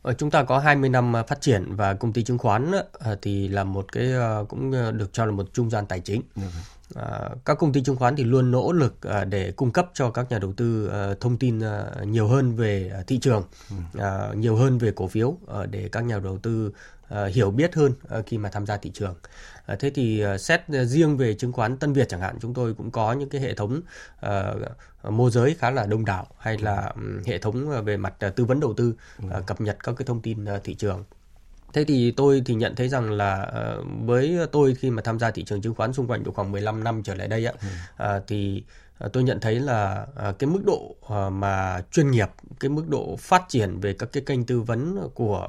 Ở 0.03 0.13
chúng 0.13 0.31
ta 0.31 0.43
có 0.43 0.59
20 0.59 0.91
năm 0.91 1.17
à, 1.17 1.23
phát 1.23 1.41
triển 1.41 1.75
và 1.77 1.95
công 1.95 2.13
ty 2.13 2.25
chứng 2.25 2.39
khoán 2.39 2.73
à, 2.99 3.17
thì 3.23 3.49
là 3.49 3.65
một 3.65 3.93
cái 3.93 4.13
cũng 4.49 4.71
được 4.71 5.13
cho 5.13 5.25
là 5.25 5.33
một 5.33 5.55
trung 5.55 5.71
gian 5.71 5.87
tài 5.87 6.01
chính. 6.01 6.23
Ừ. 6.37 6.43
các 7.45 7.59
công 7.59 7.73
ty 7.73 7.83
chứng 7.83 7.97
khoán 7.97 8.17
thì 8.17 8.25
luôn 8.25 8.51
nỗ 8.51 8.73
lực 8.73 8.95
để 9.29 9.53
cung 9.53 9.73
cấp 9.73 9.91
cho 9.95 10.11
các 10.11 10.31
nhà 10.31 10.39
đầu 10.39 10.53
tư 10.53 10.91
thông 11.21 11.39
tin 11.39 11.61
nhiều 12.05 12.29
hơn 12.29 12.57
về 12.57 12.93
thị 13.07 13.19
trường, 13.19 13.45
ừ. 13.71 14.35
nhiều 14.35 14.57
hơn 14.57 14.79
về 14.79 14.93
cổ 14.97 15.09
phiếu 15.09 15.37
để 15.71 15.89
các 15.93 16.01
nhà 16.01 16.19
đầu 16.19 16.39
tư 16.39 16.73
hiểu 17.33 17.51
biết 17.51 17.75
hơn 17.75 17.93
khi 18.27 18.39
mà 18.39 18.49
tham 18.49 18.67
gia 18.67 18.77
thị 18.77 18.91
trường. 18.95 19.15
thế 19.79 19.91
thì 19.91 20.25
xét 20.39 20.61
riêng 20.85 21.17
về 21.17 21.35
chứng 21.35 21.53
khoán 21.53 21.77
Tân 21.77 21.93
Việt 21.93 22.09
chẳng 22.09 22.21
hạn, 22.21 22.37
chúng 22.41 22.55
tôi 22.55 22.75
cũng 22.75 22.91
có 22.91 23.13
những 23.13 23.29
cái 23.29 23.41
hệ 23.41 23.55
thống 23.55 23.81
môi 25.09 25.31
giới 25.31 25.57
khá 25.59 25.71
là 25.71 25.87
đông 25.87 26.05
đảo 26.05 26.27
hay 26.39 26.59
là 26.59 26.95
hệ 27.27 27.39
thống 27.39 27.85
về 27.85 27.97
mặt 27.97 28.15
tư 28.37 28.45
vấn 28.45 28.61
đầu 28.61 28.75
tư 28.75 28.95
cập 29.47 29.61
nhật 29.61 29.77
các 29.85 29.95
cái 29.99 30.07
thông 30.07 30.23
tin 30.23 30.47
thị 30.65 30.75
trường 30.75 31.05
Thế 31.73 31.85
thì 31.85 32.11
tôi 32.11 32.43
thì 32.47 32.55
nhận 32.55 32.75
thấy 32.77 32.89
rằng 32.89 33.11
là 33.11 33.53
với 34.05 34.39
tôi 34.53 34.75
khi 34.75 34.91
mà 34.91 35.03
tham 35.03 35.19
gia 35.19 35.31
thị 35.31 35.45
trường 35.45 35.63
chứng 35.63 35.75
khoán 35.75 35.93
xung 35.93 36.07
quanh 36.07 36.25
độ 36.25 36.33
khoảng 36.33 36.53
15 36.53 36.85
năm 36.85 37.03
trở 37.03 37.15
lại 37.15 37.29
đây 37.29 37.47
ạ, 37.47 37.53
ừ. 37.99 38.21
thì 38.27 38.65
tôi 39.13 39.23
nhận 39.23 39.41
thấy 39.41 39.61
là 39.61 40.07
cái 40.39 40.51
mức 40.51 40.61
độ 40.67 40.97
mà 41.31 41.83
chuyên 41.93 42.11
nghiệp, 42.11 42.29
cái 42.61 42.69
mức 42.69 42.89
độ 42.89 43.17
phát 43.17 43.43
triển 43.49 43.81
về 43.81 43.93
các 43.93 44.09
cái 44.13 44.23
kênh 44.27 44.45
tư 44.45 44.61
vấn 44.61 45.09
của 45.15 45.49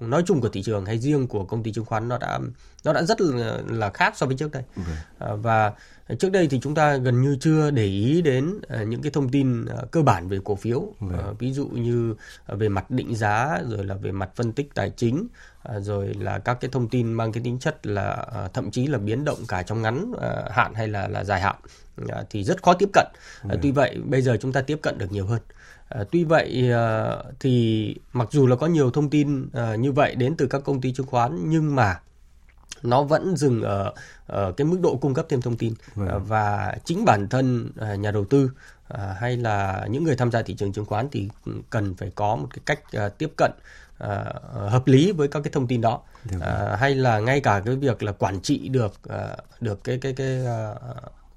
nói 0.00 0.22
chung 0.26 0.40
của 0.40 0.48
thị 0.48 0.62
trường 0.62 0.84
hay 0.84 0.98
riêng 0.98 1.26
của 1.26 1.44
công 1.44 1.62
ty 1.62 1.72
chứng 1.72 1.84
khoán 1.84 2.08
nó 2.08 2.18
đã 2.18 2.38
nó 2.84 2.92
đã 2.92 3.02
rất 3.02 3.20
là, 3.20 3.58
là 3.66 3.90
khác 3.90 4.16
so 4.16 4.26
với 4.26 4.36
trước 4.36 4.52
đây. 4.52 4.62
Okay. 4.76 5.36
Và 5.36 5.72
Trước 6.18 6.32
đây 6.32 6.48
thì 6.48 6.60
chúng 6.60 6.74
ta 6.74 6.96
gần 6.96 7.22
như 7.22 7.36
chưa 7.40 7.70
để 7.70 7.84
ý 7.84 8.22
đến 8.22 8.60
ờ, 8.68 8.84
những 8.84 9.02
cái 9.02 9.10
thông 9.10 9.28
tin 9.28 9.64
ờ, 9.64 9.86
cơ 9.90 10.02
bản 10.02 10.28
về 10.28 10.38
cổ 10.44 10.54
phiếu, 10.54 10.94
ừ. 11.00 11.06
ví 11.38 11.52
dụ 11.52 11.66
như 11.66 12.14
về 12.46 12.68
mặt 12.68 12.90
định 12.90 13.16
giá 13.16 13.58
rồi 13.68 13.84
là 13.84 13.94
về 13.94 14.12
mặt 14.12 14.30
phân 14.34 14.52
tích 14.52 14.74
tài 14.74 14.92
chính, 14.96 15.26
rồi 15.78 16.14
là 16.14 16.38
các 16.38 16.58
cái 16.60 16.70
thông 16.72 16.88
tin 16.88 17.12
mang 17.12 17.32
cái 17.32 17.42
tính 17.44 17.58
chất 17.58 17.86
là 17.86 18.26
thậm 18.54 18.70
chí 18.70 18.86
là 18.86 18.98
biến 18.98 19.24
động 19.24 19.38
cả 19.48 19.62
trong 19.62 19.82
ngắn 19.82 20.12
hạn 20.50 20.74
hay 20.74 20.88
là 20.88 21.08
là 21.08 21.24
dài 21.24 21.40
hạn 21.40 21.56
thì 22.30 22.44
rất 22.44 22.62
khó 22.62 22.74
tiếp 22.74 22.88
cận. 22.92 23.06
Ừ. 23.48 23.58
Tuy 23.62 23.70
vậy 23.70 23.98
bây 24.04 24.22
giờ 24.22 24.36
chúng 24.40 24.52
ta 24.52 24.60
tiếp 24.60 24.78
cận 24.82 24.98
được 24.98 25.12
nhiều 25.12 25.26
hơn. 25.26 25.40
tuy 26.10 26.24
vậy 26.24 26.72
thì 27.40 27.94
mặc 28.12 28.28
dù 28.30 28.46
là 28.46 28.56
có 28.56 28.66
nhiều 28.66 28.90
thông 28.90 29.10
tin 29.10 29.48
như 29.78 29.92
vậy 29.92 30.14
đến 30.14 30.36
từ 30.36 30.46
các 30.46 30.62
công 30.64 30.80
ty 30.80 30.92
chứng 30.92 31.06
khoán 31.06 31.38
nhưng 31.48 31.74
mà 31.74 32.00
nó 32.82 33.02
vẫn 33.02 33.36
dừng 33.36 33.62
ở, 33.62 33.92
ở 34.26 34.52
cái 34.52 34.64
mức 34.64 34.78
độ 34.82 34.96
cung 34.96 35.14
cấp 35.14 35.26
thêm 35.28 35.42
thông 35.42 35.56
tin 35.56 35.74
vâng. 35.94 36.24
và 36.26 36.76
chính 36.84 37.04
bản 37.04 37.28
thân 37.28 37.70
à, 37.80 37.94
nhà 37.94 38.10
đầu 38.10 38.24
tư 38.24 38.50
à, 38.88 39.16
hay 39.20 39.36
là 39.36 39.86
những 39.90 40.04
người 40.04 40.16
tham 40.16 40.30
gia 40.30 40.42
thị 40.42 40.54
trường 40.54 40.72
chứng 40.72 40.84
khoán 40.84 41.08
thì 41.12 41.28
cần 41.70 41.94
phải 41.94 42.12
có 42.14 42.36
một 42.36 42.48
cái 42.50 42.60
cách 42.66 42.92
à, 42.92 43.08
tiếp 43.08 43.32
cận 43.36 43.50
hợp 44.68 44.86
lý 44.86 45.12
với 45.12 45.28
các 45.28 45.40
cái 45.44 45.50
thông 45.52 45.66
tin 45.66 45.80
đó 45.80 46.00
hay 46.78 46.94
là 46.94 47.18
ngay 47.20 47.40
cả 47.40 47.62
cái 47.64 47.76
việc 47.76 48.02
là 48.02 48.12
quản 48.12 48.40
trị 48.40 48.68
được 48.68 48.92
được 49.60 49.84
cái 49.84 49.98
cái 49.98 50.12
cái 50.12 50.44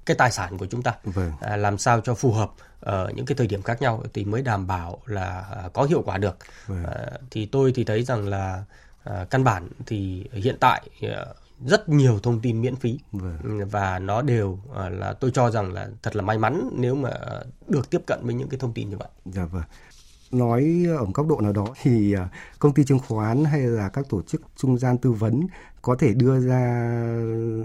cái 0.06 0.16
tài 0.16 0.32
sản 0.32 0.58
của 0.58 0.66
chúng 0.66 0.82
ta 0.82 0.94
vâng. 1.04 1.32
làm 1.56 1.78
sao 1.78 2.00
cho 2.00 2.14
phù 2.14 2.32
hợp 2.32 2.50
ở 2.80 3.10
những 3.14 3.26
cái 3.26 3.36
thời 3.36 3.46
điểm 3.46 3.62
khác 3.62 3.82
nhau 3.82 4.02
thì 4.14 4.24
mới 4.24 4.42
đảm 4.42 4.66
bảo 4.66 4.98
là 5.06 5.44
có 5.72 5.82
hiệu 5.84 6.02
quả 6.06 6.18
được 6.18 6.36
vâng. 6.66 6.84
thì 7.30 7.46
tôi 7.46 7.72
thì 7.74 7.84
thấy 7.84 8.02
rằng 8.02 8.28
là 8.28 8.64
à, 9.04 9.26
căn 9.30 9.44
bản 9.44 9.68
thì 9.86 10.24
hiện 10.32 10.56
tại 10.60 10.82
à, 11.02 11.26
rất 11.66 11.88
nhiều 11.88 12.18
thông 12.22 12.40
tin 12.40 12.60
miễn 12.60 12.76
phí 12.76 12.98
vâng. 13.12 13.68
và 13.70 13.98
nó 13.98 14.22
đều 14.22 14.58
à, 14.76 14.88
là 14.88 15.12
tôi 15.12 15.30
cho 15.34 15.50
rằng 15.50 15.72
là 15.72 15.88
thật 16.02 16.16
là 16.16 16.22
may 16.22 16.38
mắn 16.38 16.70
nếu 16.76 16.94
mà 16.94 17.10
được 17.68 17.90
tiếp 17.90 18.02
cận 18.06 18.20
với 18.22 18.34
những 18.34 18.48
cái 18.48 18.60
thông 18.60 18.72
tin 18.72 18.90
như 18.90 18.96
vậy. 18.96 19.08
Dạ 19.24 19.44
vâng. 19.44 19.62
Nói 20.30 20.86
ở 20.98 21.04
một 21.04 21.10
góc 21.14 21.26
độ 21.26 21.40
nào 21.40 21.52
đó 21.52 21.66
thì 21.82 22.14
công 22.58 22.74
ty 22.74 22.84
chứng 22.84 22.98
khoán 22.98 23.44
hay 23.44 23.60
là 23.60 23.88
các 23.88 24.08
tổ 24.08 24.22
chức 24.22 24.42
trung 24.56 24.78
gian 24.78 24.98
tư 24.98 25.12
vấn 25.12 25.46
có 25.82 25.96
thể 25.98 26.14
đưa 26.14 26.40
ra 26.40 26.94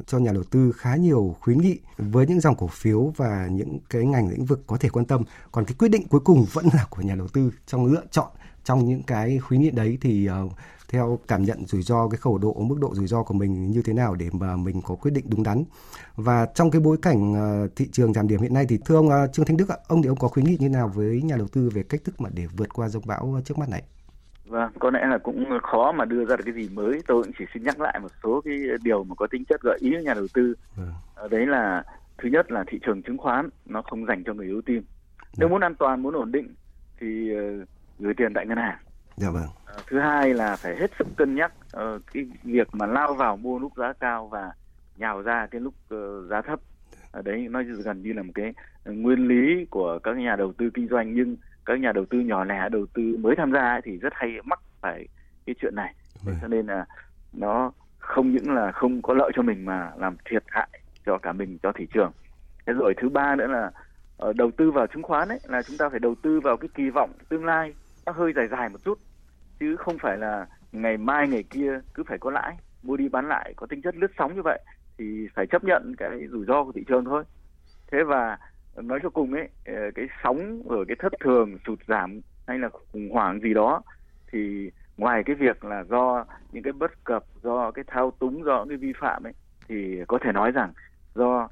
cho 0.07 0.17
nhà 0.17 0.31
đầu 0.31 0.43
tư 0.43 0.71
khá 0.71 0.95
nhiều 0.95 1.35
khuyến 1.39 1.57
nghị 1.57 1.79
với 1.97 2.27
những 2.27 2.39
dòng 2.39 2.55
cổ 2.55 2.67
phiếu 2.67 3.13
và 3.17 3.47
những 3.51 3.79
cái 3.89 4.05
ngành 4.05 4.29
lĩnh 4.29 4.45
vực 4.45 4.63
có 4.67 4.77
thể 4.77 4.89
quan 4.89 5.05
tâm. 5.05 5.23
Còn 5.51 5.65
cái 5.65 5.75
quyết 5.79 5.89
định 5.89 6.07
cuối 6.07 6.21
cùng 6.21 6.45
vẫn 6.53 6.65
là 6.73 6.85
của 6.89 7.01
nhà 7.01 7.15
đầu 7.15 7.27
tư 7.27 7.51
trong 7.67 7.85
lựa 7.85 8.03
chọn 8.11 8.31
trong 8.63 8.85
những 8.85 9.03
cái 9.03 9.37
khuyến 9.37 9.61
nghị 9.61 9.71
đấy 9.71 9.97
thì 10.01 10.29
theo 10.87 11.19
cảm 11.27 11.43
nhận 11.43 11.65
rủi 11.65 11.81
ro 11.81 12.07
cái 12.09 12.17
khẩu 12.17 12.37
độ 12.37 12.53
mức 12.53 12.75
độ 12.79 12.95
rủi 12.95 13.07
ro 13.07 13.23
của 13.23 13.33
mình 13.33 13.71
như 13.71 13.81
thế 13.81 13.93
nào 13.93 14.15
để 14.15 14.29
mà 14.33 14.55
mình 14.55 14.81
có 14.81 14.95
quyết 14.95 15.11
định 15.11 15.25
đúng 15.29 15.43
đắn 15.43 15.63
và 16.15 16.45
trong 16.45 16.71
cái 16.71 16.81
bối 16.81 16.97
cảnh 17.01 17.33
uh, 17.33 17.71
thị 17.75 17.87
trường 17.91 18.13
giảm 18.13 18.27
điểm 18.27 18.41
hiện 18.41 18.53
nay 18.53 18.65
thì 18.69 18.79
thưa 18.85 18.95
ông 18.95 19.07
uh, 19.07 19.33
Trương 19.33 19.45
Thanh 19.45 19.57
Đức 19.57 19.69
ạ, 19.69 19.77
ông 19.87 20.01
thì 20.01 20.09
ông 20.09 20.17
có 20.17 20.27
khuyến 20.27 20.45
nghị 20.45 20.57
như 20.59 20.69
nào 20.69 20.91
với 20.95 21.21
nhà 21.21 21.35
đầu 21.37 21.47
tư 21.47 21.69
về 21.73 21.83
cách 21.83 22.01
thức 22.03 22.21
mà 22.21 22.29
để 22.33 22.47
vượt 22.57 22.73
qua 22.73 22.89
dông 22.89 23.03
bão 23.05 23.41
trước 23.45 23.57
mắt 23.57 23.69
này? 23.69 23.83
Vâng, 24.45 24.71
có 24.79 24.89
lẽ 24.89 25.05
là 25.05 25.17
cũng 25.17 25.45
khó 25.63 25.91
mà 25.91 26.05
đưa 26.05 26.25
ra 26.25 26.35
được 26.35 26.43
cái 26.45 26.53
gì 26.53 26.69
mới. 26.73 27.01
Tôi 27.07 27.23
cũng 27.23 27.31
chỉ 27.39 27.45
xin 27.53 27.63
nhắc 27.63 27.79
lại 27.79 27.99
một 27.99 28.11
số 28.23 28.41
cái 28.45 28.53
điều 28.83 29.03
mà 29.03 29.15
có 29.15 29.27
tính 29.27 29.45
chất 29.45 29.61
gợi 29.61 29.77
ý 29.81 29.91
nhà 30.03 30.13
đầu 30.13 30.27
tư. 30.33 30.53
Vâng. 30.75 30.93
Đấy 31.31 31.45
là 31.45 31.83
thứ 32.17 32.29
nhất 32.29 32.51
là 32.51 32.63
thị 32.67 32.79
trường 32.85 33.01
chứng 33.01 33.17
khoán 33.17 33.49
nó 33.65 33.81
không 33.81 34.05
dành 34.05 34.23
cho 34.23 34.33
người 34.33 34.45
yếu 34.45 34.61
tim. 34.61 34.83
Nếu 35.37 35.47
vâng. 35.47 35.49
muốn 35.49 35.61
an 35.61 35.75
toàn, 35.75 36.03
muốn 36.03 36.13
ổn 36.13 36.31
định 36.31 36.53
thì 36.99 37.29
gửi 37.99 38.13
tiền 38.17 38.33
tại 38.33 38.45
ngân 38.45 38.57
hàng 38.57 38.77
Dạ 39.17 39.29
vâng. 39.29 39.47
Thứ 39.87 39.99
hai 39.99 40.33
là 40.33 40.55
phải 40.55 40.75
hết 40.75 40.91
sức 40.99 41.07
cân 41.15 41.35
nhắc 41.35 41.51
uh, 41.77 42.01
cái 42.13 42.25
việc 42.43 42.67
mà 42.73 42.85
lao 42.85 43.13
vào 43.13 43.37
mua 43.37 43.59
lúc 43.59 43.71
giá 43.77 43.93
cao 43.93 44.27
và 44.27 44.51
nhào 44.97 45.21
ra 45.21 45.47
cái 45.51 45.61
lúc 45.61 45.73
uh, 45.93 46.29
giá 46.29 46.41
thấp 46.41 46.59
ở 47.11 47.21
đấy 47.21 47.47
nó 47.49 47.61
gần 47.83 48.01
như 48.01 48.13
là 48.13 48.23
một 48.23 48.31
cái 48.35 48.53
nguyên 48.85 49.27
lý 49.27 49.65
của 49.65 49.99
các 50.03 50.17
nhà 50.17 50.35
đầu 50.35 50.53
tư 50.57 50.69
kinh 50.73 50.87
doanh 50.87 51.13
nhưng 51.13 51.37
các 51.65 51.79
nhà 51.79 51.91
đầu 51.91 52.05
tư 52.05 52.19
nhỏ 52.19 52.43
lẻ 52.43 52.69
đầu 52.71 52.85
tư 52.93 53.17
mới 53.19 53.35
tham 53.35 53.51
gia 53.51 53.61
ấy, 53.61 53.81
thì 53.83 53.97
rất 53.97 54.13
hay 54.15 54.31
mắc 54.43 54.59
phải 54.81 55.07
cái 55.45 55.55
chuyện 55.61 55.75
này 55.75 55.93
ừ. 56.25 56.33
cho 56.41 56.47
nên 56.47 56.67
là 56.67 56.85
nó 57.33 57.71
không 57.99 58.31
những 58.31 58.51
là 58.51 58.71
không 58.71 59.01
có 59.01 59.13
lợi 59.13 59.31
cho 59.35 59.41
mình 59.41 59.65
mà 59.65 59.91
làm 59.97 60.17
thiệt 60.25 60.43
hại 60.47 60.67
cho 61.05 61.17
cả 61.17 61.33
mình 61.33 61.57
cho 61.63 61.71
thị 61.75 61.87
trường 61.93 62.11
thế 62.65 62.73
rồi 62.73 62.93
thứ 63.01 63.09
ba 63.09 63.35
nữa 63.35 63.47
là 63.47 63.71
uh, 64.29 64.35
đầu 64.35 64.51
tư 64.57 64.71
vào 64.71 64.87
chứng 64.87 65.03
khoán 65.03 65.29
ấy 65.29 65.39
là 65.43 65.61
chúng 65.61 65.77
ta 65.77 65.89
phải 65.89 65.99
đầu 65.99 66.15
tư 66.23 66.39
vào 66.39 66.57
cái 66.57 66.69
kỳ 66.75 66.89
vọng 66.89 67.11
tương 67.29 67.45
lai 67.45 67.73
nó 68.05 68.11
hơi 68.11 68.33
dài 68.35 68.47
dài 68.47 68.69
một 68.69 68.79
chút 68.85 68.99
chứ 69.59 69.75
không 69.75 69.97
phải 69.97 70.17
là 70.17 70.47
ngày 70.71 70.97
mai, 70.97 71.27
ngày 71.27 71.43
kia 71.43 71.79
cứ 71.93 72.03
phải 72.03 72.17
có 72.17 72.31
lãi, 72.31 72.57
mua 72.83 72.97
đi 72.97 73.09
bán 73.09 73.27
lại, 73.27 73.53
có 73.55 73.67
tính 73.67 73.81
chất 73.81 73.95
lướt 73.95 74.11
sóng 74.17 74.35
như 74.35 74.41
vậy 74.41 74.59
thì 74.97 75.27
phải 75.35 75.47
chấp 75.47 75.63
nhận 75.63 75.95
cái 75.97 76.27
rủi 76.31 76.45
ro 76.45 76.63
của 76.63 76.71
thị 76.71 76.83
trường 76.87 77.05
thôi. 77.05 77.23
Thế 77.91 78.03
và 78.03 78.37
nói 78.75 78.99
cho 79.03 79.09
cùng 79.09 79.33
ấy 79.33 79.49
ờ, 79.65 79.91
cái 79.95 80.07
sóng 80.23 80.61
ở 80.69 80.85
cái 80.87 80.95
thất 80.99 81.13
thường, 81.19 81.57
sụt 81.65 81.79
giảm 81.87 82.21
hay 82.47 82.59
là 82.59 82.69
khủng 82.69 83.09
hoảng 83.11 83.39
gì 83.39 83.53
đó 83.53 83.81
thì 84.31 84.71
ngoài 84.97 85.23
cái 85.23 85.35
việc 85.35 85.65
là 85.65 85.83
do 85.83 86.25
những 86.51 86.63
cái 86.63 86.73
bất 86.73 87.03
cập, 87.03 87.23
do 87.43 87.71
cái 87.71 87.85
thao 87.87 88.11
túng, 88.11 88.43
do 88.43 88.57
những 88.57 88.69
cái 88.69 88.77
vi 88.77 88.93
phạm 88.99 89.23
ấy, 89.23 89.33
thì 89.67 90.01
có 90.07 90.19
thể 90.21 90.31
nói 90.31 90.51
rằng 90.51 90.73
do 91.15 91.49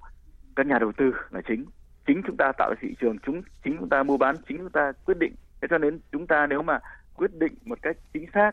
các 0.56 0.68
nhà 0.68 0.80
đầu 0.80 0.91
tư 0.97 1.14
là 1.32 1.41
chính. 1.47 1.66
Chính 2.08 2.22
chúng 2.28 2.38
ta 2.38 2.51
tạo 2.58 2.74
thị 2.82 2.95
trường, 2.99 3.20
chúng, 3.20 3.41
chính 3.64 3.78
chúng 3.80 3.89
ta 3.89 4.03
mua 4.03 4.18
bán, 4.18 4.36
chính 4.47 4.58
chúng 4.58 4.70
ta 4.70 4.91
quyết 5.06 5.18
định. 5.20 5.36
Thế 5.62 5.68
cho 5.72 5.78
nên 5.78 5.99
chúng 6.12 6.28
ta 6.28 6.47
nếu 6.47 6.62
mà 6.62 6.80
quyết 7.18 7.32
định 7.39 7.53
một 7.66 7.80
cách 7.82 7.97
chính 8.13 8.26
xác 8.34 8.51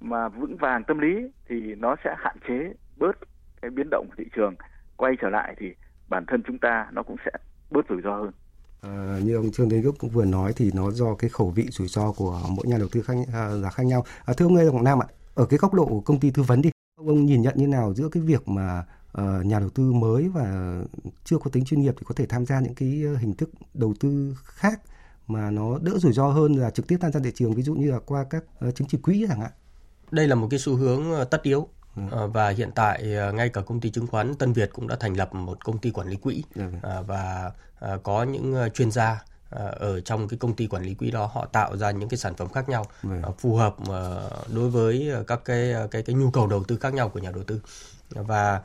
mà 0.00 0.28
vững 0.28 0.56
vàng 0.56 0.84
tâm 0.84 0.98
lý 0.98 1.14
thì 1.48 1.74
nó 1.74 1.96
sẽ 2.04 2.14
hạn 2.18 2.36
chế 2.48 2.72
bớt 2.96 3.16
cái 3.62 3.70
biến 3.70 3.90
động 3.90 4.06
của 4.08 4.14
thị 4.18 4.24
trường 4.36 4.54
quay 4.96 5.12
trở 5.20 5.28
lại 5.28 5.54
thì 5.58 5.66
bản 6.08 6.24
thân 6.28 6.42
chúng 6.46 6.58
ta 6.58 6.88
nó 6.92 7.02
cũng 7.02 7.16
sẽ 7.24 7.30
bớt 7.70 7.88
rủi 7.88 8.02
ro 8.04 8.16
hơn. 8.16 8.30
À, 8.82 9.18
như 9.24 9.36
ông 9.36 9.50
Trương 9.50 9.70
Thế 9.70 9.82
Đức 9.82 9.92
cũng 9.98 10.10
vừa 10.10 10.24
nói 10.24 10.52
thì 10.56 10.70
nó 10.74 10.90
do 10.90 11.14
cái 11.14 11.30
khẩu 11.30 11.50
vị 11.50 11.66
rủi 11.70 11.88
ro 11.88 12.12
của 12.12 12.40
mỗi 12.48 12.66
nhà 12.66 12.78
đầu 12.78 12.88
tư 12.92 13.02
khác 13.02 13.14
à, 13.32 13.48
là 13.48 13.70
khác 13.70 13.82
nhau. 13.86 14.04
À, 14.24 14.34
thưa 14.36 14.46
ông 14.46 14.56
Lê 14.56 14.68
Quảng 14.68 14.84
Nam 14.84 14.98
ạ, 15.02 15.06
ở 15.34 15.46
cái 15.46 15.58
góc 15.58 15.74
độ 15.74 15.86
của 15.86 16.00
công 16.00 16.20
ty 16.20 16.30
tư 16.30 16.42
vấn 16.42 16.62
đi, 16.62 16.70
ông 16.96 17.24
nhìn 17.24 17.42
nhận 17.42 17.54
như 17.56 17.66
nào 17.66 17.94
giữa 17.94 18.08
cái 18.08 18.22
việc 18.22 18.48
mà 18.48 18.84
uh, 19.18 19.46
nhà 19.46 19.60
đầu 19.60 19.70
tư 19.70 19.92
mới 19.92 20.28
và 20.28 20.78
chưa 21.24 21.38
có 21.38 21.50
tính 21.50 21.64
chuyên 21.64 21.80
nghiệp 21.80 21.94
thì 21.98 22.04
có 22.06 22.14
thể 22.14 22.26
tham 22.26 22.46
gia 22.46 22.60
những 22.60 22.74
cái 22.74 22.88
hình 23.20 23.34
thức 23.34 23.50
đầu 23.74 23.94
tư 24.00 24.36
khác 24.44 24.80
mà 25.26 25.50
nó 25.50 25.78
đỡ 25.78 25.92
rủi 25.98 26.12
ro 26.12 26.28
hơn 26.28 26.54
là 26.54 26.70
trực 26.70 26.86
tiếp 26.86 26.96
tham 27.00 27.12
gia 27.12 27.20
thị 27.20 27.32
trường 27.34 27.54
ví 27.54 27.62
dụ 27.62 27.74
như 27.74 27.90
là 27.90 27.98
qua 28.06 28.24
các 28.30 28.44
uh, 28.68 28.74
chứng 28.74 28.88
chỉ 28.88 28.98
quỹ 28.98 29.26
chẳng 29.28 29.40
hạn. 29.40 29.50
Đây 30.10 30.26
là 30.28 30.34
một 30.34 30.46
cái 30.50 30.58
xu 30.58 30.76
hướng 30.76 31.04
tất 31.30 31.42
yếu 31.42 31.68
Ừ. 32.10 32.26
và 32.32 32.48
hiện 32.48 32.70
tại 32.74 33.02
ngay 33.34 33.48
cả 33.48 33.60
công 33.60 33.80
ty 33.80 33.90
chứng 33.90 34.06
khoán 34.06 34.34
Tân 34.34 34.52
Việt 34.52 34.70
cũng 34.72 34.88
đã 34.88 34.96
thành 35.00 35.14
lập 35.16 35.34
một 35.34 35.64
công 35.64 35.78
ty 35.78 35.90
quản 35.90 36.08
lý 36.08 36.16
quỹ 36.16 36.44
ừ. 36.54 36.62
và 37.06 37.52
có 38.02 38.22
những 38.22 38.54
chuyên 38.74 38.90
gia 38.90 39.24
ở 39.50 40.00
trong 40.00 40.28
cái 40.28 40.38
công 40.38 40.54
ty 40.54 40.66
quản 40.66 40.82
lý 40.82 40.94
quỹ 40.94 41.10
đó 41.10 41.30
họ 41.32 41.46
tạo 41.46 41.76
ra 41.76 41.90
những 41.90 42.08
cái 42.08 42.18
sản 42.18 42.34
phẩm 42.34 42.48
khác 42.52 42.68
nhau 42.68 42.86
ừ. 43.02 43.08
phù 43.38 43.56
hợp 43.56 43.76
đối 44.54 44.70
với 44.70 45.12
các 45.26 45.40
cái 45.44 45.74
cái 45.90 46.02
cái 46.02 46.16
nhu 46.16 46.30
cầu 46.30 46.46
đầu 46.46 46.64
tư 46.64 46.76
khác 46.76 46.94
nhau 46.94 47.08
của 47.08 47.18
nhà 47.20 47.30
đầu 47.30 47.44
tư 47.44 47.60
và 48.10 48.62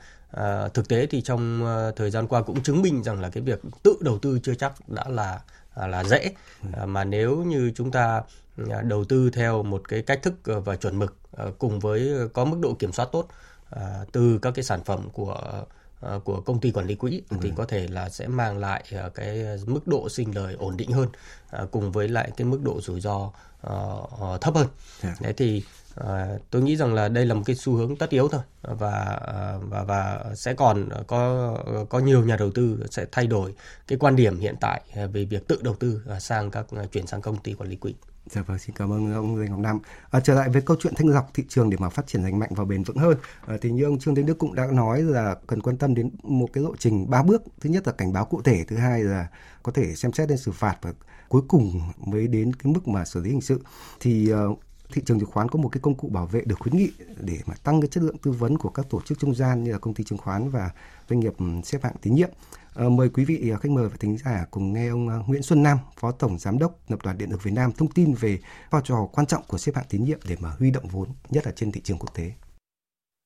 thực 0.74 0.88
tế 0.88 1.06
thì 1.06 1.22
trong 1.22 1.66
thời 1.96 2.12
gian 2.12 2.28
qua 2.28 2.42
cũng 2.42 2.64
chứng 2.64 2.82
minh 2.82 3.04
rằng 3.04 3.22
là 3.22 3.30
cái 3.30 3.44
việc 3.44 3.62
tự 3.84 3.98
đầu 4.02 4.20
tư 4.20 4.40
chưa 4.44 4.56
chắc 4.56 4.74
đã 4.90 5.04
là 5.08 5.42
là 5.88 6.04
dễ 6.04 6.32
à, 6.74 6.86
mà 6.86 7.04
nếu 7.04 7.38
như 7.38 7.72
chúng 7.76 7.92
ta 7.92 8.22
à, 8.70 8.82
đầu 8.82 9.06
tư 9.06 9.30
theo 9.30 9.64
một 9.64 9.82
cái 9.88 10.02
cách 10.02 10.20
thức 10.24 10.34
và 10.66 10.76
chuẩn 10.76 11.00
mực 11.00 11.16
à, 11.38 11.46
cùng 11.60 11.80
với 11.80 12.30
có 12.34 12.46
mức 12.46 12.58
độ 12.62 12.74
kiểm 12.74 12.92
soát 12.92 13.10
tốt 13.12 13.28
à, 13.70 14.06
từ 14.12 14.40
các 14.42 14.52
cái 14.56 14.64
sản 14.64 14.84
phẩm 14.84 15.10
của 15.14 15.64
à, 16.02 16.20
của 16.24 16.42
công 16.42 16.60
ty 16.60 16.72
quản 16.72 16.88
lý 16.88 16.96
quỹ 16.96 17.22
ừ. 17.30 17.38
thì 17.42 17.52
có 17.56 17.66
thể 17.66 17.88
là 17.88 18.10
sẽ 18.10 18.28
mang 18.28 18.58
lại 18.58 18.84
à, 18.92 19.10
cái 19.16 19.58
mức 19.66 19.88
độ 19.88 20.10
sinh 20.10 20.36
lời 20.36 20.54
ổn 20.60 20.78
định 20.78 20.92
hơn 20.92 21.08
à, 21.50 21.66
cùng 21.72 21.92
với 21.92 22.08
lại 22.08 22.32
cái 22.38 22.46
mức 22.46 22.60
độ 22.64 22.82
rủi 22.82 23.02
ro 23.02 23.32
uh, 23.68 24.42
thấp 24.42 24.56
hơn. 24.56 24.68
Yeah. 25.04 25.18
Dạ. 25.18 25.24
Đấy 25.24 25.34
thì 25.38 25.64
À, 26.08 26.38
tôi 26.50 26.62
nghĩ 26.62 26.76
rằng 26.76 26.94
là 26.94 27.08
đây 27.08 27.26
là 27.26 27.36
một 27.36 27.42
cái 27.46 27.56
xu 27.56 27.74
hướng 27.74 27.96
tất 27.96 28.10
yếu 28.10 28.28
thôi 28.28 28.42
và 28.62 28.92
ờ, 29.22 29.60
và 29.64 29.84
và 29.84 30.26
sẽ 30.36 30.54
còn 30.54 30.90
có 31.08 31.58
có 31.90 32.00
nhiều 32.00 32.26
nhà 32.26 32.36
đầu 32.36 32.52
tư 32.52 32.86
sẽ 32.92 33.06
thay 33.12 33.28
đổi 33.28 33.54
cái 33.88 33.98
quan 33.98 34.16
điểm 34.16 34.40
hiện 34.40 34.56
tại 34.62 34.82
ờ, 34.96 35.08
về 35.08 35.26
việc 35.26 35.48
tự 35.48 35.60
đầu 35.62 35.76
tư 35.76 36.02
sang 36.20 36.52
các 36.52 36.66
chuyển 36.92 37.08
sang 37.08 37.22
công 37.22 37.38
ty 37.38 37.54
quản 37.54 37.70
lý 37.70 37.76
quỹ. 37.76 37.96
Dạ 38.30 38.42
vâng, 38.42 38.60
xin 38.60 38.76
cảm 38.76 38.92
ơn 38.92 39.14
ông 39.14 39.38
Lê 39.38 39.48
Ngọc 39.48 39.60
Nam. 39.60 39.80
À, 40.12 40.20
trở 40.20 40.34
lại 40.34 40.50
với 40.50 40.62
câu 40.62 40.78
chuyện 40.80 40.94
thanh 40.98 41.08
lọc 41.08 41.30
thị 41.34 41.44
trường 41.50 41.70
để 41.70 41.78
mà 41.80 41.90
phát 41.90 42.08
triển 42.08 42.24
lành 42.24 42.40
mạnh 42.40 42.50
và 42.56 42.66
bền 42.66 42.84
vững 42.84 42.98
hơn, 42.98 43.18
à, 43.46 43.58
thì 43.62 43.72
như 43.72 43.84
ông 43.84 44.00
Trương 44.00 44.16
Tiến 44.16 44.26
Đức 44.26 44.38
cũng 44.38 44.56
đã 44.56 44.66
nói 44.72 45.02
là 45.02 45.36
cần 45.48 45.62
quan 45.62 45.78
tâm 45.78 45.96
đến 45.96 46.10
một 46.24 46.48
cái 46.54 46.64
lộ 46.64 46.76
trình 46.80 47.10
ba 47.10 47.24
bước. 47.24 47.44
Thứ 47.62 47.70
nhất 47.70 47.88
là 47.88 47.94
cảnh 47.94 48.14
báo 48.14 48.26
cụ 48.26 48.42
thể, 48.42 48.64
thứ 48.68 48.76
hai 48.76 49.04
là 49.04 49.28
có 49.64 49.72
thể 49.72 49.96
xem 49.96 50.14
xét 50.14 50.30
đến 50.30 50.38
xử 50.38 50.52
phạt 50.52 50.76
và 50.82 50.94
cuối 51.30 51.42
cùng 51.48 51.82
mới 51.98 52.28
đến 52.28 52.54
cái 52.54 52.74
mức 52.74 52.88
mà 52.88 53.06
xử 53.06 53.20
lý 53.22 53.30
hình 53.30 53.42
sự. 53.42 53.62
Thì 54.00 54.34
uh, 54.34 54.60
thị 54.94 55.02
trường 55.06 55.20
chứng 55.20 55.32
khoán 55.32 55.50
có 55.50 55.60
một 55.60 55.70
cái 55.70 55.80
công 55.82 55.96
cụ 55.96 56.10
bảo 56.10 56.26
vệ 56.26 56.42
được 56.46 56.60
khuyến 56.60 56.78
nghị 56.78 56.92
để 57.20 57.40
mà 57.46 57.56
tăng 57.64 57.82
cái 57.82 57.88
chất 57.88 58.04
lượng 58.04 58.18
tư 58.18 58.32
vấn 58.32 58.58
của 58.58 58.70
các 58.70 58.86
tổ 58.90 59.02
chức 59.02 59.20
trung 59.20 59.36
gian 59.36 59.64
như 59.64 59.72
là 59.72 59.78
công 59.78 59.94
ty 59.94 60.04
chứng 60.04 60.18
khoán 60.18 60.50
và 60.50 60.72
doanh 61.10 61.20
nghiệp 61.20 61.34
xếp 61.64 61.84
hạng 61.84 61.96
tín 62.02 62.16
nhiệm. 62.16 62.30
À, 62.76 62.90
mời 62.90 63.10
quý 63.10 63.26
vị 63.26 63.50
ờ, 63.50 63.58
khách 63.58 63.72
mời 63.72 63.90
và 63.90 63.96
thính 64.00 64.18
giả 64.18 64.46
cùng 64.52 64.74
nghe 64.74 64.88
ông 64.88 65.10
ờ, 65.10 65.24
Nguyễn 65.28 65.42
Xuân 65.42 65.64
Nam, 65.64 65.78
Phó 66.00 66.12
Tổng 66.12 66.40
Giám 66.40 66.60
đốc 66.60 66.80
Tập 66.90 67.00
đoàn 67.04 67.18
Điện 67.18 67.32
lực 67.32 67.44
Việt 67.44 67.52
Nam 67.52 67.72
thông 67.72 67.92
tin 67.92 68.14
về 68.14 68.40
vai 68.70 68.82
trò 68.86 69.08
quan 69.14 69.28
trọng 69.28 69.44
của 69.48 69.58
xếp 69.58 69.76
hạng 69.76 69.86
tín 69.90 70.04
nhiệm 70.04 70.20
để 70.30 70.36
mà 70.40 70.50
huy 70.60 70.72
động 70.72 70.88
vốn, 70.88 71.08
nhất 71.30 71.46
là 71.46 71.52
trên 71.56 71.72
thị 71.72 71.82
trường 71.82 71.98
quốc 71.98 72.16
tế. 72.16 72.32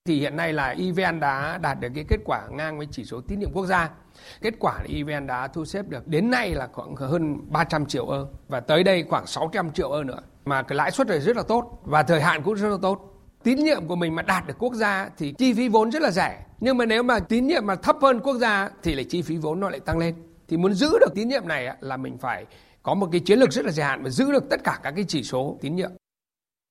Thì 0.08 0.20
hiện 0.20 0.36
nay 0.36 0.54
là 0.54 0.68
EVN 0.68 1.20
đã 1.20 1.58
đạt 1.58 1.80
được 1.80 1.90
cái 1.96 2.06
kết 2.08 2.20
quả 2.26 2.48
ngang 2.52 2.78
với 2.78 2.88
chỉ 2.92 3.06
số 3.06 3.22
tín 3.22 3.40
nhiệm 3.40 3.52
quốc 3.54 3.66
gia. 3.66 3.90
Kết 4.42 4.54
quả 4.60 4.74
là 4.74 4.88
EVN 4.96 5.28
đã 5.28 5.48
thu 5.48 5.66
xếp 5.66 5.90
được 5.90 6.08
đến 6.08 6.32
nay 6.32 6.52
là 6.52 6.68
khoảng 6.74 6.96
hơn 6.96 7.52
300 7.52 7.86
triệu 7.86 8.06
ơ 8.06 8.28
và 8.48 8.60
tới 8.60 8.84
đây 8.84 9.04
khoảng 9.10 9.28
600 9.28 9.72
triệu 9.72 9.92
ơ 9.92 10.04
nữa 10.04 10.20
mà 10.46 10.64
cái 10.64 10.76
lãi 10.76 10.92
suất 10.92 11.08
này 11.08 11.20
rất 11.20 11.38
là 11.38 11.44
tốt 11.48 11.82
và 11.84 12.04
thời 12.04 12.22
hạn 12.22 12.44
cũng 12.44 12.54
rất 12.54 12.70
là 12.70 12.78
tốt. 12.82 13.10
Tín 13.44 13.58
nhiệm 13.58 13.88
của 13.88 13.96
mình 13.96 14.16
mà 14.16 14.22
đạt 14.22 14.48
được 14.48 14.58
quốc 14.60 14.74
gia 14.74 15.10
thì 15.18 15.34
chi 15.38 15.54
phí 15.54 15.68
vốn 15.68 15.92
rất 15.92 16.02
là 16.02 16.12
rẻ. 16.12 16.46
Nhưng 16.60 16.78
mà 16.78 16.86
nếu 16.86 17.04
mà 17.04 17.20
tín 17.20 17.48
nhiệm 17.48 17.66
mà 17.66 17.76
thấp 17.76 17.96
hơn 18.02 18.20
quốc 18.20 18.38
gia 18.38 18.70
thì 18.84 18.96
lại 18.96 19.06
chi 19.10 19.22
phí 19.22 19.38
vốn 19.38 19.60
nó 19.60 19.70
lại 19.70 19.80
tăng 19.80 19.98
lên. 19.98 20.16
Thì 20.48 20.58
muốn 20.58 20.74
giữ 20.74 20.90
được 21.00 21.14
tín 21.16 21.28
nhiệm 21.28 21.48
này 21.48 21.78
là 21.80 21.98
mình 21.98 22.18
phải 22.18 22.46
có 22.84 22.94
một 22.94 23.08
cái 23.12 23.22
chiến 23.22 23.40
lược 23.40 23.52
rất 23.52 23.66
là 23.66 23.72
dài 23.72 23.88
hạn 23.88 24.04
và 24.04 24.10
giữ 24.10 24.32
được 24.32 24.50
tất 24.50 24.64
cả 24.64 24.80
các 24.84 24.94
cái 24.96 25.06
chỉ 25.08 25.24
số 25.24 25.58
tín 25.62 25.76
nhiệm. 25.76 25.92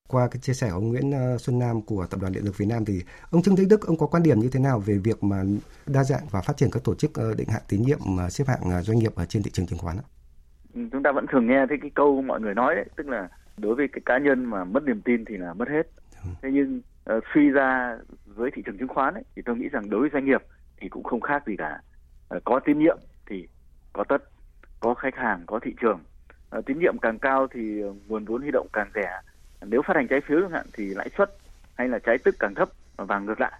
Qua 0.08 0.28
cái 0.28 0.40
chia 0.40 0.52
sẻ 0.52 0.68
của 0.70 0.76
ông 0.76 0.88
Nguyễn 0.88 1.12
ờ, 1.12 1.38
Xuân 1.38 1.58
Nam 1.58 1.82
của 1.82 2.06
Tập 2.10 2.20
đoàn 2.20 2.32
Điện 2.32 2.44
lực 2.44 2.58
Việt 2.58 2.66
Nam 2.68 2.84
thì 2.84 3.02
ông 3.30 3.42
Trương 3.42 3.56
Thế 3.56 3.64
Đức 3.64 3.86
ông 3.86 3.96
có 3.98 4.06
quan 4.06 4.22
điểm 4.22 4.40
như 4.40 4.48
thế 4.52 4.60
nào 4.60 4.78
về 4.78 4.98
việc 4.98 5.24
mà 5.24 5.42
đa 5.86 6.04
dạng 6.04 6.26
và 6.30 6.40
phát 6.40 6.56
triển 6.56 6.70
các 6.72 6.84
tổ 6.84 6.94
chức 6.94 7.14
ờ, 7.14 7.34
định 7.34 7.48
hạng 7.48 7.62
tín 7.68 7.82
nhiệm 7.82 7.98
mà 8.04 8.30
xếp 8.30 8.44
hạng 8.48 8.70
ờ, 8.70 8.82
doanh 8.82 8.98
nghiệp 8.98 9.14
ở 9.14 9.24
trên 9.26 9.42
thị 9.42 9.50
trường 9.50 9.66
chứng 9.66 9.78
khoán? 9.78 9.96
Chúng 10.74 11.02
ta 11.04 11.12
vẫn 11.12 11.26
thường 11.32 11.46
nghe 11.46 11.66
thấy 11.68 11.78
cái 11.82 11.90
câu 11.94 12.22
mọi 12.22 12.40
người 12.40 12.54
nói 12.54 12.74
đấy, 12.74 12.84
tức 12.96 13.08
là 13.08 13.28
đối 13.56 13.74
với 13.74 13.88
cái 13.88 14.00
cá 14.06 14.18
nhân 14.18 14.44
mà 14.44 14.64
mất 14.64 14.82
niềm 14.82 15.00
tin 15.02 15.24
thì 15.24 15.36
là 15.36 15.54
mất 15.54 15.68
hết. 15.68 15.86
Thế 16.42 16.50
nhưng 16.52 16.80
uh, 17.16 17.24
suy 17.34 17.50
ra 17.50 17.98
với 18.26 18.50
thị 18.50 18.62
trường 18.66 18.78
chứng 18.78 18.88
khoán 18.88 19.14
ấy, 19.14 19.24
thì 19.36 19.42
tôi 19.42 19.56
nghĩ 19.56 19.68
rằng 19.68 19.90
đối 19.90 20.00
với 20.00 20.10
doanh 20.12 20.24
nghiệp 20.24 20.42
thì 20.76 20.88
cũng 20.88 21.02
không 21.02 21.20
khác 21.20 21.42
gì 21.46 21.56
cả 21.56 21.80
uh, 22.36 22.44
có 22.44 22.60
tín 22.64 22.78
nhiệm 22.78 22.98
thì 23.26 23.48
có 23.92 24.04
tất 24.04 24.22
có 24.80 24.94
khách 24.94 25.16
hàng 25.16 25.42
có 25.46 25.58
thị 25.58 25.74
trường. 25.80 26.00
Uh, 26.58 26.66
tín 26.66 26.78
nhiệm 26.78 26.98
càng 27.02 27.18
cao 27.18 27.46
thì 27.46 27.82
nguồn 28.08 28.24
vốn 28.24 28.42
huy 28.42 28.50
động 28.50 28.66
càng 28.72 28.90
rẻ. 28.94 29.20
Nếu 29.66 29.82
phát 29.82 29.96
hành 29.96 30.08
trái 30.08 30.20
phiếu 30.20 30.40
chẳng 30.40 30.50
hạn 30.50 30.66
thì 30.72 30.94
lãi 30.94 31.08
suất 31.16 31.30
hay 31.74 31.88
là 31.88 31.98
trái 31.98 32.18
tức 32.18 32.34
càng 32.38 32.54
thấp 32.54 32.68
và 32.96 33.18
ngược 33.18 33.40
lại. 33.40 33.52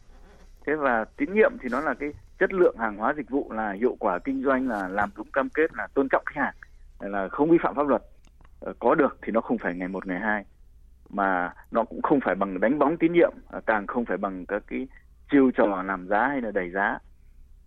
Thế 0.66 0.74
và 0.74 1.04
tín 1.16 1.34
nhiệm 1.34 1.52
thì 1.60 1.68
nó 1.72 1.80
là 1.80 1.94
cái 1.94 2.12
chất 2.38 2.52
lượng 2.52 2.76
hàng 2.78 2.96
hóa 2.96 3.14
dịch 3.16 3.30
vụ 3.30 3.52
là 3.52 3.72
hiệu 3.72 3.96
quả 3.98 4.18
kinh 4.18 4.42
doanh 4.44 4.68
là 4.68 4.88
làm 4.88 5.10
đúng 5.16 5.30
cam 5.32 5.48
kết 5.48 5.74
là 5.74 5.86
tôn 5.94 6.08
trọng 6.08 6.24
khách 6.26 6.40
hàng 6.40 6.54
là 7.00 7.28
không 7.28 7.50
vi 7.50 7.58
phạm 7.62 7.74
pháp 7.74 7.88
luật. 7.88 8.02
Ờ, 8.02 8.11
có 8.78 8.94
được 8.94 9.18
thì 9.22 9.32
nó 9.32 9.40
không 9.40 9.58
phải 9.58 9.74
ngày 9.74 9.88
một 9.88 10.06
ngày 10.06 10.20
hai 10.20 10.44
mà 11.12 11.54
nó 11.70 11.84
cũng 11.84 12.02
không 12.02 12.20
phải 12.24 12.34
bằng 12.34 12.60
đánh 12.60 12.78
bóng 12.78 12.96
tín 12.96 13.12
nhiệm 13.12 13.32
ờ, 13.48 13.60
càng 13.66 13.86
không 13.86 14.04
phải 14.04 14.16
bằng 14.16 14.46
các 14.46 14.62
cái 14.66 14.86
chiêu 15.30 15.50
trò 15.50 15.82
làm 15.82 16.08
giá 16.08 16.28
hay 16.28 16.40
là 16.40 16.50
đẩy 16.50 16.70
giá. 16.70 16.98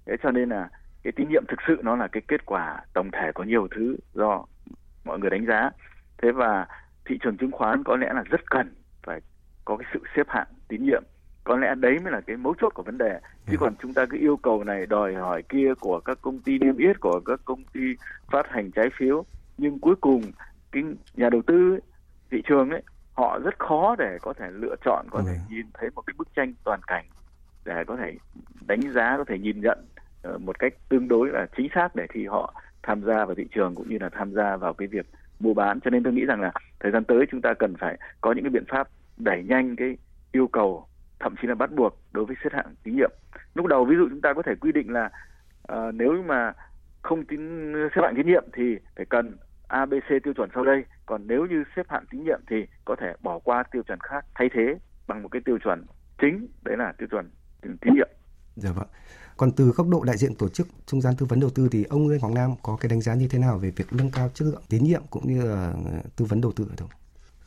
Thế 0.05 0.15
cho 0.23 0.31
nên 0.31 0.49
là 0.49 0.69
cái 1.03 1.13
tín 1.15 1.29
nhiệm 1.29 1.43
thực 1.47 1.59
sự 1.67 1.77
nó 1.83 1.95
là 1.95 2.07
cái 2.07 2.21
kết 2.27 2.45
quả 2.45 2.81
tổng 2.93 3.11
thể 3.11 3.31
có 3.35 3.43
nhiều 3.43 3.67
thứ 3.75 3.97
do 4.13 4.45
mọi 5.05 5.19
người 5.19 5.29
đánh 5.29 5.45
giá. 5.45 5.69
Thế 6.17 6.31
và 6.31 6.67
thị 7.05 7.17
trường 7.21 7.37
chứng 7.37 7.51
khoán 7.51 7.83
có 7.83 7.95
lẽ 7.95 8.13
là 8.13 8.23
rất 8.25 8.49
cần 8.49 8.73
phải 9.03 9.21
có 9.65 9.77
cái 9.77 9.89
sự 9.93 9.99
xếp 10.15 10.27
hạng 10.29 10.47
tín 10.67 10.85
nhiệm. 10.85 11.03
Có 11.43 11.57
lẽ 11.57 11.75
đấy 11.75 11.99
mới 12.03 12.11
là 12.11 12.21
cái 12.21 12.37
mấu 12.37 12.53
chốt 12.61 12.73
của 12.73 12.83
vấn 12.83 12.97
đề. 12.97 13.19
Chứ 13.45 13.51
ừ. 13.51 13.57
còn 13.59 13.73
chúng 13.81 13.93
ta 13.93 14.05
cứ 14.05 14.17
yêu 14.17 14.37
cầu 14.37 14.63
này 14.63 14.85
đòi 14.85 15.15
hỏi 15.15 15.43
kia 15.49 15.73
của 15.79 15.99
các 15.99 16.17
công 16.21 16.39
ty 16.39 16.59
niêm 16.59 16.77
yết 16.77 16.99
của 16.99 17.19
các 17.25 17.39
công 17.45 17.63
ty 17.73 17.81
phát 18.31 18.47
hành 18.49 18.71
trái 18.71 18.89
phiếu 18.97 19.25
nhưng 19.57 19.79
cuối 19.79 19.95
cùng 19.95 20.21
cái 20.75 20.83
nhà 21.13 21.29
đầu 21.29 21.41
tư 21.47 21.79
thị 22.31 22.41
trường 22.47 22.69
ấy 22.69 22.81
họ 23.13 23.39
rất 23.39 23.59
khó 23.59 23.95
để 23.99 24.17
có 24.21 24.33
thể 24.33 24.51
lựa 24.51 24.75
chọn 24.85 25.05
có 25.11 25.19
ừ. 25.19 25.25
thể 25.27 25.37
nhìn 25.49 25.65
thấy 25.73 25.89
một 25.95 26.01
cái 26.01 26.13
bức 26.17 26.27
tranh 26.35 26.53
toàn 26.63 26.79
cảnh 26.87 27.05
để 27.65 27.83
có 27.87 27.95
thể 27.95 28.17
đánh 28.67 28.81
giá 28.81 29.17
có 29.17 29.23
thể 29.27 29.39
nhìn 29.39 29.61
nhận 29.61 29.85
uh, 30.27 30.41
một 30.41 30.59
cách 30.59 30.73
tương 30.89 31.07
đối 31.07 31.29
là 31.29 31.47
chính 31.57 31.67
xác 31.75 31.95
để 31.95 32.07
khi 32.09 32.25
họ 32.25 32.53
tham 32.83 33.03
gia 33.03 33.25
vào 33.25 33.35
thị 33.35 33.47
trường 33.55 33.75
cũng 33.75 33.89
như 33.89 33.97
là 34.01 34.09
tham 34.09 34.33
gia 34.33 34.55
vào 34.55 34.73
cái 34.73 34.87
việc 34.87 35.05
mua 35.39 35.53
bán 35.53 35.79
cho 35.79 35.89
nên 35.89 36.03
tôi 36.03 36.13
nghĩ 36.13 36.25
rằng 36.25 36.41
là 36.41 36.51
thời 36.79 36.91
gian 36.91 37.03
tới 37.03 37.25
chúng 37.31 37.41
ta 37.41 37.53
cần 37.53 37.75
phải 37.79 37.97
có 38.21 38.31
những 38.31 38.43
cái 38.43 38.49
biện 38.49 38.65
pháp 38.69 38.87
đẩy 39.17 39.43
nhanh 39.43 39.75
cái 39.75 39.97
yêu 40.31 40.47
cầu 40.47 40.87
thậm 41.19 41.35
chí 41.41 41.47
là 41.47 41.55
bắt 41.55 41.71
buộc 41.71 41.99
đối 42.11 42.25
với 42.25 42.35
xếp 42.43 42.49
hạng 42.53 42.75
tín 42.83 42.95
nhiệm. 42.95 43.11
Lúc 43.55 43.65
đầu 43.65 43.85
ví 43.85 43.95
dụ 43.95 44.07
chúng 44.09 44.21
ta 44.21 44.33
có 44.33 44.41
thể 44.41 44.55
quy 44.55 44.71
định 44.71 44.93
là 44.93 45.09
uh, 45.73 45.93
nếu 45.93 46.23
mà 46.23 46.53
không 47.01 47.25
tín 47.25 47.73
xếp 47.95 48.01
hạng 48.01 48.15
tín 48.15 48.27
nhiệm 48.27 48.43
thì 48.53 48.77
phải 48.95 49.05
cần 49.05 49.37
A, 49.67 49.85
B, 49.85 49.93
C 49.93 50.23
tiêu 50.23 50.33
chuẩn 50.33 50.49
sau 50.55 50.65
đây. 50.65 50.83
Còn 51.05 51.27
nếu 51.27 51.45
như 51.45 51.63
xếp 51.75 51.85
hạng 51.89 52.05
tín 52.11 52.23
nhiệm 52.23 52.41
thì 52.49 52.55
có 52.85 52.95
thể 53.01 53.13
bỏ 53.23 53.39
qua 53.39 53.63
tiêu 53.71 53.83
chuẩn 53.87 53.99
khác 53.99 54.25
thay 54.35 54.49
thế 54.53 54.75
bằng 55.07 55.23
một 55.23 55.29
cái 55.31 55.41
tiêu 55.45 55.57
chuẩn 55.63 55.85
chính 56.21 56.47
đấy 56.63 56.77
là 56.77 56.93
tiêu 56.97 57.07
chuẩn 57.11 57.29
tín 57.63 57.93
nhiệm. 57.95 58.09
Dạ 58.55 58.71
vâng. 58.71 58.87
Còn 59.37 59.51
từ 59.51 59.65
góc 59.65 59.87
độ 59.89 60.03
đại 60.03 60.17
diện 60.17 60.35
tổ 60.35 60.49
chức 60.49 60.67
trung 60.85 61.01
gian 61.01 61.13
tư 61.17 61.25
vấn 61.25 61.39
đầu 61.39 61.49
tư 61.49 61.69
thì 61.71 61.83
ông 61.89 62.07
Lê 62.07 62.17
Hoàng 62.17 62.33
Nam 62.33 62.51
có 62.63 62.77
cái 62.81 62.89
đánh 62.89 63.01
giá 63.01 63.13
như 63.13 63.27
thế 63.27 63.39
nào 63.39 63.57
về 63.57 63.71
việc 63.71 63.85
nâng 63.91 64.11
cao 64.11 64.29
chất 64.33 64.45
lượng 64.45 64.61
tín 64.69 64.83
nhiệm 64.83 65.01
cũng 65.09 65.27
như 65.27 65.45
là 65.45 65.73
tư 66.15 66.25
vấn 66.25 66.41
đầu 66.41 66.51
tư 66.51 66.67
ở 66.69 66.75
đâu? 66.77 66.89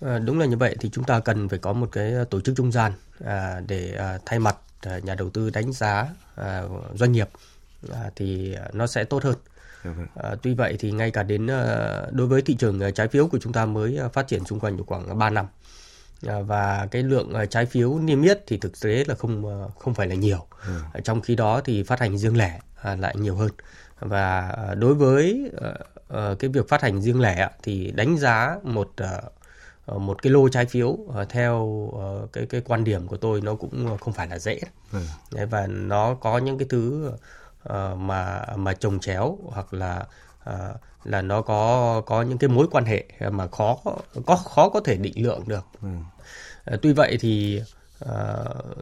À, 0.01 0.19
đúng 0.19 0.39
là 0.39 0.47
như 0.47 0.57
vậy 0.57 0.77
thì 0.81 0.91
chúng 0.91 1.05
ta 1.05 1.21
cần 1.21 1.49
phải 1.49 1.59
có 1.59 1.73
một 1.73 1.89
cái 1.93 2.12
tổ 2.31 2.41
chức 2.41 2.57
trung 2.57 2.73
gian 2.73 2.93
à, 3.25 3.61
để 3.69 3.95
à, 3.99 4.19
thay 4.27 4.39
mặt 4.39 4.57
à, 4.83 4.99
nhà 5.03 5.14
đầu 5.14 5.31
tư 5.31 5.51
đánh 5.51 5.73
giá 5.73 6.07
à, 6.37 6.62
doanh 6.95 7.12
nghiệp 7.12 7.29
à, 7.93 8.11
thì 8.16 8.57
nó 8.73 8.87
sẽ 8.87 9.05
tốt 9.05 9.23
hơn. 9.23 9.37
Dạ 9.85 9.91
vâng. 9.91 10.07
À, 10.14 10.35
tuy 10.43 10.55
vậy 10.55 10.76
thì 10.79 10.91
ngay 10.91 11.11
cả 11.11 11.22
đến 11.22 11.51
à, 11.51 12.03
đối 12.12 12.26
với 12.26 12.43
thị 12.43 12.57
trường 12.59 12.93
trái 12.95 13.09
phiếu 13.09 13.26
của 13.26 13.39
chúng 13.39 13.53
ta 13.53 13.66
mới 13.66 13.99
phát 14.12 14.29
triển 14.29 14.45
xung 14.45 14.61
quanh 14.61 14.85
khoảng 14.87 15.18
3 15.18 15.31
năm 15.31 15.47
và 16.22 16.89
cái 16.91 17.03
lượng 17.03 17.33
trái 17.51 17.66
phiếu 17.66 17.99
niêm 17.99 18.22
yết 18.22 18.47
thì 18.47 18.57
thực 18.57 18.81
tế 18.81 19.05
là 19.07 19.14
không 19.14 19.68
không 19.79 19.95
phải 19.95 20.07
là 20.07 20.14
nhiều. 20.14 20.47
Ừ. 20.66 21.01
Trong 21.05 21.20
khi 21.20 21.35
đó 21.35 21.61
thì 21.64 21.83
phát 21.83 22.01
hành 22.01 22.18
riêng 22.18 22.37
lẻ 22.37 22.61
lại 22.99 23.14
nhiều 23.16 23.37
hơn. 23.37 23.51
Và 24.01 24.57
đối 24.79 24.95
với 24.95 25.51
cái 26.39 26.51
việc 26.53 26.68
phát 26.68 26.83
hành 26.83 27.03
riêng 27.03 27.20
lẻ 27.20 27.51
thì 27.62 27.91
đánh 27.91 28.18
giá 28.18 28.57
một 28.62 28.91
một 29.87 30.22
cái 30.22 30.33
lô 30.33 30.49
trái 30.49 30.66
phiếu 30.66 30.99
theo 31.29 31.89
cái 32.33 32.47
cái 32.47 32.61
quan 32.61 32.85
điểm 32.85 33.07
của 33.07 33.16
tôi 33.16 33.41
nó 33.41 33.55
cũng 33.55 33.99
không 34.01 34.14
phải 34.14 34.29
là 34.29 34.39
dễ. 34.39 34.61
Ừ. 34.93 34.99
Và 35.51 35.66
nó 35.66 36.14
có 36.14 36.39
những 36.39 36.59
cái 36.59 36.68
thứ 36.70 37.11
mà 37.97 38.45
mà 38.57 38.73
trồng 38.73 39.01
chéo 39.01 39.39
hoặc 39.45 39.75
là 39.75 40.07
là 41.05 41.23
nó 41.23 41.43
có 41.43 42.03
có 42.07 42.23
những 42.23 42.39
cái 42.39 42.49
mối 42.49 42.66
quan 42.71 42.85
hệ 42.85 43.05
mà 43.31 43.47
khó 43.47 43.77
có 44.27 44.37
khó 44.37 44.69
có 44.69 44.81
thể 44.81 44.97
định 44.97 45.25
lượng 45.27 45.45
được. 45.47 45.64
Ừ. 45.83 45.89
Tuy 46.83 46.93
vậy 46.93 47.19
thì 47.21 47.62
uh, 48.05 48.11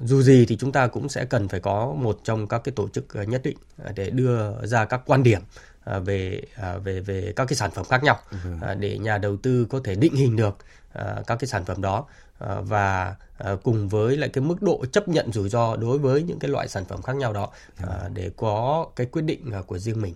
dù 0.03 0.23
gì 0.23 0.47
thì 0.49 0.57
chúng 0.57 0.73
ta 0.73 0.87
cũng 0.87 1.09
sẽ 1.09 1.25
cần 1.25 1.49
phải 1.49 1.61
có 1.61 1.95
một 1.97 2.21
trong 2.25 2.49
các 2.49 2.61
cái 2.65 2.73
tổ 2.77 2.89
chức 2.89 3.05
nhất 3.29 3.41
định 3.45 3.57
để 3.95 4.11
đưa 4.11 4.67
ra 4.67 4.85
các 4.85 5.01
quan 5.07 5.23
điểm 5.23 5.41
về 6.05 6.43
về 6.85 7.01
về 7.01 7.33
các 7.37 7.45
cái 7.45 7.57
sản 7.57 7.71
phẩm 7.71 7.85
khác 7.85 8.03
nhau 8.03 8.19
uh, 8.57 8.79
để 8.79 8.99
nhà 8.99 9.19
đầu 9.19 9.37
tư 9.37 9.67
có 9.71 9.81
thể 9.85 9.95
định 9.95 10.15
hình 10.15 10.37
được 10.37 10.57
các 11.27 11.37
cái 11.39 11.47
sản 11.47 11.65
phẩm 11.65 11.83
đó 11.83 12.07
và 12.39 13.17
uh, 13.53 13.63
cùng 13.63 13.89
với 13.89 14.17
lại 14.17 14.29
cái 14.29 14.45
mức 14.45 14.63
độ 14.63 14.85
chấp 14.93 15.09
nhận 15.09 15.33
rủi 15.33 15.49
ro 15.49 15.77
đối 15.77 15.99
với 15.99 16.23
những 16.23 16.39
cái 16.39 16.51
loại 16.51 16.69
sản 16.69 16.85
phẩm 16.85 17.03
khác 17.03 17.17
nhau 17.17 17.33
đó 17.33 17.51
uh, 17.83 17.89
để 18.15 18.31
có 18.37 18.87
cái 18.97 19.07
quyết 19.07 19.23
định 19.23 19.51
của 19.67 19.79
riêng 19.79 20.03
mình. 20.03 20.15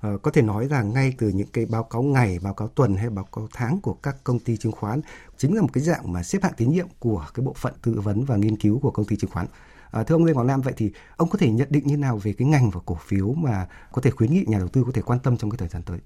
Ờ, 0.00 0.18
có 0.18 0.30
thể 0.30 0.42
nói 0.42 0.68
là 0.68 0.82
ngay 0.82 1.14
từ 1.18 1.28
những 1.28 1.48
cái 1.52 1.66
báo 1.66 1.82
cáo 1.82 2.02
ngày, 2.02 2.38
báo 2.42 2.54
cáo 2.54 2.68
tuần 2.68 2.96
hay 2.96 3.10
báo 3.10 3.24
cáo 3.24 3.48
tháng 3.52 3.80
của 3.80 3.94
các 3.94 4.16
công 4.24 4.38
ty 4.38 4.56
chứng 4.56 4.72
khoán 4.72 5.00
chính 5.36 5.54
là 5.54 5.62
một 5.62 5.68
cái 5.72 5.84
dạng 5.84 6.12
mà 6.12 6.22
xếp 6.22 6.38
hạng 6.42 6.52
tín 6.56 6.70
nhiệm 6.70 6.86
của 6.98 7.26
cái 7.34 7.46
bộ 7.46 7.52
phận 7.52 7.72
tư 7.82 8.00
vấn 8.00 8.24
và 8.24 8.36
nghiên 8.36 8.56
cứu 8.56 8.80
của 8.80 8.90
công 8.90 9.06
ty 9.06 9.16
chứng 9.16 9.30
khoán. 9.30 9.46
À, 9.90 10.02
thưa 10.02 10.14
ông 10.14 10.24
Lê 10.24 10.32
Hoàng 10.32 10.46
Nam, 10.46 10.60
vậy 10.60 10.74
thì 10.76 10.92
ông 11.16 11.28
có 11.28 11.38
thể 11.38 11.50
nhận 11.50 11.68
định 11.70 11.86
như 11.86 11.96
nào 11.96 12.16
về 12.16 12.32
cái 12.32 12.48
ngành 12.48 12.70
và 12.70 12.80
cổ 12.86 12.98
phiếu 13.06 13.32
mà 13.32 13.66
có 13.92 14.02
thể 14.02 14.10
khuyến 14.10 14.32
nghị 14.32 14.44
nhà 14.46 14.58
đầu 14.58 14.68
tư 14.68 14.84
có 14.86 14.92
thể 14.94 15.02
quan 15.02 15.18
tâm 15.18 15.36
trong 15.36 15.50
cái 15.50 15.58
thời 15.58 15.68
gian 15.68 15.82
tới? 15.82 15.98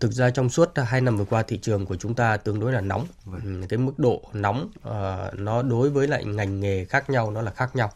Thực 0.00 0.12
ra 0.12 0.30
trong 0.30 0.48
suốt 0.48 0.72
hai 0.76 1.00
năm 1.00 1.16
vừa 1.16 1.24
qua 1.24 1.42
thị 1.42 1.58
trường 1.58 1.86
của 1.86 1.96
chúng 1.96 2.14
ta 2.14 2.36
tương 2.36 2.60
đối 2.60 2.72
là 2.72 2.80
nóng. 2.80 3.06
Vâng. 3.24 3.40
Ừ, 3.44 3.66
cái 3.68 3.78
mức 3.78 3.98
độ 3.98 4.22
nóng 4.32 4.70
uh, 4.88 5.38
nó 5.38 5.62
đối 5.62 5.90
với 5.90 6.08
lại 6.08 6.24
ngành 6.24 6.60
nghề 6.60 6.84
khác 6.84 7.10
nhau 7.10 7.30
nó 7.30 7.42
là 7.42 7.50
khác 7.50 7.76
nhau. 7.76 7.92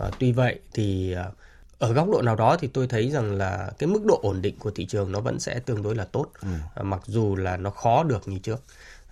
Uh, 0.00 0.14
tuy 0.18 0.32
vậy 0.32 0.60
thì 0.72 1.16
uh, 1.28 1.34
ở 1.82 1.92
góc 1.92 2.08
độ 2.10 2.22
nào 2.22 2.36
đó 2.36 2.56
thì 2.56 2.68
tôi 2.68 2.86
thấy 2.86 3.10
rằng 3.10 3.32
là 3.36 3.70
cái 3.78 3.86
mức 3.86 4.04
độ 4.04 4.20
ổn 4.22 4.42
định 4.42 4.58
của 4.58 4.70
thị 4.70 4.86
trường 4.86 5.12
nó 5.12 5.20
vẫn 5.20 5.40
sẽ 5.40 5.58
tương 5.58 5.82
đối 5.82 5.94
là 5.94 6.04
tốt 6.04 6.26
ừ. 6.42 6.48
à, 6.74 6.82
mặc 6.82 7.00
dù 7.06 7.36
là 7.36 7.56
nó 7.56 7.70
khó 7.70 8.02
được 8.02 8.28
như 8.28 8.38
trước 8.38 8.62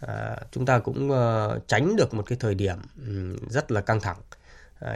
à, 0.00 0.36
chúng 0.52 0.66
ta 0.66 0.78
cũng 0.78 1.10
uh, 1.10 1.68
tránh 1.68 1.96
được 1.96 2.14
một 2.14 2.22
cái 2.26 2.38
thời 2.40 2.54
điểm 2.54 2.76
um, 3.06 3.36
rất 3.48 3.70
là 3.70 3.80
căng 3.80 4.00
thẳng 4.00 4.16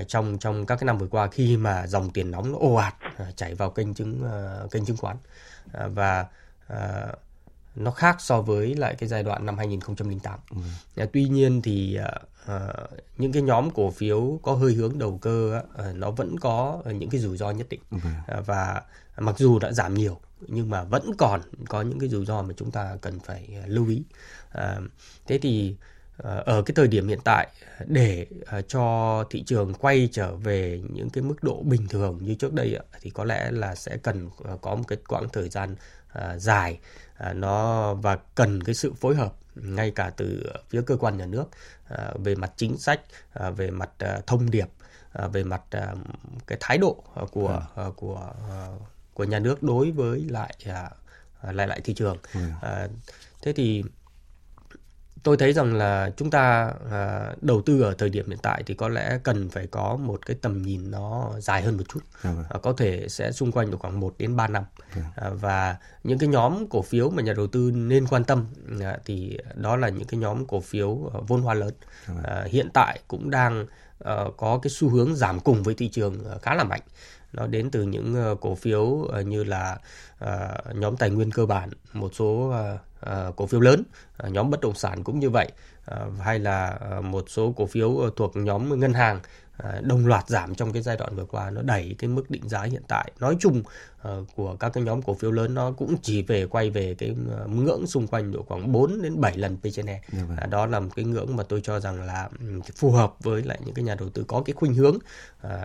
trong 0.08 0.38
trong 0.38 0.66
các 0.66 0.76
cái 0.76 0.84
năm 0.84 0.98
vừa 0.98 1.06
qua 1.06 1.28
khi 1.32 1.56
mà 1.56 1.86
dòng 1.86 2.10
tiền 2.10 2.30
nóng 2.30 2.52
nó 2.52 2.58
ồ 2.58 2.74
ạt 2.74 2.94
chảy 3.36 3.54
vào 3.54 3.70
kênh 3.70 3.94
chứng 3.94 4.22
uh, 4.64 4.70
kênh 4.70 4.84
chứng 4.84 4.96
khoán 4.96 5.16
và 5.94 6.26
à, 6.66 7.12
nó 7.76 7.90
khác 7.90 8.16
so 8.18 8.40
với 8.40 8.74
lại 8.74 8.94
cái 8.98 9.08
giai 9.08 9.22
đoạn 9.22 9.46
năm 9.46 9.58
2008. 9.58 10.38
Ừ. 10.50 10.56
À, 10.96 11.06
tuy 11.12 11.28
nhiên 11.28 11.62
thì 11.62 11.98
à, 12.46 12.72
những 13.18 13.32
cái 13.32 13.42
nhóm 13.42 13.70
cổ 13.70 13.90
phiếu 13.90 14.38
có 14.42 14.52
hơi 14.52 14.74
hướng 14.74 14.98
đầu 14.98 15.18
cơ 15.22 15.62
à, 15.76 15.92
nó 15.92 16.10
vẫn 16.10 16.38
có 16.38 16.82
những 16.86 17.10
cái 17.10 17.20
rủi 17.20 17.36
ro 17.36 17.50
nhất 17.50 17.66
định 17.68 17.80
ừ. 17.90 17.98
à, 18.26 18.40
và 18.40 18.82
mặc 19.18 19.38
dù 19.38 19.58
đã 19.58 19.72
giảm 19.72 19.94
nhiều 19.94 20.20
nhưng 20.48 20.70
mà 20.70 20.84
vẫn 20.84 21.10
còn 21.18 21.40
có 21.68 21.82
những 21.82 21.98
cái 21.98 22.08
rủi 22.08 22.26
ro 22.26 22.42
mà 22.42 22.54
chúng 22.56 22.70
ta 22.70 22.96
cần 23.00 23.20
phải 23.20 23.48
lưu 23.66 23.88
ý. 23.88 24.02
À, 24.52 24.78
thế 25.26 25.38
thì 25.38 25.76
ở 26.44 26.62
cái 26.66 26.74
thời 26.74 26.88
điểm 26.88 27.08
hiện 27.08 27.18
tại 27.24 27.48
để 27.86 28.26
cho 28.68 29.24
thị 29.30 29.42
trường 29.46 29.74
quay 29.74 30.08
trở 30.12 30.36
về 30.36 30.82
những 30.92 31.10
cái 31.10 31.24
mức 31.24 31.42
độ 31.42 31.62
bình 31.62 31.88
thường 31.88 32.18
như 32.22 32.34
trước 32.34 32.52
đây 32.52 32.78
thì 33.00 33.10
có 33.10 33.24
lẽ 33.24 33.50
là 33.50 33.74
sẽ 33.74 33.96
cần 33.96 34.30
có 34.60 34.74
một 34.74 34.84
cái 34.88 34.98
quãng 35.08 35.28
thời 35.32 35.48
gian 35.48 35.74
dài 36.36 36.78
À, 37.16 37.32
nó 37.32 37.94
và 37.94 38.16
cần 38.34 38.62
cái 38.62 38.74
sự 38.74 38.92
phối 38.92 39.14
hợp 39.14 39.34
ngay 39.54 39.90
cả 39.90 40.10
từ 40.16 40.52
phía 40.68 40.82
cơ 40.82 40.96
quan 40.96 41.16
nhà 41.16 41.26
nước 41.26 41.44
à, 41.88 42.12
về 42.18 42.34
mặt 42.34 42.52
chính 42.56 42.78
sách 42.78 43.00
à, 43.32 43.50
về 43.50 43.70
mặt 43.70 43.90
thông 44.26 44.50
điệp 44.50 44.68
về 45.32 45.44
mặt 45.44 45.62
cái 46.46 46.58
thái 46.60 46.78
độ 46.78 47.04
của 47.32 47.62
à. 47.76 47.84
của 47.96 48.32
của 49.14 49.24
nhà 49.24 49.38
nước 49.38 49.62
đối 49.62 49.90
với 49.90 50.24
lại 50.28 50.54
lại 51.42 51.66
lại 51.66 51.80
thị 51.84 51.94
trường 51.94 52.16
à. 52.62 52.88
thế 53.42 53.52
thì 53.52 53.84
tôi 55.24 55.36
thấy 55.36 55.52
rằng 55.52 55.74
là 55.74 56.10
chúng 56.16 56.30
ta 56.30 56.72
à, 56.90 57.32
đầu 57.40 57.62
tư 57.62 57.82
ở 57.82 57.94
thời 57.98 58.08
điểm 58.08 58.28
hiện 58.28 58.38
tại 58.42 58.62
thì 58.66 58.74
có 58.74 58.88
lẽ 58.88 59.18
cần 59.22 59.48
phải 59.48 59.66
có 59.66 59.96
một 59.96 60.26
cái 60.26 60.36
tầm 60.40 60.62
nhìn 60.62 60.90
nó 60.90 61.32
dài 61.38 61.62
hơn 61.62 61.76
một 61.76 61.82
chút. 61.88 62.00
À, 62.22 62.58
có 62.62 62.72
thể 62.72 63.08
sẽ 63.08 63.32
xung 63.32 63.52
quanh 63.52 63.70
được 63.70 63.76
khoảng 63.80 64.00
1 64.00 64.14
đến 64.18 64.36
3 64.36 64.48
năm. 64.48 64.64
À, 65.16 65.30
và 65.30 65.76
những 66.04 66.18
cái 66.18 66.28
nhóm 66.28 66.66
cổ 66.66 66.82
phiếu 66.82 67.10
mà 67.10 67.22
nhà 67.22 67.32
đầu 67.32 67.46
tư 67.46 67.70
nên 67.74 68.06
quan 68.06 68.24
tâm 68.24 68.46
à, 68.80 68.98
thì 69.04 69.38
đó 69.54 69.76
là 69.76 69.88
những 69.88 70.04
cái 70.04 70.20
nhóm 70.20 70.46
cổ 70.46 70.60
phiếu 70.60 71.10
à, 71.14 71.20
vốn 71.26 71.42
hóa 71.42 71.54
lớn. 71.54 71.74
À, 72.24 72.44
hiện 72.46 72.68
tại 72.74 73.00
cũng 73.08 73.30
đang 73.30 73.66
uh, 74.08 74.36
có 74.36 74.58
cái 74.62 74.70
xu 74.70 74.88
hướng 74.88 75.16
giảm 75.16 75.40
cùng 75.40 75.62
với 75.62 75.74
thị 75.74 75.88
trường 75.88 76.24
ờ, 76.24 76.38
khá 76.42 76.54
là 76.54 76.64
mạnh. 76.64 76.80
Nó 77.32 77.46
đến 77.46 77.70
từ 77.70 77.82
những 77.82 78.32
uh, 78.32 78.40
cổ 78.40 78.54
phiếu 78.54 78.82
uh, 78.82 79.26
như 79.26 79.44
là 79.44 79.78
uh, 80.24 80.76
nhóm 80.76 80.96
tài 80.96 81.10
nguyên 81.10 81.30
cơ 81.30 81.46
bản 81.46 81.70
một 81.92 82.14
số 82.14 82.24
uh, 82.24 82.80
uh, 83.10 83.36
cổ 83.36 83.46
phiếu 83.46 83.60
lớn 83.60 83.82
uh, 84.26 84.32
nhóm 84.32 84.50
bất 84.50 84.60
động 84.60 84.74
sản 84.74 85.04
cũng 85.04 85.20
như 85.20 85.30
vậy 85.30 85.52
uh, 85.90 86.20
hay 86.20 86.38
là 86.38 86.78
uh, 86.98 87.04
một 87.04 87.24
số 87.28 87.52
cổ 87.56 87.66
phiếu 87.66 87.88
uh, 87.88 88.16
thuộc 88.16 88.36
nhóm 88.36 88.80
ngân 88.80 88.92
hàng 88.92 89.16
uh, 89.16 89.22
đồng 89.82 90.06
loạt 90.06 90.28
giảm 90.28 90.54
trong 90.54 90.72
cái 90.72 90.82
giai 90.82 90.96
đoạn 90.96 91.16
vừa 91.16 91.24
qua 91.24 91.50
nó 91.50 91.62
đẩy 91.62 91.96
cái 91.98 92.08
mức 92.08 92.30
định 92.30 92.48
giá 92.48 92.62
hiện 92.62 92.82
tại 92.88 93.12
nói 93.20 93.36
chung 93.40 93.62
uh, 94.08 94.08
của 94.36 94.56
các 94.56 94.68
cái 94.68 94.84
nhóm 94.84 95.02
cổ 95.02 95.14
phiếu 95.14 95.30
lớn 95.30 95.54
nó 95.54 95.72
cũng 95.72 95.96
chỉ 96.02 96.22
về 96.22 96.46
quay 96.46 96.70
về 96.70 96.94
cái 96.94 97.10
uh, 97.44 97.50
ngưỡng 97.50 97.86
xung 97.86 98.06
quanh 98.06 98.32
độ 98.32 98.42
khoảng 98.48 98.72
4 98.72 99.02
đến 99.02 99.20
7 99.20 99.38
lần 99.38 99.56
P/E. 99.56 99.82
Yeah, 99.86 100.02
uh, 100.44 100.50
đó 100.50 100.66
là 100.66 100.80
một 100.80 100.90
cái 100.96 101.04
ngưỡng 101.04 101.36
mà 101.36 101.44
tôi 101.48 101.60
cho 101.64 101.80
rằng 101.80 102.02
là 102.02 102.28
um, 102.40 102.60
phù 102.76 102.90
hợp 102.90 103.14
với 103.22 103.42
lại 103.42 103.58
những 103.64 103.74
cái 103.74 103.84
nhà 103.84 103.94
đầu 103.94 104.08
tư 104.08 104.24
có 104.28 104.42
cái 104.46 104.54
khuynh 104.54 104.74
hướng 104.74 104.98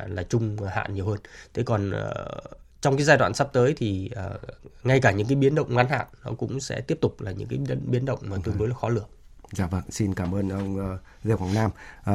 là 0.07 0.23
trung 0.23 0.57
hạn 0.67 0.93
nhiều 0.93 1.05
hơn. 1.05 1.19
Thế 1.53 1.63
còn 1.63 1.89
uh, 1.89 2.59
trong 2.81 2.97
cái 2.97 3.05
giai 3.05 3.17
đoạn 3.17 3.33
sắp 3.33 3.49
tới 3.53 3.73
thì 3.77 4.11
uh, 4.35 4.41
ngay 4.83 4.99
cả 5.01 5.11
những 5.11 5.27
cái 5.27 5.35
biến 5.35 5.55
động 5.55 5.75
ngắn 5.75 5.89
hạn 5.89 6.07
nó 6.25 6.31
cũng 6.37 6.59
sẽ 6.59 6.81
tiếp 6.81 6.97
tục 7.01 7.21
là 7.21 7.31
những 7.31 7.47
cái 7.47 7.77
biến 7.85 8.05
động 8.05 8.19
mà 8.21 8.37
tương 8.43 8.57
đối 8.57 8.67
là 8.67 8.75
khó 8.75 8.89
lường. 8.89 9.07
Dạ 9.51 9.67
vâng, 9.67 9.83
xin 9.89 10.13
cảm 10.13 10.35
ơn 10.35 10.49
ông 10.49 10.93
uh, 10.93 10.99
Lê 11.23 11.35
Hoàng 11.35 11.53
Nam. 11.53 11.71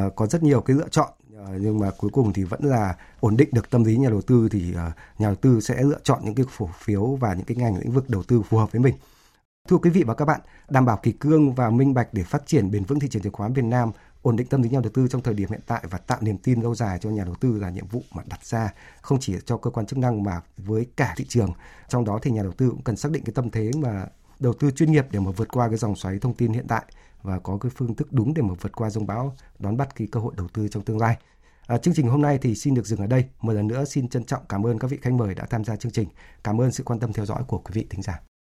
Uh, 0.06 0.16
có 0.16 0.26
rất 0.26 0.42
nhiều 0.42 0.60
cái 0.60 0.76
lựa 0.76 0.88
chọn 0.90 1.08
Ờ, 1.36 1.58
nhưng 1.60 1.78
mà 1.78 1.90
cuối 1.98 2.10
cùng 2.10 2.32
thì 2.32 2.44
vẫn 2.44 2.64
là 2.64 2.96
ổn 3.20 3.36
định 3.36 3.48
được 3.52 3.70
tâm 3.70 3.84
lý 3.84 3.96
nhà 3.96 4.08
đầu 4.08 4.20
tư 4.20 4.48
thì 4.50 4.74
ờ, 4.74 4.92
nhà 5.18 5.26
đầu 5.28 5.34
tư 5.34 5.60
sẽ 5.60 5.82
lựa 5.82 5.98
chọn 6.02 6.20
những 6.24 6.34
cái 6.34 6.46
cổ 6.58 6.70
phiếu 6.78 7.06
và 7.06 7.34
những 7.34 7.44
cái 7.44 7.56
ngành 7.56 7.78
lĩnh 7.78 7.90
vực 7.90 8.10
đầu 8.10 8.22
tư 8.22 8.42
phù 8.42 8.58
hợp 8.58 8.72
với 8.72 8.80
mình. 8.80 8.94
Thưa 9.68 9.76
quý 9.76 9.90
vị 9.90 10.02
và 10.02 10.14
các 10.14 10.24
bạn, 10.24 10.40
đảm 10.68 10.84
bảo 10.84 10.98
kỳ 11.02 11.12
cương 11.12 11.52
và 11.52 11.70
minh 11.70 11.94
bạch 11.94 12.08
để 12.12 12.22
phát 12.22 12.46
triển 12.46 12.70
bền 12.70 12.84
vững 12.84 13.00
thị 13.00 13.08
trường 13.08 13.22
chứng 13.22 13.32
khoán 13.32 13.52
Việt 13.52 13.64
Nam 13.64 13.92
ổn 14.22 14.36
định 14.36 14.46
tâm 14.46 14.62
lý 14.62 14.68
nhà 14.68 14.80
đầu 14.82 14.90
tư 14.94 15.08
trong 15.08 15.22
thời 15.22 15.34
điểm 15.34 15.50
hiện 15.50 15.60
tại 15.66 15.84
và 15.90 15.98
tạo 15.98 16.18
niềm 16.20 16.38
tin 16.38 16.60
lâu 16.60 16.74
dài 16.74 16.98
cho 17.00 17.10
nhà 17.10 17.24
đầu 17.24 17.34
tư 17.34 17.58
là 17.58 17.70
nhiệm 17.70 17.86
vụ 17.86 18.02
mà 18.14 18.22
đặt 18.26 18.44
ra 18.44 18.72
không 19.02 19.18
chỉ 19.20 19.36
cho 19.44 19.56
cơ 19.56 19.70
quan 19.70 19.86
chức 19.86 19.98
năng 19.98 20.22
mà 20.22 20.40
với 20.56 20.86
cả 20.96 21.14
thị 21.16 21.24
trường. 21.28 21.52
Trong 21.88 22.04
đó 22.04 22.18
thì 22.22 22.30
nhà 22.30 22.42
đầu 22.42 22.52
tư 22.52 22.70
cũng 22.70 22.82
cần 22.82 22.96
xác 22.96 23.12
định 23.12 23.24
cái 23.24 23.32
tâm 23.34 23.50
thế 23.50 23.70
mà 23.76 24.06
đầu 24.40 24.52
tư 24.52 24.70
chuyên 24.70 24.92
nghiệp 24.92 25.06
để 25.10 25.20
mà 25.20 25.30
vượt 25.30 25.48
qua 25.52 25.68
cái 25.68 25.76
dòng 25.76 25.96
xoáy 25.96 26.18
thông 26.18 26.34
tin 26.34 26.52
hiện 26.52 26.66
tại 26.68 26.84
và 27.24 27.38
có 27.38 27.58
cái 27.58 27.72
phương 27.76 27.94
thức 27.94 28.12
đúng 28.12 28.34
để 28.34 28.42
mà 28.42 28.54
vượt 28.60 28.72
qua 28.72 28.90
rông 28.90 29.06
bão, 29.06 29.34
đón 29.58 29.76
bắt 29.76 29.94
cái 29.94 30.08
cơ 30.12 30.20
hội 30.20 30.34
đầu 30.36 30.48
tư 30.52 30.68
trong 30.68 30.82
tương 30.82 30.98
lai. 30.98 31.16
À, 31.66 31.78
chương 31.78 31.94
trình 31.94 32.08
hôm 32.08 32.22
nay 32.22 32.38
thì 32.42 32.54
xin 32.54 32.74
được 32.74 32.86
dừng 32.86 33.00
ở 33.00 33.06
đây. 33.06 33.24
Một 33.40 33.52
lần 33.52 33.66
nữa 33.66 33.84
xin 33.84 34.08
trân 34.08 34.24
trọng 34.24 34.42
cảm 34.48 34.66
ơn 34.66 34.78
các 34.78 34.90
vị 34.90 34.98
khách 35.02 35.12
mời 35.12 35.34
đã 35.34 35.46
tham 35.50 35.64
gia 35.64 35.76
chương 35.76 35.92
trình. 35.92 36.08
Cảm 36.44 36.60
ơn 36.60 36.72
sự 36.72 36.84
quan 36.84 37.00
tâm 37.00 37.12
theo 37.12 37.26
dõi 37.26 37.42
của 37.48 37.58
quý 37.58 37.70
vị 37.72 37.86
thính 37.90 38.02
giả. 38.02 38.20